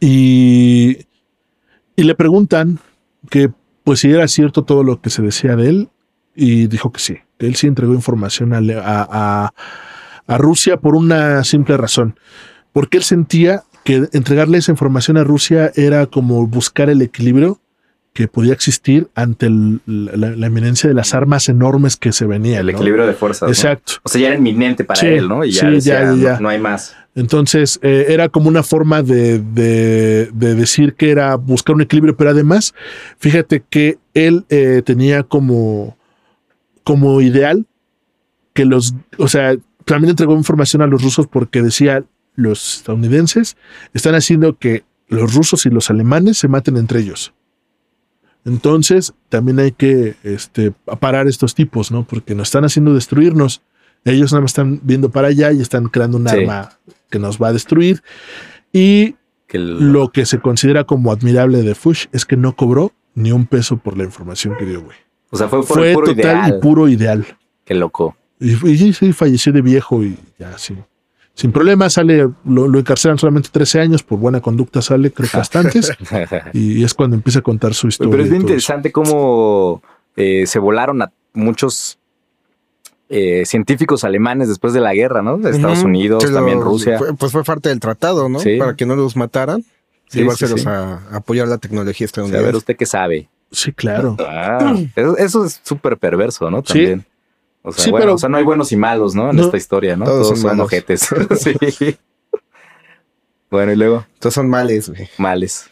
Y, 0.01 1.07
y 1.97 2.03
le 2.03 2.14
preguntan 2.14 2.79
que 3.31 3.51
pues 3.85 4.01
si 4.01 4.11
era 4.11 4.27
cierto 4.29 4.64
todo 4.64 4.83
lo 4.85 5.01
que 5.01 5.11
se 5.11 5.23
decía 5.23 5.57
de 5.57 5.68
él. 5.68 5.88
Y 6.35 6.66
dijo 6.66 6.90
que 6.92 7.01
sí, 7.01 7.16
que 7.38 7.47
él 7.47 7.57
sí 7.57 7.66
entregó 7.66 7.92
información 7.92 8.55
a- 8.55 8.62
a- 8.83 9.53
a 10.27 10.38
Rusia 10.38 10.79
por 10.79 10.95
una 10.95 11.45
simple 11.45 11.77
razón, 11.77 12.18
porque 12.73 12.97
él 12.97 13.03
sentía 13.05 13.64
que 13.85 14.09
entregarle 14.12 14.59
esa 14.59 14.73
información 14.73 15.16
a 15.16 15.25
Rusia 15.25 15.73
era 15.75 16.07
como 16.07 16.47
buscar 16.47 16.88
el 16.90 17.03
equilibrio 17.03 17.59
que 18.12 18.29
podía 18.29 18.53
existir 18.53 19.09
ante 19.14 19.47
el- 19.47 19.81
la, 19.87 20.31
la 20.37 20.47
eminencia 20.47 20.87
de 20.87 20.95
las 20.95 21.14
armas 21.14 21.49
enormes 21.49 21.97
que 21.97 22.12
se 22.12 22.27
venían. 22.27 22.61
El 22.61 22.66
¿no? 22.66 22.73
equilibrio 22.73 23.07
de 23.07 23.14
fuerzas. 23.14 23.42
¿no? 23.49 23.49
Exacto. 23.49 23.95
O 24.03 24.09
sea, 24.09 24.21
ya 24.21 24.27
era 24.29 24.37
inminente 24.37 24.85
para 24.85 25.01
Sí, 25.01 25.07
él, 25.07 25.29
¿no? 25.29 25.45
Y 25.45 25.53
ya, 25.53 25.61
sí, 25.61 25.66
decía, 25.77 26.01
ya, 26.05 26.14
ya, 26.14 26.23
ya. 26.23 26.33
No, 26.35 26.40
no 26.40 26.49
hay 26.51 26.59
más. 26.61 26.95
Entonces 27.14 27.79
eh, 27.83 28.07
era 28.09 28.29
como 28.29 28.49
una 28.49 28.62
forma 28.62 29.03
de, 29.03 29.38
de- 29.38 30.31
de 30.33 30.55
decir 30.55 30.95
que 30.95 31.11
era 31.11 31.35
buscar 31.37 31.75
un 31.75 31.81
equilibrio, 31.83 32.16
pero 32.16 32.31
además, 32.31 32.75
fíjate 33.18 33.62
que 33.68 33.99
él 34.14 34.45
eh, 34.51 34.83
tenía 34.85 35.23
como, 35.23 35.97
como 36.85 37.21
ideal 37.23 37.66
que 38.53 38.64
los, 38.66 38.95
o 39.18 39.29
sea, 39.29 39.57
también 39.87 40.11
entregó 40.11 40.35
información 40.37 40.83
a 40.83 40.87
los 40.87 41.03
rusos 41.03 41.27
porque 41.27 41.62
decía 41.62 42.05
los 42.35 42.77
estadounidenses 42.79 43.57
están 43.95 44.14
haciendo 44.14 44.57
que 44.59 44.85
los 45.09 45.35
rusos 45.35 45.66
y 45.66 45.71
los 45.71 45.90
alemanes 45.90 46.38
se 46.38 46.49
maten 46.49 46.77
entre 46.77 47.01
ellos. 47.01 47.35
Entonces, 48.45 49.14
también 49.29 49.61
hay 49.61 49.73
que 49.73 50.16
este, 50.25 50.73
parar 51.01 51.29
estos 51.29 51.55
tipos, 51.55 51.92
¿no? 51.92 52.05
Porque 52.05 52.35
nos 52.35 52.49
están 52.49 52.64
haciendo 52.64 52.92
destruirnos. 52.95 53.62
Ellos 54.05 54.33
nada 54.33 54.42
más 54.42 54.51
están 54.51 54.81
viendo 54.83 55.11
para 55.11 55.29
allá 55.29 55.53
y 55.53 55.61
están 55.61 55.87
creando 55.88 56.18
un 56.18 56.29
Sí. 56.29 56.37
arma 56.40 56.71
que 57.09 57.18
nos 57.21 57.40
va 57.40 57.49
a 57.49 57.53
destruir. 57.53 58.03
Y 58.73 59.14
Que 59.47 59.59
lo 59.59 60.11
que 60.11 60.25
se 60.27 60.40
considera 60.40 60.85
como 60.85 61.12
admirable 61.12 61.62
de 61.62 61.75
Fuchs 61.75 62.09
es 62.12 62.25
que 62.25 62.37
no 62.37 62.57
cobró 62.57 62.92
ni 63.14 63.31
un 63.33 63.47
peso 63.47 63.77
por 63.77 63.97
la 63.99 64.05
información 64.05 64.57
que 64.59 64.64
dio, 64.64 64.83
güey. 64.83 64.97
o 65.31 65.37
sea, 65.37 65.49
fue 65.49 65.62
puro 65.62 66.07
total 66.07 66.16
ideal. 66.16 66.55
y 66.57 66.61
puro 66.61 66.88
ideal. 66.88 67.27
Qué 67.64 67.75
loco. 67.75 68.16
Y, 68.40 68.55
y 68.73 69.12
falleció 69.12 69.53
de 69.53 69.62
viejo 69.62 70.03
y 70.03 70.18
ya, 70.38 70.57
sí. 70.59 70.75
Sin 71.35 71.51
problema, 71.51 71.88
sale, 71.88 72.29
lo, 72.45 72.68
lo 72.68 72.79
encarcelan 72.79 73.18
solamente 73.18 73.49
13 73.51 73.81
años, 73.81 74.03
por 74.03 74.18
buena 74.18 74.40
conducta 74.40 74.83
sale, 74.83 75.11
creo 75.11 75.29
que 75.31 75.37
bastantes, 75.38 75.90
y 76.53 76.85
es 76.85 76.92
cuando 76.92 77.16
empieza 77.16 77.38
a 77.38 77.42
contar 77.42 77.73
su 77.75 77.88
historia. 77.88 78.11
Pero 78.11 78.23
es 78.23 78.29
bien 78.29 78.42
eso. 78.42 78.49
interesante 78.49 78.92
cómo 78.92 79.83
eh, 80.16 80.47
se 80.47 80.59
volaron 80.59 81.01
a 81.03 81.11
muchos 81.33 81.99
eh, 83.09 83.45
científicos 83.47 84.05
alemanes 84.05 84.49
después 84.49 84.73
de 84.73 84.81
la 84.81 84.95
guerra, 84.95 85.23
¿no? 85.23 85.38
De 85.38 85.51
Estados. 85.51 85.83
Unidos, 85.83 86.25
también 86.33 86.61
Rusia. 86.61 86.99
fue- 86.99 87.14
pues 87.14 87.33
fue 87.33 87.45
parte 87.45 87.68
del 87.71 87.81
tratado, 87.81 88.29
¿no? 88.29 88.38
Sí. 88.38 88.57
Para 88.59 88.75
que 88.77 88.87
no 88.87 88.97
los 88.97 89.16
mataran. 89.16 89.64
Sí, 90.09 90.18
llevárselos 90.21 90.61
sí, 90.61 90.64
sí. 90.64 90.68
A, 90.68 91.01
a 91.11 91.16
apoyar 91.16 91.49
la 91.49 91.57
tecnología 91.59 92.07
O 92.07 92.11
sea, 92.11 92.23
a 92.23 92.27
ver, 92.27 92.29
estadounidense. 92.29 92.57
¿usted 92.59 92.77
qué 92.77 92.87
sabe? 92.87 93.29
Sí, 93.51 93.73
claro. 93.73 94.16
Ah, 94.21 94.75
eso, 94.97 95.16
eso 95.16 95.45
es 95.47 95.61
súper 95.62 95.97
perverso, 95.99 96.51
¿no? 96.51 96.59
Sí. 96.59 96.64
También. 96.73 97.07
O 97.62 97.72
sea, 97.72 97.85
Sí, 97.85 97.90
bueno, 97.90 98.05
pero- 98.05 98.14
o 98.14 98.18
sea, 98.18 98.29
no 98.29 98.37
hay 98.38 98.44
buenos 98.44 98.72
y 98.72 98.77
malos, 98.77 99.14
¿no? 99.14 99.31
En 99.31 99.37
No. 99.37 99.44
esta 99.44 99.57
historia, 99.57 99.96
¿no? 99.96 100.05
Todos 100.05 100.29
Todos, 100.29 100.40
son 100.40 100.51
son 100.51 100.61
ojetes. 100.61 101.09
sí. 101.38 101.96
Bueno, 103.51 103.72
y 103.72 103.77
luego, 103.77 104.07
Entonces 104.14 104.35
son 104.35 104.48
males, 104.48 104.88
güey. 104.88 105.09
males. 105.18 105.68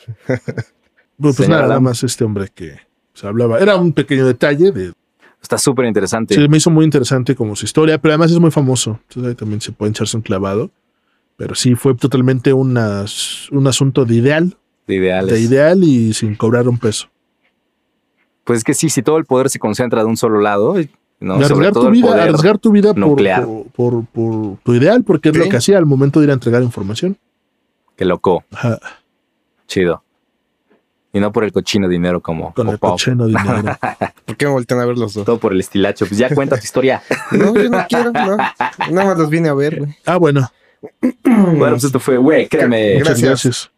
Bueno, 1.16 1.34
pues 1.36 1.48
nada, 1.48 1.62
nada 1.62 1.80
más 1.80 2.02
este 2.02 2.24
hombre 2.24 2.48
que 2.54 2.76
se 3.14 3.26
hablaba. 3.26 3.58
Era 3.58 3.76
un 3.76 3.92
pequeño 3.92 4.26
detalle 4.26 4.70
de. 4.72 4.92
Está 5.42 5.56
súper 5.56 5.86
interesante. 5.86 6.34
Sí, 6.34 6.48
me 6.48 6.58
hizo 6.58 6.70
muy 6.70 6.84
interesante 6.84 7.34
como 7.34 7.56
su 7.56 7.64
historia, 7.64 7.96
pero 7.98 8.12
además 8.12 8.30
es 8.30 8.38
muy 8.38 8.50
famoso. 8.50 9.00
Entonces 9.08 9.30
ahí 9.30 9.34
también 9.34 9.60
se 9.62 9.72
puede 9.72 9.90
echarse 9.90 10.16
un 10.16 10.22
clavado. 10.22 10.70
Pero 11.36 11.54
sí, 11.54 11.74
fue 11.74 11.94
totalmente 11.94 12.52
una- 12.52 13.06
un 13.50 13.66
asunto 13.66 14.04
de 14.04 14.14
ideal, 14.14 14.56
de 14.86 14.96
ideales. 14.96 15.32
de 15.32 15.40
ideal 15.40 15.82
y 15.84 16.12
sin 16.12 16.34
cobrar 16.34 16.68
un 16.68 16.76
peso. 16.76 17.08
Pues 18.44 18.58
es 18.58 18.64
que 18.64 18.74
sí, 18.74 18.90
si 18.90 19.02
todo 19.02 19.16
el 19.16 19.24
poder 19.24 19.48
se 19.48 19.58
concentra 19.58 20.00
de 20.02 20.06
un 20.06 20.18
solo 20.18 20.40
lado, 20.40 20.74
no, 21.20 21.38
Y 21.40 21.44
sobre 21.44 21.66
arriesgar 21.68 21.72
tu 21.84 21.90
vida, 21.90 22.22
arriesgar 22.22 22.58
tu 22.58 22.70
vida 22.72 22.88
por, 22.94 22.98
nuclear. 22.98 23.44
por, 23.44 23.66
por- 23.72 24.06
por 24.06 24.58
tu 24.62 24.74
ideal, 24.74 25.04
porque 25.04 25.28
es 25.30 25.36
lo 25.36 25.48
que 25.48 25.56
hacía 25.56 25.78
al 25.78 25.86
momento 25.86 26.20
de 26.20 26.24
ir 26.24 26.30
a 26.30 26.34
entregar 26.34 26.62
información. 26.62 27.16
que 27.96 28.04
loco, 28.04 28.44
Ajá, 28.50 28.78
chido. 29.66 30.02
Y 31.12 31.18
no 31.18 31.32
por 31.32 31.42
el 31.42 31.50
cochino 31.52 31.88
dinero 31.88 32.20
como 32.20 32.54
con 32.54 32.68
el 32.68 32.78
cochino 32.78 33.26
dinero. 33.26 33.76
¿Por 34.24 34.36
qué 34.36 34.46
me 34.46 34.52
voltean 34.52 34.80
a 34.80 34.84
ver 34.86 34.96
los 34.96 35.12
dos? 35.14 35.24
Todo 35.26 35.38
por 35.38 35.52
el 35.52 35.58
estilacho. 35.60 36.06
Pues 36.06 36.16
ya 36.18 36.32
cuenta 36.34 36.56
tu 36.56 36.62
historia. 36.64 37.02
No, 37.32 37.52
yo 37.54 37.68
no 37.68 37.84
quiero, 37.88 38.12
no. 38.12 38.36
Nada 38.36 39.04
más 39.06 39.18
los 39.18 39.28
vine 39.28 39.48
a 39.48 39.54
ver, 39.54 39.80
güey. 39.80 39.96
Ah, 40.06 40.16
bueno, 40.18 40.48
bueno, 41.24 41.70
pues 41.70 41.84
esto 41.84 41.98
fue, 42.00 42.16
güey, 42.16 42.46
créeme. 42.48 42.94
muchas 42.98 43.20
Gracias. 43.20 43.28
gracias. 43.44 43.70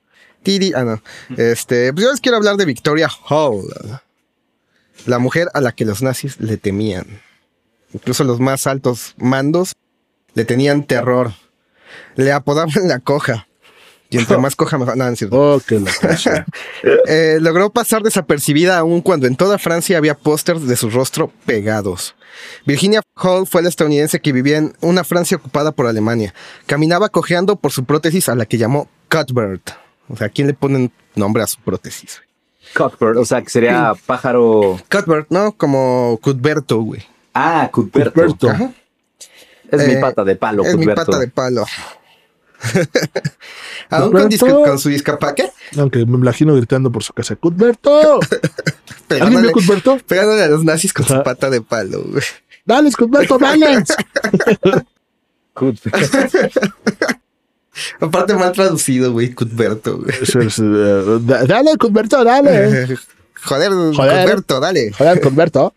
Tiri, 0.42 0.72
ah, 0.76 0.84
no. 0.84 1.02
Este, 1.38 1.92
pues 1.94 2.04
yo 2.04 2.10
les 2.10 2.20
quiero 2.20 2.36
hablar 2.36 2.56
de 2.56 2.66
Victoria 2.66 3.08
Hall. 3.30 3.62
La 5.06 5.18
mujer 5.18 5.48
a 5.54 5.60
la 5.60 5.72
que 5.72 5.84
los 5.86 6.02
nazis 6.02 6.38
le 6.38 6.56
temían. 6.58 7.06
Incluso 7.92 8.24
los 8.24 8.40
más 8.40 8.66
altos 8.66 9.14
mandos 9.18 9.72
le 10.34 10.44
tenían 10.44 10.84
terror. 10.84 11.32
Le 12.16 12.32
apodaban 12.32 12.72
la 12.88 13.00
coja. 13.00 13.46
Y 14.10 14.18
entre 14.18 14.36
más 14.38 14.56
coja, 14.56 14.78
mejor. 14.78 14.96
No, 14.96 15.10
no. 15.10 15.16
Oh. 15.30 15.60
Eh, 17.06 17.38
logró 17.40 17.70
pasar 17.70 18.02
desapercibida 18.02 18.78
aún 18.78 19.00
cuando 19.02 19.26
en 19.26 19.36
toda 19.36 19.58
Francia 19.58 19.98
había 19.98 20.16
pósters 20.16 20.66
de 20.66 20.76
su 20.76 20.90
rostro 20.90 21.32
pegados. 21.46 22.14
Virginia 22.66 23.02
Hall 23.14 23.46
fue 23.46 23.62
la 23.62 23.68
estadounidense 23.68 24.20
que 24.20 24.32
vivía 24.32 24.58
en 24.58 24.74
una 24.80 25.04
Francia 25.04 25.36
ocupada 25.36 25.72
por 25.72 25.86
Alemania. 25.86 26.34
Caminaba 26.66 27.08
cojeando 27.08 27.56
por 27.56 27.72
su 27.72 27.84
prótesis 27.84 28.28
a 28.28 28.34
la 28.34 28.46
que 28.46 28.58
llamó 28.58 28.88
Cuthbert. 29.08 29.70
O 30.08 30.16
sea, 30.16 30.28
¿quién 30.28 30.48
le 30.48 30.54
ponen 30.54 30.92
nombre 31.14 31.42
a 31.42 31.46
su 31.46 31.60
prótesis? 31.60 32.20
Cockbird, 32.74 33.18
o 33.18 33.24
sea, 33.24 33.42
que 33.42 33.50
sería 33.50 33.92
pájaro. 34.06 34.78
Cuthbert, 34.90 35.26
¿no? 35.30 35.52
Como 35.52 36.18
Cuthberto, 36.22 36.80
güey. 36.80 37.02
Ah, 37.34 37.68
Cuthberto. 37.72 38.12
Cuthberto. 38.12 38.50
Ajá. 38.50 38.72
Es 39.70 39.86
mi 39.86 39.94
Eh, 39.94 39.98
pata 40.00 40.22
de 40.24 40.36
palo, 40.36 40.64
Es 40.64 40.76
mi 40.76 40.86
pata 40.86 41.18
de 41.18 41.28
palo. 41.28 41.64
Aún 43.90 44.12
con, 44.12 44.30
con 44.64 44.78
su 44.78 44.88
discapacidad. 44.90 45.50
Aunque 45.78 46.04
me 46.06 46.16
imagino 46.16 46.54
gritando 46.54 46.92
por 46.92 47.02
su 47.02 47.12
casa, 47.12 47.34
¡Cuthberto! 47.36 48.20
¿Alguien 49.08 49.42
vio 49.42 49.52
Cuthberto? 49.52 49.98
Pegándole 50.06 50.42
a 50.44 50.48
los 50.48 50.62
nazis 50.64 50.92
con 50.92 51.06
su 51.06 51.22
pata 51.22 51.50
de 51.50 51.60
palo, 51.60 52.02
güey. 52.04 52.22
¡Dale, 52.64 52.92
Cuthberto, 52.92 53.38
dale! 53.38 53.82
Cuthberto. 55.54 56.08
Aparte 58.00 58.34
mal 58.34 58.52
traducido, 58.52 59.12
güey, 59.12 59.32
Cuthberto, 59.34 59.98
güey. 59.98 60.14
Eso 60.22 60.40
es, 60.40 60.58
eh, 60.58 61.18
da- 61.22 61.44
dale, 61.44 61.76
Cuthberto, 61.78 62.22
dale. 62.22 62.86
Joder, 63.44 63.70
Joder. 63.94 64.24
Cuthberto, 64.24 64.60
dale. 64.60 64.92
Joder, 64.92 65.20
Cuthberto. 65.20 65.74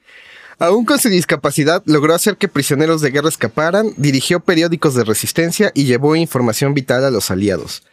Aún 0.58 0.86
con 0.86 1.00
su 1.00 1.10
discapacidad, 1.10 1.84
logró 1.86 2.14
hacer 2.14 2.38
que 2.38 2.48
prisioneros 2.48 3.02
de 3.02 3.12
guerra 3.12 3.30
escaparan, 3.30 3.94
dirigió 3.98 4.40
periódicos 4.40 4.96
de 4.96 5.04
resistencia 5.04 5.72
y 5.74 5.84
llevó 5.84 6.16
información 6.16 6.74
vital 6.74 7.04
a 7.04 7.12
los 7.12 7.30
aliados. 7.30 7.84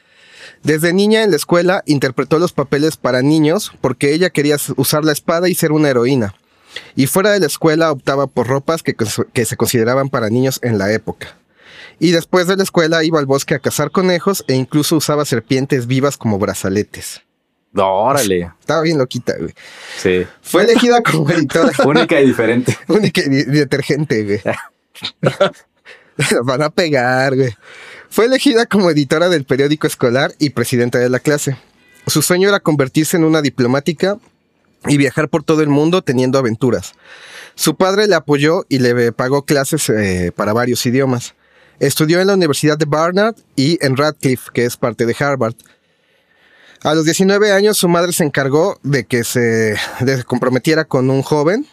Desde 0.63 0.93
niña 0.93 1.25
en 1.25 1.31
la 1.31 1.37
escuela 1.37 1.83
interpretó 1.87 2.39
los 2.39 2.53
papeles 2.53 2.97
para 2.97 3.23
niños 3.23 3.73
porque 3.81 4.15
ella 4.15 4.31
quería 4.31 4.57
usar 4.77 5.05
la 5.05 5.13
espada 5.13 5.49
y 5.49 5.55
ser 5.55 5.73
una 5.73 5.91
heroína. 5.91 6.35
Y 6.95 7.07
fuera 7.07 7.33
de 7.33 7.41
la 7.41 7.47
escuela 7.47 7.91
optaba 7.91 8.29
por 8.29 8.47
ropas 8.47 8.83
que, 8.83 8.95
que 8.95 9.45
se 9.45 9.57
consideraban 9.57 10.09
para 10.09 10.31
niños 10.31 10.61
en 10.63 10.79
la 10.79 10.93
época. 10.93 11.37
Y 11.99 12.13
después 12.13 12.47
de 12.47 12.57
la 12.57 12.63
escuela 12.63 13.05
iba 13.05 13.19
al 13.19 13.27
bosque 13.27 13.55
a 13.55 13.59
cazar 13.59 13.91
conejos 13.91 14.45
e 14.47 14.55
incluso 14.55 14.97
usaba 14.97 15.25
serpientes 15.25 15.87
vivas 15.87 16.17
como 16.17 16.39
brazaletes. 16.39 17.23
No, 17.73 17.87
órale. 17.87 18.53
Estaba 18.61 18.83
bien 18.83 18.99
loquita, 18.99 19.35
güey. 19.39 19.55
Sí. 19.99 20.27
Fue 20.43 20.65
elegida 20.65 21.03
como 21.03 21.29
editora. 21.31 21.73
Única 21.85 22.21
y 22.21 22.27
diferente. 22.27 22.77
Única 22.89 23.23
y 23.23 23.29
detergente, 23.29 24.25
güey. 24.25 24.41
Van 26.45 26.63
a 26.63 26.71
pegar, 26.71 27.35
güey. 27.35 27.55
Fue 28.11 28.27
elegida 28.27 28.67
como 28.67 28.91
editora 28.91 29.29
del 29.29 29.45
periódico 29.45 29.87
escolar 29.87 30.33
y 30.39 30.51
presidenta 30.51 30.99
de 30.99 31.09
la 31.09 31.19
clase. 31.19 31.57
Su 32.07 32.21
sueño 32.21 32.49
era 32.49 32.61
convertirse 32.61 33.17
en 33.17 33.25
una 33.25 33.41
diplomática 33.41 34.19
y 34.87 34.97
viajar 34.97 35.29
por 35.29 35.45
todo 35.45 35.63
el 35.63 35.69
mundo 35.69 36.03
teniendo 36.03 36.39
aventuras. 36.39 36.93
Su 37.55 37.77
padre 37.77 38.07
le 38.09 38.15
apoyó 38.15 38.65
y 38.69 38.81
le 38.81 39.13
pagó 39.13 39.45
clases 39.45 39.89
eh, 39.89 40.33
para 40.35 40.53
varios 40.53 40.85
idiomas. 40.85 41.35
Estudió 41.81 42.21
en 42.21 42.27
la 42.27 42.35
Universidad 42.35 42.77
de 42.77 42.85
Barnard 42.85 43.35
y 43.57 43.79
en 43.85 43.97
Radcliffe, 43.97 44.51
que 44.53 44.65
es 44.65 44.77
parte 44.77 45.07
de 45.07 45.17
Harvard. 45.19 45.55
A 46.85 46.95
los 46.95 47.05
19 47.05 47.53
años 47.53 47.79
su 47.79 47.89
madre 47.89 48.13
se 48.13 48.25
encargó 48.25 48.79
de 48.83 49.05
que 49.05 49.23
se, 49.23 49.41
de 49.41 49.77
que 50.01 50.17
se 50.17 50.25
comprometiera 50.25 50.85
con 50.85 51.11
un 51.11 51.23
joven 51.23 51.67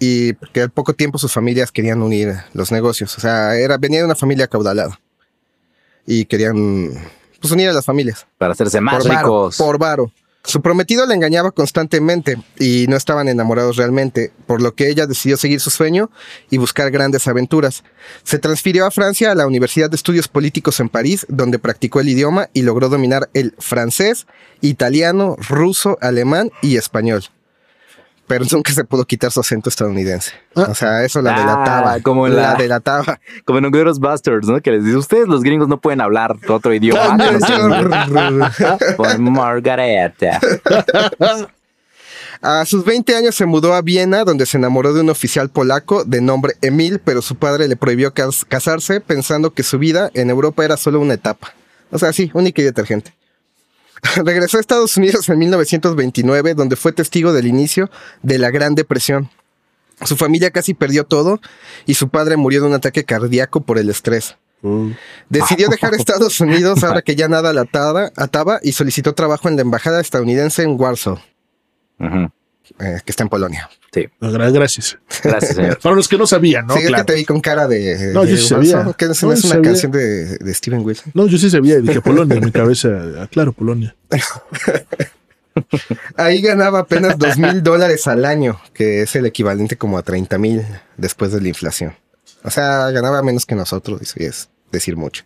y 0.00 0.34
que 0.52 0.62
al 0.62 0.70
poco 0.70 0.94
tiempo 0.94 1.18
sus 1.18 1.32
familias 1.32 1.70
querían 1.70 2.02
unir 2.02 2.34
los 2.52 2.72
negocios. 2.72 3.16
O 3.16 3.20
sea, 3.20 3.54
era, 3.56 3.78
venía 3.78 4.00
de 4.00 4.04
una 4.04 4.16
familia 4.16 4.46
acaudalada 4.46 5.00
y 6.06 6.24
querían 6.24 6.92
pues, 7.40 7.52
unir 7.52 7.68
a 7.68 7.72
las 7.72 7.84
familias. 7.84 8.26
Para 8.36 8.52
hacerse 8.52 8.80
más 8.80 8.96
por 8.96 9.08
varo, 9.08 9.20
ricos. 9.20 9.56
por 9.56 9.78
varo. 9.78 10.12
Su 10.46 10.62
prometido 10.62 11.04
la 11.06 11.14
engañaba 11.14 11.50
constantemente 11.50 12.38
y 12.56 12.86
no 12.88 12.96
estaban 12.96 13.26
enamorados 13.26 13.76
realmente, 13.76 14.30
por 14.46 14.62
lo 14.62 14.76
que 14.76 14.88
ella 14.88 15.08
decidió 15.08 15.36
seguir 15.36 15.58
su 15.58 15.70
sueño 15.70 16.08
y 16.50 16.58
buscar 16.58 16.92
grandes 16.92 17.26
aventuras. 17.26 17.82
Se 18.22 18.38
transfirió 18.38 18.86
a 18.86 18.92
Francia 18.92 19.32
a 19.32 19.34
la 19.34 19.48
Universidad 19.48 19.90
de 19.90 19.96
Estudios 19.96 20.28
Políticos 20.28 20.78
en 20.78 20.88
París, 20.88 21.26
donde 21.28 21.58
practicó 21.58 21.98
el 21.98 22.10
idioma 22.10 22.48
y 22.52 22.62
logró 22.62 22.88
dominar 22.88 23.28
el 23.34 23.56
francés, 23.58 24.28
italiano, 24.60 25.34
ruso, 25.48 25.98
alemán 26.00 26.52
y 26.62 26.76
español. 26.76 27.24
Pero 28.28 28.44
nunca 28.50 28.72
se 28.72 28.82
pudo 28.84 29.04
quitar 29.04 29.30
su 29.30 29.38
acento 29.40 29.68
estadounidense. 29.68 30.32
O 30.54 30.74
sea, 30.74 31.04
eso 31.04 31.22
la 31.22 31.34
Ah, 31.34 31.38
delataba. 31.38 32.00
como 32.00 32.26
en 32.26 32.34
la 32.36 32.42
la- 32.42 32.54
delataba. 32.56 33.20
Como 33.44 33.58
en 33.60 33.70
Ghostbusters, 33.70 34.48
¿no? 34.48 34.60
Que 34.60 34.72
les 34.72 34.84
dice, 34.84 34.96
ustedes 34.96 35.28
los 35.28 35.42
gringos 35.42 35.68
no 35.68 35.78
pueden 35.80 36.00
hablar 36.00 36.36
otro 36.48 36.74
idioma. 36.74 37.16
Por 38.96 39.18
Margareta. 39.18 40.40
A 42.42 42.64
sus 42.66 42.84
20 42.84 43.16
años 43.16 43.34
se 43.34 43.46
mudó 43.46 43.72
a 43.74 43.80
Viena, 43.80 44.22
donde 44.24 44.44
se 44.44 44.58
enamoró 44.58 44.92
de 44.92 45.00
un 45.00 45.08
oficial 45.08 45.48
polaco 45.48 46.04
de 46.04 46.20
nombre 46.20 46.54
Emil, 46.60 47.00
pero 47.02 47.22
su 47.22 47.36
padre 47.36 47.66
le 47.66 47.76
prohibió 47.76 48.12
cas- 48.12 48.44
casarse 48.46 49.00
pensando 49.00 49.52
que 49.54 49.62
su 49.62 49.78
vida 49.78 50.10
en 50.12 50.28
Europa 50.28 50.62
era 50.64 50.76
solo 50.76 51.00
una 51.00 51.14
etapa. 51.14 51.54
O 51.90 51.98
sea, 51.98 52.12
sí, 52.12 52.30
única 52.34 52.60
y 52.60 52.64
detergente. 52.66 53.14
Regresó 54.24 54.58
a 54.58 54.60
Estados 54.60 54.96
Unidos 54.96 55.28
en 55.28 55.38
1929, 55.38 56.54
donde 56.54 56.76
fue 56.76 56.92
testigo 56.92 57.32
del 57.32 57.46
inicio 57.46 57.90
de 58.22 58.38
la 58.38 58.50
Gran 58.50 58.74
Depresión. 58.74 59.30
Su 60.04 60.16
familia 60.16 60.50
casi 60.50 60.74
perdió 60.74 61.04
todo 61.04 61.40
y 61.86 61.94
su 61.94 62.08
padre 62.08 62.36
murió 62.36 62.60
de 62.60 62.66
un 62.66 62.74
ataque 62.74 63.04
cardíaco 63.04 63.62
por 63.62 63.78
el 63.78 63.88
estrés. 63.88 64.36
Decidió 65.28 65.68
dejar 65.68 65.94
Estados 65.98 66.40
Unidos 66.40 66.82
ahora 66.82 67.02
que 67.02 67.14
ya 67.14 67.28
nada 67.28 67.52
la 67.52 67.62
ataba, 67.62 68.10
ataba 68.16 68.58
y 68.62 68.72
solicitó 68.72 69.14
trabajo 69.14 69.48
en 69.48 69.56
la 69.56 69.62
embajada 69.62 70.00
estadounidense 70.00 70.62
en 70.62 70.80
Warsaw, 70.80 71.18
Ujú. 71.98 72.30
Eh, 72.78 73.00
que 73.04 73.12
está 73.12 73.22
en 73.22 73.28
Polonia. 73.28 73.68
Sí, 73.92 74.06
Gra- 74.20 74.52
Gracias. 74.52 74.98
gracias, 75.22 75.56
señor. 75.56 75.78
Para 75.82 75.94
los 75.96 76.08
que 76.08 76.18
no 76.18 76.26
sabían, 76.26 76.66
¿no? 76.66 76.74
sí, 76.74 76.80
es 76.82 76.86
claro. 76.88 77.04
que 77.06 77.12
te 77.12 77.18
vi 77.18 77.24
con 77.24 77.40
cara 77.40 77.66
de. 77.66 78.12
No, 78.12 78.24
yo 78.24 78.36
sí 78.36 78.46
sabía. 78.48 78.92
Que 78.96 79.06
No, 79.06 79.12
es 79.12 79.20
yo 79.20 79.26
una 79.28 79.36
sabía. 79.36 79.62
canción 79.62 79.92
de, 79.92 80.38
de 80.38 80.54
Steven 80.54 80.80
Wilson. 80.84 81.12
No, 81.14 81.26
yo 81.26 81.38
sí 81.38 81.48
sabía, 81.50 81.78
dije 81.80 82.00
Polonia 82.02 82.36
en 82.36 82.44
mi 82.44 82.50
cabeza. 82.52 82.88
ah, 83.18 83.26
Claro, 83.30 83.52
Polonia. 83.52 83.94
Ahí 86.16 86.42
ganaba 86.42 86.80
apenas 86.80 87.16
dos 87.18 87.38
mil 87.38 87.62
dólares 87.62 88.06
al 88.06 88.24
año, 88.26 88.60
que 88.74 89.02
es 89.02 89.16
el 89.16 89.24
equivalente 89.24 89.76
como 89.78 89.96
a 89.96 90.02
30 90.02 90.36
mil 90.38 90.62
después 90.98 91.32
de 91.32 91.40
la 91.40 91.48
inflación. 91.48 91.94
O 92.42 92.50
sea, 92.50 92.90
ganaba 92.90 93.22
menos 93.22 93.46
que 93.46 93.54
nosotros, 93.54 94.00
y 94.16 94.24
eso 94.24 94.42
es 94.42 94.48
decir 94.70 94.96
mucho. 94.96 95.24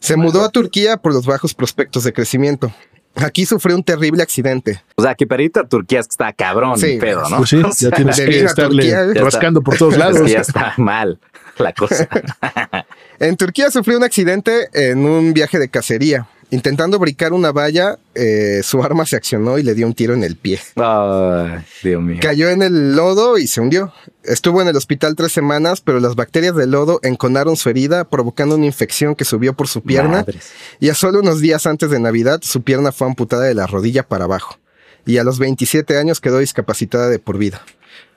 Se 0.00 0.16
mudó 0.16 0.44
a 0.44 0.50
Turquía 0.50 0.98
por 0.98 1.14
los 1.14 1.24
bajos 1.26 1.54
prospectos 1.54 2.04
de 2.04 2.12
crecimiento. 2.12 2.72
Aquí 3.16 3.46
sufrió 3.46 3.74
un 3.76 3.82
terrible 3.82 4.22
accidente. 4.22 4.82
O 4.96 5.02
sea, 5.02 5.14
que 5.14 5.26
para 5.26 5.42
irte 5.42 5.58
a 5.60 5.64
Turquía 5.64 6.00
es 6.00 6.06
que 6.06 6.12
está 6.12 6.32
cabrón, 6.32 6.78
Sí, 6.78 6.98
pedo, 7.00 7.28
¿no? 7.28 7.38
Pues 7.38 7.50
sí, 7.50 7.60
ya 7.80 7.90
tienes 7.90 8.16
que 8.16 8.44
estarle 8.44 8.92
Turquía, 8.92 9.22
rascando 9.24 9.60
por 9.62 9.76
todos 9.76 9.94
es 9.94 9.98
lados. 9.98 10.20
que 10.22 10.30
ya 10.30 10.40
está 10.40 10.74
mal 10.76 11.18
la 11.58 11.72
cosa. 11.72 12.08
En 13.20 13.36
Turquía 13.36 13.70
sufrió 13.70 13.98
un 13.98 14.04
accidente 14.04 14.68
en 14.72 15.04
un 15.04 15.32
viaje 15.32 15.58
de 15.58 15.68
cacería. 15.68 16.28
Intentando 16.50 16.98
brincar 16.98 17.34
una 17.34 17.52
valla, 17.52 17.98
eh, 18.14 18.62
su 18.62 18.82
arma 18.82 19.04
se 19.04 19.16
accionó 19.16 19.58
y 19.58 19.62
le 19.62 19.74
dio 19.74 19.86
un 19.86 19.92
tiro 19.92 20.14
en 20.14 20.24
el 20.24 20.36
pie. 20.36 20.58
Ay, 20.76 21.62
Dios 21.82 22.00
mío. 22.00 22.18
Cayó 22.22 22.48
en 22.48 22.62
el 22.62 22.96
lodo 22.96 23.36
y 23.36 23.46
se 23.46 23.60
hundió. 23.60 23.92
Estuvo 24.22 24.62
en 24.62 24.68
el 24.68 24.76
hospital 24.76 25.14
tres 25.14 25.32
semanas, 25.32 25.82
pero 25.82 26.00
las 26.00 26.14
bacterias 26.14 26.54
del 26.56 26.70
lodo 26.70 27.00
enconaron 27.02 27.56
su 27.56 27.68
herida, 27.68 28.04
provocando 28.04 28.54
una 28.54 28.64
infección 28.64 29.14
que 29.14 29.26
subió 29.26 29.52
por 29.52 29.68
su 29.68 29.82
pierna. 29.82 30.18
Madres. 30.18 30.52
Y 30.80 30.88
a 30.88 30.94
solo 30.94 31.20
unos 31.20 31.40
días 31.40 31.66
antes 31.66 31.90
de 31.90 32.00
Navidad, 32.00 32.40
su 32.42 32.62
pierna 32.62 32.92
fue 32.92 33.08
amputada 33.08 33.42
de 33.42 33.54
la 33.54 33.66
rodilla 33.66 34.04
para 34.04 34.24
abajo. 34.24 34.58
Y 35.04 35.18
a 35.18 35.24
los 35.24 35.38
27 35.38 35.98
años 35.98 36.20
quedó 36.20 36.38
discapacitada 36.38 37.08
de 37.10 37.18
por 37.18 37.36
vida. 37.36 37.62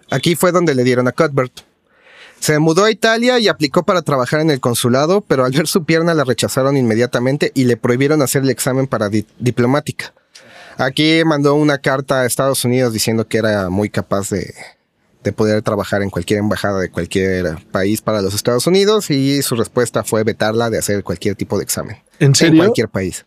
Aquí 0.10 0.36
fue 0.36 0.54
donde 0.54 0.74
le 0.74 0.84
dieron 0.86 1.08
a 1.08 1.12
Cuthbert. 1.12 1.52
Se 2.42 2.58
mudó 2.60 2.86
a 2.86 2.92
Italia 2.92 3.38
y 3.40 3.48
aplicó 3.48 3.84
para 3.84 4.02
trabajar 4.02 4.40
en 4.42 4.50
el 4.50 4.60
consulado, 4.60 5.22
pero 5.22 5.46
al 5.46 5.52
ver 5.52 5.68
su 5.68 5.84
pierna 5.86 6.14
la 6.16 6.24
rechazaron 6.24 6.76
inmediatamente 6.76 7.52
y 7.54 7.66
le 7.66 7.78
prohibieron 7.78 8.22
hacer 8.24 8.42
el 8.42 8.50
examen 8.50 8.88
para 8.88 9.10
di- 9.10 9.28
diplomática. 9.38 10.14
Aquí 10.78 11.22
mandó 11.24 11.54
una 11.54 11.78
carta 11.78 12.22
a 12.22 12.26
Estados 12.26 12.66
Unidos 12.66 12.94
diciendo 12.94 13.28
que 13.28 13.38
era 13.38 13.70
muy 13.70 13.90
capaz 13.90 14.32
de, 14.32 14.54
de 15.24 15.32
poder 15.32 15.62
trabajar 15.62 16.02
en 16.02 16.10
cualquier 16.10 16.40
embajada 16.40 16.80
de 16.80 16.90
cualquier 16.90 17.58
país 17.72 18.02
para 18.02 18.24
los 18.24 18.34
Estados 18.34 18.66
Unidos 18.66 19.12
y 19.12 19.44
su 19.44 19.56
respuesta 19.56 20.04
fue 20.04 20.24
vetarla 20.24 20.72
de 20.72 20.80
hacer 20.80 21.04
cualquier 21.04 21.36
tipo 21.36 21.58
de 21.60 21.64
examen 21.64 21.98
¿En 22.20 22.30
en 22.30 22.36
serio? 22.36 22.64
cualquier 22.64 22.90
país. 22.90 23.26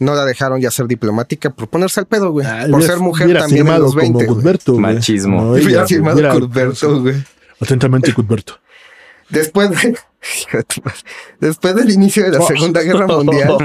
No 0.00 0.14
la 0.16 0.24
dejaron 0.24 0.60
ya 0.60 0.70
ser 0.72 0.86
diplomática 0.88 1.50
por 1.50 1.68
ponerse 1.68 2.00
al 2.00 2.06
pedo, 2.06 2.32
güey. 2.32 2.46
Ah, 2.46 2.66
por 2.68 2.82
ser 2.82 2.98
mujer 2.98 3.38
también 3.38 3.68
en 3.68 3.80
los 3.80 3.94
20. 3.94 4.12
como 4.12 4.24
güey. 4.24 4.26
Cuthberto, 4.38 4.72
güey. 4.72 4.82
Machismo. 4.94 5.42
No, 5.42 5.50
Hubiera 5.52 5.70
ella 5.70 5.86
firmado 5.86 6.40
Cuthberto, 6.40 7.00
güey. 7.02 7.14
Atentamente, 7.60 8.12
Cuthberto. 8.14 8.58
Después, 9.28 9.70
de- 9.70 9.96
después 11.40 11.74
del 11.74 11.90
inicio 11.90 12.24
de 12.24 12.36
la 12.38 12.42
Segunda 12.46 12.82
Guerra 12.82 13.06
Mundial, 13.06 13.56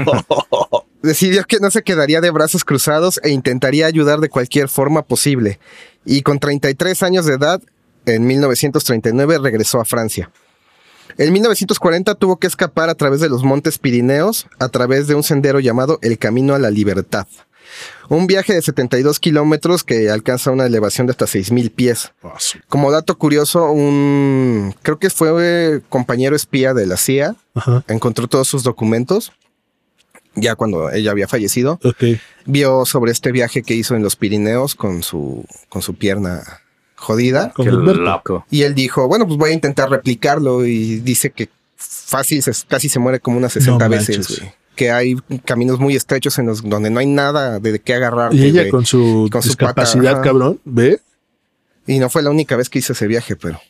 decidió 1.02 1.44
que 1.44 1.58
no 1.58 1.70
se 1.70 1.82
quedaría 1.82 2.20
de 2.20 2.30
brazos 2.30 2.64
cruzados 2.64 3.20
e 3.22 3.30
intentaría 3.30 3.86
ayudar 3.86 4.20
de 4.20 4.28
cualquier 4.28 4.68
forma 4.68 5.02
posible. 5.02 5.58
Y 6.04 6.22
con 6.22 6.38
33 6.38 7.02
años 7.02 7.26
de 7.26 7.34
edad, 7.34 7.60
en 8.06 8.26
1939 8.26 9.38
regresó 9.42 9.80
a 9.80 9.84
Francia. 9.84 10.30
En 11.18 11.32
1940 11.32 12.14
tuvo 12.14 12.36
que 12.38 12.46
escapar 12.46 12.88
a 12.90 12.94
través 12.94 13.20
de 13.20 13.28
los 13.28 13.42
montes 13.42 13.78
Pirineos, 13.78 14.46
a 14.58 14.68
través 14.68 15.06
de 15.08 15.14
un 15.14 15.22
sendero 15.22 15.60
llamado 15.60 15.98
el 16.02 16.18
Camino 16.18 16.54
a 16.54 16.58
la 16.58 16.70
Libertad. 16.70 17.26
Un 18.08 18.26
viaje 18.26 18.54
de 18.54 18.62
72 18.62 19.18
kilómetros 19.20 19.82
que 19.84 20.10
alcanza 20.10 20.50
una 20.50 20.66
elevación 20.66 21.06
de 21.06 21.10
hasta 21.12 21.26
6.000 21.26 21.70
pies. 21.72 22.12
Ah, 22.22 22.34
Como 22.68 22.90
dato 22.92 23.18
curioso, 23.18 23.70
un 23.70 24.74
creo 24.82 24.98
que 24.98 25.10
fue 25.10 25.80
compañero 25.88 26.36
espía 26.36 26.72
de 26.74 26.86
la 26.86 26.96
CIA, 26.96 27.34
Ajá. 27.54 27.82
encontró 27.88 28.28
todos 28.28 28.46
sus 28.48 28.62
documentos, 28.62 29.32
ya 30.34 30.54
cuando 30.54 30.90
ella 30.90 31.10
había 31.10 31.26
fallecido, 31.28 31.80
Ok. 31.82 32.04
vio 32.44 32.84
sobre 32.84 33.10
este 33.12 33.32
viaje 33.32 33.62
que 33.62 33.74
hizo 33.74 33.94
en 33.96 34.02
los 34.02 34.16
Pirineos 34.16 34.74
con 34.74 35.02
su, 35.02 35.44
con 35.68 35.82
su 35.82 35.94
pierna 35.94 36.42
jodida. 36.94 37.52
Y 38.50 38.62
él 38.62 38.74
dijo, 38.74 39.08
bueno, 39.08 39.26
pues 39.26 39.38
voy 39.38 39.50
a 39.50 39.54
intentar 39.54 39.90
replicarlo 39.90 40.64
y 40.66 40.96
dice 41.00 41.30
que 41.30 41.48
fácil, 41.76 42.42
se- 42.42 42.52
casi 42.68 42.88
se 42.88 42.98
muere 42.98 43.20
como 43.20 43.38
unas 43.38 43.52
60 43.54 43.84
No 43.84 43.90
veces, 43.90 44.28
güey. 44.38 44.52
Que 44.76 44.92
hay 44.92 45.16
caminos 45.44 45.80
muy 45.80 45.96
estrechos 45.96 46.38
en 46.38 46.46
los 46.46 46.62
donde 46.62 46.90
no 46.90 47.00
hay 47.00 47.06
nada 47.06 47.58
de 47.58 47.80
qué 47.80 47.94
agarrar. 47.94 48.32
Y 48.34 48.44
ella 48.44 48.68
con 48.70 48.86
su 48.86 49.28
Con 49.32 49.42
su 49.42 49.56
pata, 49.56 49.82
discapacidad, 49.82 50.12
ajá. 50.14 50.22
cabrón, 50.22 50.60
¿ve? 50.64 51.00
Y 51.86 51.98
no 51.98 52.08
fue 52.10 52.22
la 52.22 52.30
única 52.30 52.54
vez 52.56 52.68
que 52.68 52.78
hizo 52.78 52.92
ese 52.92 53.06
viaje, 53.08 53.34
pero 53.36 53.60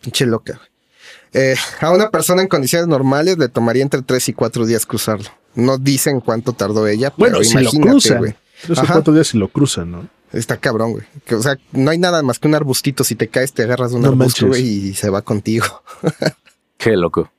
pinche 0.00 0.24
loca. 0.24 0.54
güey. 0.54 0.68
Eh, 1.32 1.56
a 1.80 1.90
una 1.90 2.10
persona 2.10 2.40
en 2.40 2.48
condiciones 2.48 2.86
normales 2.88 3.36
le 3.36 3.48
tomaría 3.48 3.82
entre 3.82 4.00
3 4.02 4.28
y 4.30 4.32
4 4.32 4.64
días 4.64 4.86
cruzarlo. 4.86 5.28
No 5.54 5.76
dicen 5.78 6.20
cuánto 6.20 6.52
tardó 6.52 6.86
ella, 6.86 7.12
Bueno, 7.16 7.38
pero 7.38 7.44
si 7.44 7.54
lo 7.54 7.60
imagínate, 7.62 7.90
cruzan. 7.90 8.18
güey. 8.18 8.34
Tres 8.62 8.78
o 8.78 8.86
cuatro 8.86 9.12
días 9.12 9.26
si 9.28 9.36
lo 9.38 9.48
cruzan, 9.48 9.90
¿no? 9.90 10.08
Está 10.32 10.56
cabrón, 10.58 10.92
güey. 10.92 11.04
Que, 11.26 11.34
o 11.34 11.42
sea, 11.42 11.58
no 11.72 11.90
hay 11.90 11.98
nada 11.98 12.22
más 12.22 12.38
que 12.38 12.48
un 12.48 12.54
arbustito. 12.54 13.04
Si 13.04 13.14
te 13.14 13.28
caes, 13.28 13.52
te 13.52 13.62
agarras 13.64 13.90
de 13.90 13.96
un 13.96 14.02
No 14.02 14.08
arbusto, 14.08 14.46
güey, 14.46 14.62
y 14.88 14.94
se 14.94 15.10
va 15.10 15.22
contigo. 15.22 15.66
Qué 16.78 16.96
loco. 16.96 17.30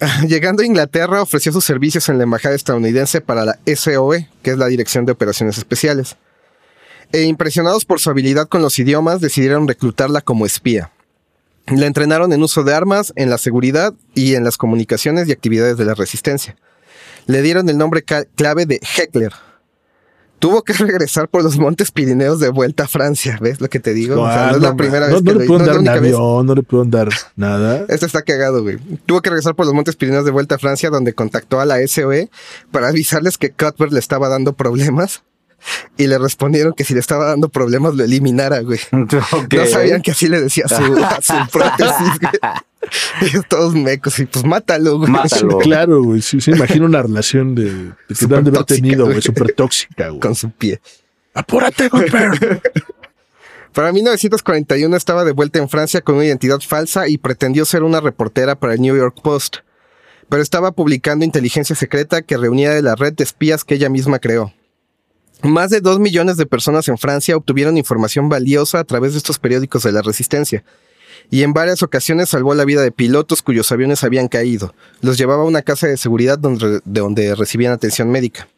Llegando 0.28 0.62
a 0.62 0.66
Inglaterra, 0.66 1.22
ofreció 1.22 1.52
sus 1.52 1.64
servicios 1.64 2.08
en 2.08 2.18
la 2.18 2.24
embajada 2.24 2.54
estadounidense 2.54 3.20
para 3.20 3.44
la 3.44 3.58
SOE, 3.66 4.28
que 4.42 4.50
es 4.52 4.58
la 4.58 4.66
Dirección 4.66 5.06
de 5.06 5.12
Operaciones 5.12 5.58
Especiales. 5.58 6.16
E 7.12 7.22
impresionados 7.22 7.84
por 7.84 8.00
su 8.00 8.10
habilidad 8.10 8.48
con 8.48 8.62
los 8.62 8.78
idiomas, 8.78 9.20
decidieron 9.20 9.66
reclutarla 9.66 10.20
como 10.20 10.46
espía. 10.46 10.92
La 11.66 11.86
entrenaron 11.86 12.32
en 12.32 12.42
uso 12.42 12.64
de 12.64 12.74
armas, 12.74 13.12
en 13.16 13.28
la 13.30 13.38
seguridad 13.38 13.94
y 14.14 14.34
en 14.34 14.44
las 14.44 14.56
comunicaciones 14.56 15.28
y 15.28 15.32
actividades 15.32 15.76
de 15.76 15.84
la 15.84 15.94
resistencia. 15.94 16.56
Le 17.26 17.42
dieron 17.42 17.68
el 17.68 17.76
nombre 17.76 18.02
clave 18.02 18.66
de 18.66 18.80
Heckler. 18.96 19.32
Tuvo 20.38 20.62
que 20.62 20.72
regresar 20.74 21.28
por 21.28 21.42
los 21.42 21.58
montes 21.58 21.90
Pirineos 21.90 22.40
de 22.40 22.48
vuelta 22.48 22.84
a 22.84 22.88
Francia, 22.88 23.38
¿ves 23.40 23.60
lo 23.60 23.68
que 23.68 23.80
te 23.80 23.94
digo? 23.94 24.22
O 24.22 24.30
sea, 24.30 24.50
no 24.50 24.56
es 24.56 24.62
la 24.62 24.76
primera 24.76 25.08
no, 25.08 25.14
vez 25.14 25.22
no 25.22 25.32
que 25.32 25.38
le 25.38 25.46
lo 25.46 25.58
dar 25.58 25.78
un 25.78 25.88
avión, 25.88 26.46
no 26.46 26.54
le 26.54 26.62
pueden 26.62 26.90
dar 26.90 27.08
nada. 27.36 27.84
Este 27.88 28.06
está 28.06 28.22
cagado, 28.22 28.62
güey. 28.62 28.78
Tuvo 29.06 29.20
que 29.20 29.30
regresar 29.30 29.54
por 29.54 29.66
los 29.66 29.74
Montes 29.74 29.96
Pirineos 29.96 30.24
de 30.24 30.30
vuelta 30.30 30.56
a 30.56 30.58
Francia, 30.58 30.90
donde 30.90 31.12
contactó 31.12 31.60
a 31.60 31.64
la 31.64 31.84
SOE 31.86 32.30
para 32.70 32.88
avisarles 32.88 33.38
que 33.38 33.50
Cuthbert 33.50 33.92
le 33.92 33.98
estaba 33.98 34.28
dando 34.28 34.52
problemas. 34.52 35.22
Y 35.96 36.06
le 36.06 36.18
respondieron 36.18 36.72
que 36.72 36.84
si 36.84 36.94
le 36.94 37.00
estaba 37.00 37.26
dando 37.26 37.48
problemas 37.48 37.94
lo 37.94 38.04
eliminara, 38.04 38.60
güey. 38.60 38.78
No 38.92 39.66
sabían 39.66 40.02
que 40.02 40.12
así 40.12 40.28
le 40.28 40.40
decía 40.40 40.64
a 40.66 40.68
su, 40.68 40.96
a 40.96 41.20
su 41.20 41.50
prótesis, 41.52 42.20
güey. 42.20 42.32
Ellos 43.22 43.44
todos 43.48 43.74
mecos 43.74 44.18
y 44.20 44.26
pues 44.26 44.44
mátalo, 44.44 44.98
güey. 44.98 45.10
Mátalo. 45.10 45.58
Claro, 45.58 46.02
güey. 46.02 46.22
Sí, 46.22 46.40
se 46.40 46.52
imagina 46.52 46.86
una 46.86 47.02
relación 47.02 47.54
de, 47.54 47.64
de 47.64 47.92
que 48.18 48.26
de 48.26 48.36
haber 48.36 48.64
tenido, 48.64 49.04
güey. 49.04 49.16
güey. 49.16 49.22
Súper 49.22 49.52
tóxica, 49.52 50.08
güey. 50.08 50.20
Con 50.20 50.34
su 50.34 50.50
pie. 50.50 50.80
Apúrate, 51.34 51.88
Gopher. 51.88 52.62
Para 53.72 53.92
1941 53.92 54.96
estaba 54.96 55.24
de 55.24 55.32
vuelta 55.32 55.58
en 55.58 55.68
Francia 55.68 56.00
con 56.00 56.16
una 56.16 56.24
identidad 56.24 56.58
falsa 56.60 57.08
y 57.08 57.18
pretendió 57.18 57.64
ser 57.64 57.82
una 57.82 58.00
reportera 58.00 58.58
para 58.58 58.74
el 58.74 58.80
New 58.80 58.96
York 58.96 59.18
Post. 59.22 59.58
Pero 60.28 60.42
estaba 60.42 60.72
publicando 60.72 61.24
inteligencia 61.24 61.76
secreta 61.76 62.22
que 62.22 62.36
reunía 62.36 62.72
de 62.72 62.82
la 62.82 62.96
red 62.96 63.12
de 63.12 63.24
espías 63.24 63.64
que 63.64 63.74
ella 63.74 63.88
misma 63.88 64.18
creó. 64.18 64.52
Más 65.42 65.70
de 65.70 65.80
dos 65.80 66.00
millones 66.00 66.36
de 66.36 66.46
personas 66.46 66.88
en 66.88 66.98
Francia 66.98 67.36
obtuvieron 67.36 67.78
información 67.78 68.28
valiosa 68.28 68.80
a 68.80 68.84
través 68.84 69.12
de 69.12 69.18
estos 69.18 69.38
periódicos 69.38 69.84
de 69.84 69.92
la 69.92 70.02
resistencia. 70.02 70.64
Y 71.30 71.42
en 71.42 71.52
varias 71.52 71.82
ocasiones 71.82 72.30
salvó 72.30 72.54
la 72.54 72.64
vida 72.64 72.82
de 72.82 72.90
pilotos 72.90 73.42
cuyos 73.42 73.70
aviones 73.70 74.02
habían 74.02 74.28
caído. 74.28 74.74
Los 75.00 75.16
llevaba 75.16 75.42
a 75.42 75.46
una 75.46 75.62
casa 75.62 75.86
de 75.86 75.96
seguridad 75.96 76.38
donde, 76.38 76.80
de 76.84 77.00
donde 77.00 77.34
recibían 77.34 77.72
atención 77.72 78.10
médica. 78.10 78.48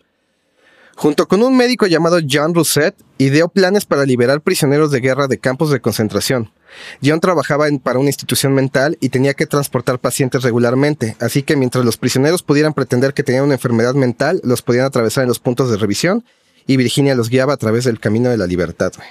Junto 0.96 1.28
con 1.28 1.42
un 1.42 1.56
médico 1.56 1.86
llamado 1.86 2.18
John 2.28 2.54
Rousset, 2.54 2.94
ideó 3.18 3.48
planes 3.48 3.86
para 3.86 4.04
liberar 4.04 4.40
prisioneros 4.40 4.90
de 4.90 5.00
guerra 5.00 5.28
de 5.28 5.38
campos 5.38 5.70
de 5.70 5.80
concentración. 5.80 6.50
John 7.02 7.20
trabajaba 7.20 7.66
para 7.82 7.98
una 7.98 8.10
institución 8.10 8.54
mental 8.54 8.96
y 9.00 9.08
tenía 9.08 9.34
que 9.34 9.46
transportar 9.46 9.98
pacientes 9.98 10.42
regularmente, 10.42 11.16
así 11.18 11.42
que 11.42 11.56
mientras 11.56 11.84
los 11.84 11.96
prisioneros 11.96 12.42
pudieran 12.42 12.74
pretender 12.74 13.14
que 13.14 13.22
tenían 13.22 13.44
una 13.44 13.54
enfermedad 13.54 13.94
mental, 13.94 14.40
los 14.44 14.62
podían 14.62 14.84
atravesar 14.84 15.22
en 15.22 15.28
los 15.28 15.38
puntos 15.38 15.70
de 15.70 15.78
revisión 15.78 16.24
y 16.66 16.76
Virginia 16.76 17.14
los 17.14 17.28
guiaba 17.30 17.54
a 17.54 17.56
través 17.56 17.84
del 17.84 17.98
camino 18.00 18.28
de 18.30 18.36
la 18.36 18.46
libertad. 18.46 18.92
güey. 18.96 19.08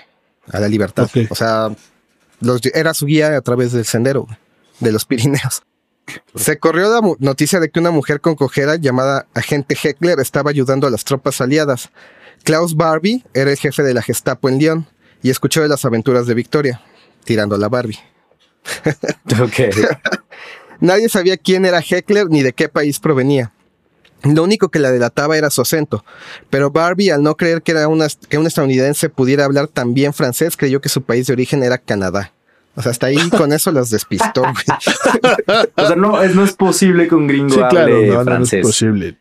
A 0.51 0.59
la 0.59 0.67
libertad. 0.67 1.09
O 1.29 1.35
sea, 1.35 1.69
los- 2.39 2.61
era 2.73 2.93
su 2.93 3.05
guía 3.05 3.35
a 3.35 3.41
través 3.41 3.71
del 3.73 3.85
sendero 3.85 4.23
güey, 4.23 4.37
de 4.79 4.91
los 4.91 5.05
Pirineos. 5.05 5.61
Se 6.35 6.57
corrió 6.57 6.89
la 6.89 7.01
noticia 7.19 7.59
de 7.59 7.69
que 7.69 7.79
una 7.79 7.91
mujer 7.91 8.19
con 8.19 8.33
cojera 8.35 8.77
llamada 8.77 9.27
agente 9.35 9.77
Heckler 9.81 10.19
estaba 10.19 10.49
ayudando 10.49 10.87
a 10.87 10.89
las 10.89 11.03
tropas 11.03 11.39
aliadas. 11.39 11.89
Klaus 12.43 12.75
Barbie 12.75 13.23
era 13.35 13.51
el 13.51 13.57
jefe 13.57 13.83
de 13.83 13.93
la 13.93 14.01
Gestapo 14.01 14.49
en 14.49 14.57
Lyon 14.57 14.87
y 15.21 15.29
escuchó 15.29 15.61
de 15.61 15.67
las 15.67 15.85
aventuras 15.85 16.25
de 16.25 16.33
Victoria, 16.33 16.81
tirando 17.25 17.53
a 17.53 17.57
la 17.59 17.69
Barbie. 17.69 17.99
Nadie 20.79 21.09
sabía 21.09 21.37
quién 21.37 21.65
era 21.65 21.81
Heckler 21.81 22.27
ni 22.29 22.41
de 22.41 22.53
qué 22.53 22.69
país 22.69 22.99
provenía. 22.99 23.51
Lo 24.23 24.43
único 24.43 24.69
que 24.69 24.79
la 24.79 24.91
delataba 24.91 25.37
era 25.37 25.49
su 25.49 25.61
acento, 25.61 26.03
pero 26.49 26.71
Barbie, 26.71 27.09
al 27.11 27.23
no 27.23 27.35
creer 27.37 27.61
que, 27.61 27.71
era 27.71 27.87
una, 27.87 28.07
que 28.27 28.37
un 28.37 28.45
estadounidense 28.47 29.09
pudiera 29.09 29.45
hablar 29.45 29.67
tan 29.67 29.93
bien 29.93 30.13
francés, 30.13 30.57
creyó 30.57 30.81
que 30.81 30.89
su 30.89 31.01
país 31.03 31.27
de 31.27 31.33
origen 31.33 31.63
era 31.63 31.77
Canadá. 31.77 32.33
O 32.75 32.81
sea, 32.81 32.91
hasta 32.91 33.07
ahí 33.07 33.17
con 33.37 33.53
eso 33.53 33.71
los 33.71 33.89
despistó. 33.89 34.43
O 35.75 35.87
sea, 35.87 35.95
no 35.95 36.21
es, 36.21 36.35
no 36.35 36.43
es 36.43 36.53
posible 36.53 37.07
que 37.07 37.15
un 37.15 37.27
gringo 37.27 37.49
Sí, 37.49 37.61
claro, 37.69 37.95
hable 37.95 38.07
no, 38.07 38.13
no, 38.13 38.13
no 38.13 38.19
es 38.21 38.25
francés. 38.25 38.61
posible. 38.65 39.17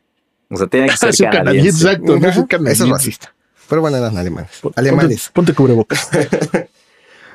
o 0.50 0.56
sea, 0.56 0.66
tiene 0.66 0.88
que 0.88 0.96
ser 0.96 1.14
Sí, 1.14 1.24
canadiense, 1.24 1.38
canadiense. 1.38 1.86
exacto. 1.88 2.18
No 2.18 2.68
es 2.68 2.72
Eso 2.74 2.84
es 2.84 2.90
racista. 2.90 3.34
Pero 3.68 3.80
bueno, 3.82 3.96
eran 3.98 4.16
alemanes. 4.16 4.50
Ponte- 4.60 4.80
Alemanes. 4.80 5.30
Ponte, 5.32 5.54
cubrebocas. 5.54 6.08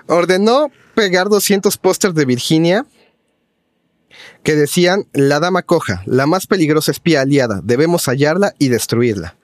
Ordenó 0.07 0.69
pegar 0.95 1.29
200 1.29 1.77
pósters 1.77 2.13
de 2.15 2.25
Virginia 2.25 2.85
que 4.43 4.55
decían, 4.55 5.07
la 5.13 5.39
dama 5.39 5.63
coja, 5.63 6.03
la 6.05 6.25
más 6.25 6.47
peligrosa 6.47 6.91
espía 6.91 7.21
aliada, 7.21 7.61
debemos 7.63 8.05
hallarla 8.05 8.53
y 8.59 8.67
destruirla. 8.67 9.35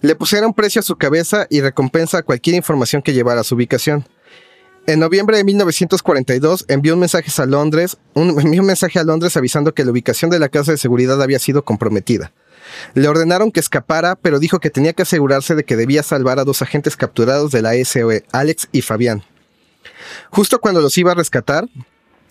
Le 0.00 0.14
pusieron 0.14 0.54
precio 0.54 0.80
a 0.80 0.82
su 0.82 0.96
cabeza 0.96 1.46
y 1.50 1.60
recompensa 1.60 2.18
a 2.18 2.22
cualquier 2.22 2.56
información 2.56 3.02
que 3.02 3.12
llevara 3.12 3.42
a 3.42 3.44
su 3.44 3.54
ubicación. 3.54 4.06
En 4.86 4.98
noviembre 4.98 5.36
de 5.36 5.44
1942 5.44 6.64
envió 6.68 6.94
un 6.94 7.00
mensaje 7.00 7.30
a 7.40 7.46
Londres, 7.46 7.98
un, 8.14 8.30
un 8.30 8.66
mensaje 8.66 8.98
a 8.98 9.04
Londres 9.04 9.36
avisando 9.36 9.74
que 9.74 9.84
la 9.84 9.90
ubicación 9.90 10.30
de 10.30 10.38
la 10.38 10.48
casa 10.48 10.72
de 10.72 10.78
seguridad 10.78 11.22
había 11.22 11.38
sido 11.38 11.64
comprometida. 11.64 12.32
Le 12.94 13.08
ordenaron 13.08 13.52
que 13.52 13.60
escapara, 13.60 14.16
pero 14.16 14.38
dijo 14.38 14.58
que 14.58 14.70
tenía 14.70 14.94
que 14.94 15.02
asegurarse 15.02 15.54
de 15.54 15.64
que 15.64 15.76
debía 15.76 16.02
salvar 16.02 16.38
a 16.38 16.44
dos 16.44 16.62
agentes 16.62 16.96
capturados 16.96 17.50
de 17.50 17.62
la 17.62 17.72
SOE, 17.84 18.24
Alex 18.32 18.68
y 18.72 18.82
Fabián. 18.82 19.22
Justo 20.30 20.60
cuando 20.60 20.80
los 20.80 20.96
iba 20.96 21.12
a 21.12 21.16
rescatar, 21.16 21.68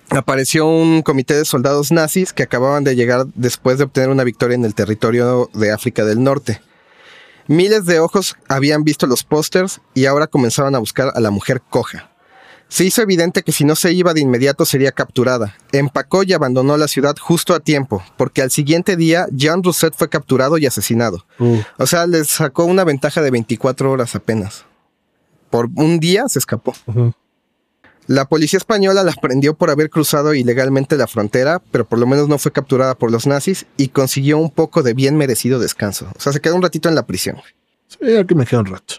apareció 0.10 0.68
un 0.68 1.02
comité 1.02 1.36
de 1.36 1.46
soldados 1.46 1.92
nazis 1.92 2.34
que 2.34 2.44
acababan 2.44 2.84
de 2.84 2.96
llegar 2.96 3.26
después 3.36 3.78
de 3.78 3.86
obtener 3.86 4.10
una 4.10 4.24
victoria 4.24 4.56
en 4.56 4.66
el 4.66 4.76
territorio 4.76 5.50
de 5.54 5.72
África 5.72 6.06
del 6.06 6.24
Norte. 6.24 6.62
Miles 7.48 7.86
de 7.86 8.00
ojos 8.00 8.36
habían 8.48 8.84
visto 8.84 9.08
los 9.08 9.24
pósters 9.24 9.82
y 9.94 10.06
ahora 10.06 10.28
comenzaban 10.28 10.76
a 10.76 10.80
buscar 10.80 11.12
a 11.16 11.20
la 11.20 11.32
mujer 11.32 11.62
coja. 11.68 12.12
Se 12.68 12.86
hizo 12.86 13.02
evidente 13.02 13.42
que 13.42 13.52
si 13.52 13.66
no 13.66 13.76
se 13.76 13.92
iba 13.92 14.14
de 14.14 14.22
inmediato 14.22 14.64
sería 14.64 14.92
capturada. 14.92 15.56
Empacó 15.72 16.22
y 16.22 16.34
abandonó 16.34 16.78
la 16.78 16.88
ciudad 16.88 17.16
justo 17.20 17.56
a 17.56 17.60
tiempo, 17.60 18.04
porque 18.16 18.44
al 18.44 18.52
siguiente 18.52 18.96
día 18.96 19.26
Jean 19.32 19.64
Rousset 19.64 19.96
fue 19.96 20.10
capturado 20.10 20.60
y 20.60 20.68
asesinado. 20.68 21.26
Uh, 21.40 21.62
O 21.80 21.88
sea, 21.88 22.06
les 22.06 22.28
sacó 22.28 22.66
una 22.66 22.84
ventaja 22.84 23.24
de 23.24 23.32
24 23.32 23.92
horas 23.92 24.14
apenas. 24.14 24.66
Por 25.50 25.70
un 25.76 26.00
día 26.00 26.26
se 26.28 26.38
escapó. 26.38 26.76
La 28.10 28.26
policía 28.26 28.58
española 28.58 29.04
la 29.04 29.12
prendió 29.12 29.54
por 29.54 29.70
haber 29.70 29.92
cruzado 29.92 30.34
ilegalmente 30.34 30.98
la 30.98 31.06
frontera, 31.06 31.62
pero 31.70 31.86
por 31.86 32.00
lo 32.00 32.08
menos 32.08 32.28
no 32.28 32.40
fue 32.40 32.52
capturada 32.52 32.96
por 32.96 33.12
los 33.12 33.28
nazis 33.28 33.68
y 33.78 33.90
consiguió 33.90 34.40
un 34.40 34.50
poco 34.50 34.82
de 34.82 34.96
bien 34.96 35.16
merecido 35.16 35.60
descanso. 35.60 36.12
O 36.18 36.20
sea, 36.20 36.34
se 36.34 36.42
quedó 36.42 36.56
un 36.56 36.64
ratito 36.64 36.90
en 36.90 36.96
la 36.96 37.06
prisión. 37.06 37.36
Sí, 37.88 38.18
aquí 38.18 38.34
me 38.34 38.48
queda 38.48 38.62
un 38.62 38.66
rato. 38.66 38.96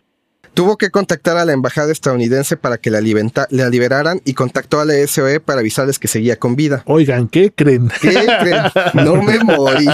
Tuvo 0.54 0.78
que 0.78 0.90
contactar 0.90 1.38
a 1.38 1.44
la 1.44 1.52
embajada 1.52 1.90
estadounidense 1.90 2.56
para 2.56 2.78
que 2.78 2.92
la 2.92 3.00
liberaran 3.00 4.22
y 4.24 4.34
contactó 4.34 4.78
a 4.78 4.84
la 4.84 5.04
SOE 5.08 5.40
para 5.40 5.58
avisarles 5.58 5.98
que 5.98 6.06
seguía 6.06 6.38
con 6.38 6.54
vida. 6.54 6.84
Oigan, 6.86 7.26
¿qué 7.26 7.50
creen? 7.50 7.90
¿Qué 8.00 8.12
creen? 8.12 8.62
No 8.94 9.20
me 9.20 9.40
morí. 9.40 9.88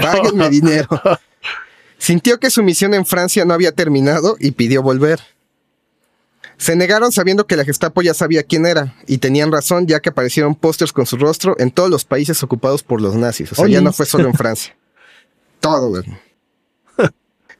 Páguenme 0.00 0.48
dinero. 0.50 0.88
Sintió 1.98 2.40
que 2.40 2.48
su 2.48 2.62
misión 2.62 2.94
en 2.94 3.04
Francia 3.04 3.44
no 3.44 3.52
había 3.52 3.72
terminado 3.72 4.36
y 4.40 4.52
pidió 4.52 4.82
volver. 4.82 5.20
Se 6.62 6.76
negaron 6.76 7.10
sabiendo 7.10 7.48
que 7.48 7.56
la 7.56 7.64
Gestapo 7.64 8.02
ya 8.02 8.14
sabía 8.14 8.44
quién 8.44 8.66
era, 8.66 8.94
y 9.08 9.18
tenían 9.18 9.50
razón 9.50 9.88
ya 9.88 9.98
que 9.98 10.10
aparecieron 10.10 10.54
pósters 10.54 10.92
con 10.92 11.06
su 11.06 11.16
rostro 11.16 11.56
en 11.58 11.72
todos 11.72 11.90
los 11.90 12.04
países 12.04 12.40
ocupados 12.44 12.84
por 12.84 13.00
los 13.00 13.16
nazis. 13.16 13.50
O 13.50 13.56
sea, 13.56 13.64
Oye. 13.64 13.74
ya 13.74 13.80
no 13.80 13.92
fue 13.92 14.06
solo 14.06 14.28
en 14.28 14.34
Francia. 14.34 14.76
Todo, 15.60 15.88
güey. 15.88 16.04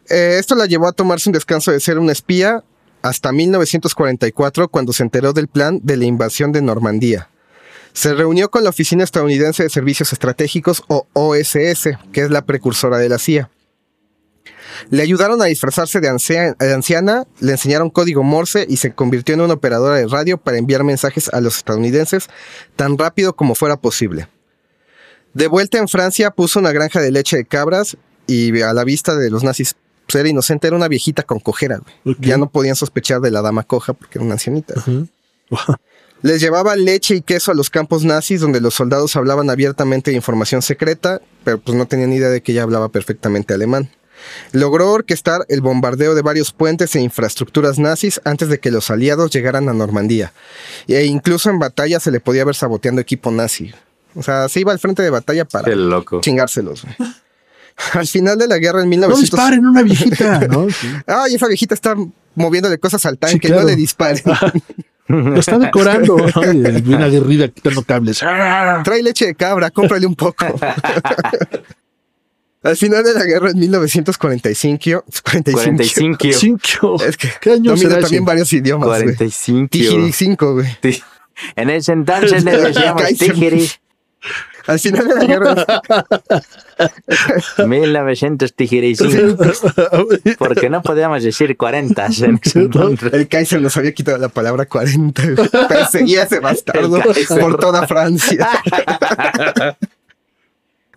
Eh, 0.09 0.37
esto 0.39 0.55
la 0.55 0.67
llevó 0.67 0.87
a 0.87 0.93
tomarse 0.93 1.29
un 1.29 1.33
descanso 1.33 1.73
de 1.73 1.81
ser 1.81 1.99
una 1.99 2.13
espía 2.13 2.63
hasta 3.03 3.33
1944, 3.33 4.69
cuando 4.69 4.93
se 4.93 5.03
enteró 5.03 5.33
del 5.33 5.49
plan 5.49 5.81
de 5.83 5.97
la 5.97 6.05
invasión 6.05 6.53
de 6.53 6.61
Normandía. 6.61 7.29
Se 7.93 8.13
reunió 8.15 8.51
con 8.51 8.63
la 8.63 8.71
Oficina 8.71 9.05
Estadounidense 9.05 9.65
de 9.65 9.71
Servicios 9.71 10.13
Estratégicos, 10.13 10.85
o 10.87 11.07
OSS, 11.13 11.99
que 12.13 12.23
es 12.23 12.31
la 12.31 12.45
precursora 12.45 12.99
de 12.99 13.09
la 13.09 13.19
CIA. 13.19 13.51
Le 14.91 15.03
ayudaron 15.03 15.41
a 15.43 15.47
disfrazarse 15.47 16.01
de, 16.01 16.09
ancia- 16.09 16.55
de 16.59 16.73
anciana, 16.75 17.25
le 17.41 17.53
enseñaron 17.53 17.91
código 17.91 18.23
Morse 18.23 18.67
y 18.69 18.77
se 18.79 18.93
convirtió 18.95 19.35
en 19.35 19.41
una 19.43 19.55
operadora 19.55 19.97
de 19.97 20.07
radio 20.09 20.39
para 20.39 20.59
enviar 20.59 20.83
mensajes 20.85 21.29
a 21.33 21.41
los 21.41 21.57
estadounidenses 21.59 22.29
tan 22.77 22.99
rápido 22.99 23.35
como 23.37 23.55
fuera 23.55 23.77
posible. 23.81 24.29
De 25.35 25.47
vuelta 25.47 25.79
en 25.79 25.89
Francia 25.89 26.31
puso 26.31 26.59
una 26.59 26.73
granja 26.73 27.01
de 27.01 27.11
leche 27.11 27.37
de 27.37 27.45
cabras 27.45 27.97
y 28.27 28.61
a 28.63 28.73
la 28.73 28.85
vista 28.85 29.17
de 29.17 29.31
los 29.31 29.43
nazis 29.45 29.77
pues, 30.07 30.17
era 30.21 30.29
inocente, 30.29 30.67
era 30.67 30.77
una 30.77 30.89
viejita 30.89 31.23
con 31.23 31.39
cojera. 31.39 31.79
güey. 32.05 32.15
Ok. 32.17 32.21
Ya 32.23 32.37
no 32.37 32.51
podían 32.51 32.77
sospechar 32.77 33.21
de 33.21 33.31
la 33.31 33.41
dama 33.43 33.63
coja 33.63 33.93
porque 33.95 34.19
era 34.19 34.25
una 34.25 34.35
ancianita. 34.35 34.75
Les 36.23 36.41
llevaba 36.41 36.77
leche 36.77 37.17
y 37.17 37.23
queso 37.23 37.51
a 37.51 37.55
los 37.55 37.69
campos 37.69 38.05
nazis 38.05 38.41
donde 38.41 38.61
los 38.61 38.75
soldados 38.75 39.17
hablaban 39.17 39.51
abiertamente 39.51 40.11
de 40.13 40.17
información 40.17 40.63
secreta, 40.63 41.21
pero 41.45 41.59
pues 41.59 41.77
no 41.77 41.87
tenían 41.87 42.13
idea 42.13 42.29
de 42.29 42.43
que 42.43 42.53
ella 42.53 42.63
hablaba 42.63 42.91
perfectamente 42.91 43.55
alemán. 43.55 43.91
Logró 44.53 44.91
orquestar 44.93 45.45
el 45.49 45.61
bombardeo 45.61 46.15
de 46.15 46.23
varios 46.23 46.53
puentes 46.53 46.95
e 46.95 47.01
infraestructuras 47.01 47.79
nazis 47.79 48.21
antes 48.25 48.49
de 48.49 48.59
que 48.59 48.71
los 48.71 48.91
aliados 48.91 49.31
llegaran 49.31 49.69
a 49.69 49.73
Normandía. 49.73 50.33
E 50.89 51.05
incluso 51.05 51.51
en 51.51 51.59
batalla 51.59 52.01
se 52.01 52.11
le 52.11 52.21
podía 52.21 52.45
ver 52.45 52.55
saboteando 52.55 53.01
equipo 53.01 53.31
nazi. 53.31 53.73
O 54.15 54.23
sea, 54.23 54.49
se 54.49 54.61
iba 54.61 54.73
al 54.73 54.79
frente 54.79 55.03
de 55.03 55.11
batalla 55.11 55.45
para 55.45 55.75
loco. 55.75 56.21
chingárselos. 56.21 56.85
Al 57.95 58.07
final 58.07 58.37
de 58.37 58.49
la 58.49 58.59
guerra 58.59 58.83
en 58.83 58.91
No 58.91 59.09
1900... 59.09 59.31
disparen 59.31 59.67
una 59.67 59.83
viejita, 59.83 60.41
¿no? 60.49 60.69
Sí. 60.69 60.89
Ay, 61.07 61.35
esa 61.37 61.49
viejita 61.49 61.75
está 61.75 61.97
moviéndole 62.35 62.77
cosas 62.79 63.05
al 63.07 63.17
tanque, 63.17 63.49
claro. 63.49 63.63
no 63.63 63.69
le 63.69 63.77
disparen. 63.77 64.23
Lo 65.09 65.41
está 65.41 65.59
decorando. 65.59 66.17
¿no? 66.17 66.81
Bien 66.83 67.03
aguerrida 67.03 67.49
quitando 67.49 67.83
cables. 67.83 68.19
Trae 68.19 69.03
leche 69.03 69.27
de 69.27 69.35
cabra, 69.35 69.71
cómprale 69.71 70.07
un 70.07 70.15
poco. 70.15 70.47
Al 72.63 72.77
final 72.77 73.03
de 73.03 73.15
la 73.15 73.25
guerra 73.25 73.51
en 73.51 73.59
1945, 73.59 75.05
45, 75.25 75.53
45. 75.53 76.19
Cinco. 76.33 76.97
Es 77.05 77.17
que 77.17 77.29
¿Qué 77.41 77.51
año 77.53 77.71
domina 77.73 77.89
será 77.91 78.01
también 78.03 78.25
varios 78.25 78.53
idiomas. 78.53 78.87
güey. 78.89 79.03
45. 79.03 79.69
Tijiricinco, 79.71 80.53
güey. 80.55 80.69
Ti- 80.81 81.03
En 81.57 81.71
ese 81.71 81.93
entonces 81.93 82.45
le 82.45 82.57
decíamos. 82.61 83.03
Tijiri. 83.19 83.69
Al 84.69 84.79
final 84.79 85.09
de 85.09 85.15
la 85.17 85.25
guerra, 85.25 85.67
1900 87.67 88.53
Tijiricinco. 88.57 89.45
Porque 90.39 90.71
no 90.71 90.83
podíamos 90.83 91.25
decir 91.25 91.57
40 91.57 92.07
en 92.07 92.13
ese 92.13 92.27
entonces. 92.61 93.13
el 93.13 93.27
Kaiser 93.27 93.61
nos 93.61 93.77
había 93.77 93.93
quitado 93.93 94.19
la 94.19 94.29
palabra 94.29 94.67
40. 94.67 95.23
güey. 95.31 95.49
Perseguía 95.69 96.23
a 96.23 96.25
ese 96.27 96.39
bastardo 96.39 97.01
por 97.41 97.59
toda 97.59 97.89
Francia. 97.89 98.49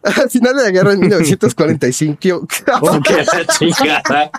Al 0.05 0.29
final 0.29 0.55
de 0.55 0.63
la 0.63 0.69
guerra 0.71 0.93
en 0.93 0.99
1945, 1.01 2.47
Que 3.03 3.13
la 3.23 3.45
chingada. 3.47 4.31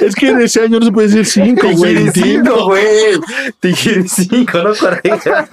Es 0.00 0.14
que 0.14 0.28
en 0.28 0.40
ese 0.40 0.62
año 0.62 0.80
no 0.80 0.86
se 0.86 0.92
puede 0.92 1.08
decir 1.08 1.26
cinco, 1.26 1.68
güey. 1.76 1.94
Tijiricinco, 2.10 2.64
güey. 2.64 3.20
Tijiricinco, 3.60 4.58
no 4.62 4.74
40. 4.74 5.48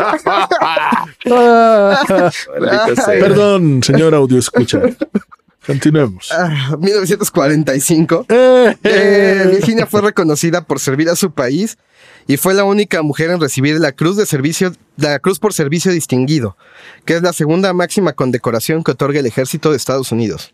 Ah, 1.29 2.31
Maldito 2.59 2.95
sea. 2.95 3.19
Perdón, 3.19 3.83
señor 3.83 4.13
audio 4.15 4.37
escucha. 4.39 4.79
Continuemos. 5.65 6.29
ah, 6.31 6.77
1945, 6.79 8.25
Eh, 8.29 8.77
Eh, 8.83 9.47
Virginia 9.51 9.85
fue 9.85 10.01
reconocida 10.01 10.61
por 10.63 10.79
servir 10.79 11.09
a 11.09 11.15
su 11.17 11.31
país 11.31 11.77
y 12.27 12.37
fue 12.37 12.53
la 12.53 12.63
única 12.65 13.01
mujer 13.01 13.31
en 13.31 13.39
recibir 13.39 13.79
la 13.79 13.93
Cruz 13.93 14.17
de 14.17 14.25
Servicio, 14.25 14.73
la 14.97 15.19
Cruz 15.19 15.39
por 15.39 15.53
Servicio 15.53 15.91
Distinguido, 15.91 16.57
que 17.05 17.15
es 17.15 17.21
la 17.21 17.33
segunda 17.33 17.73
máxima 17.73 18.13
condecoración 18.13 18.83
que 18.83 18.91
otorga 18.91 19.19
el 19.19 19.25
Ejército 19.25 19.71
de 19.71 19.77
Estados 19.77 20.11
Unidos. 20.11 20.53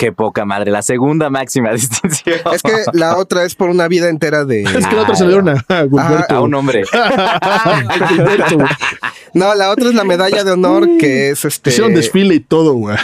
Qué 0.00 0.12
poca 0.12 0.46
madre. 0.46 0.70
La 0.70 0.80
segunda 0.80 1.28
máxima 1.28 1.72
distinción. 1.74 2.40
Es 2.54 2.62
que 2.62 2.72
la 2.94 3.18
otra 3.18 3.44
es 3.44 3.54
por 3.54 3.68
una 3.68 3.86
vida 3.86 4.08
entera 4.08 4.46
de... 4.46 4.62
Es 4.78 4.86
que 4.86 4.96
la 4.96 5.02
otra 5.02 5.14
se 5.14 5.24
le 5.24 5.28
dieron 5.28 5.50
a, 5.50 5.64
a 5.68 5.82
Gilberto. 5.82 6.34
A 6.34 6.40
un 6.40 6.54
hombre. 6.54 6.84
No, 9.32 9.54
la 9.54 9.70
otra 9.70 9.90
es 9.90 9.94
la 9.94 10.02
medalla 10.02 10.42
de 10.42 10.50
honor 10.50 10.88
que 10.98 11.30
es 11.30 11.44
este... 11.44 11.70
Hicieron 11.70 11.94
desfile 11.94 12.34
y 12.34 12.40
todo, 12.40 12.74
güey. 12.74 12.96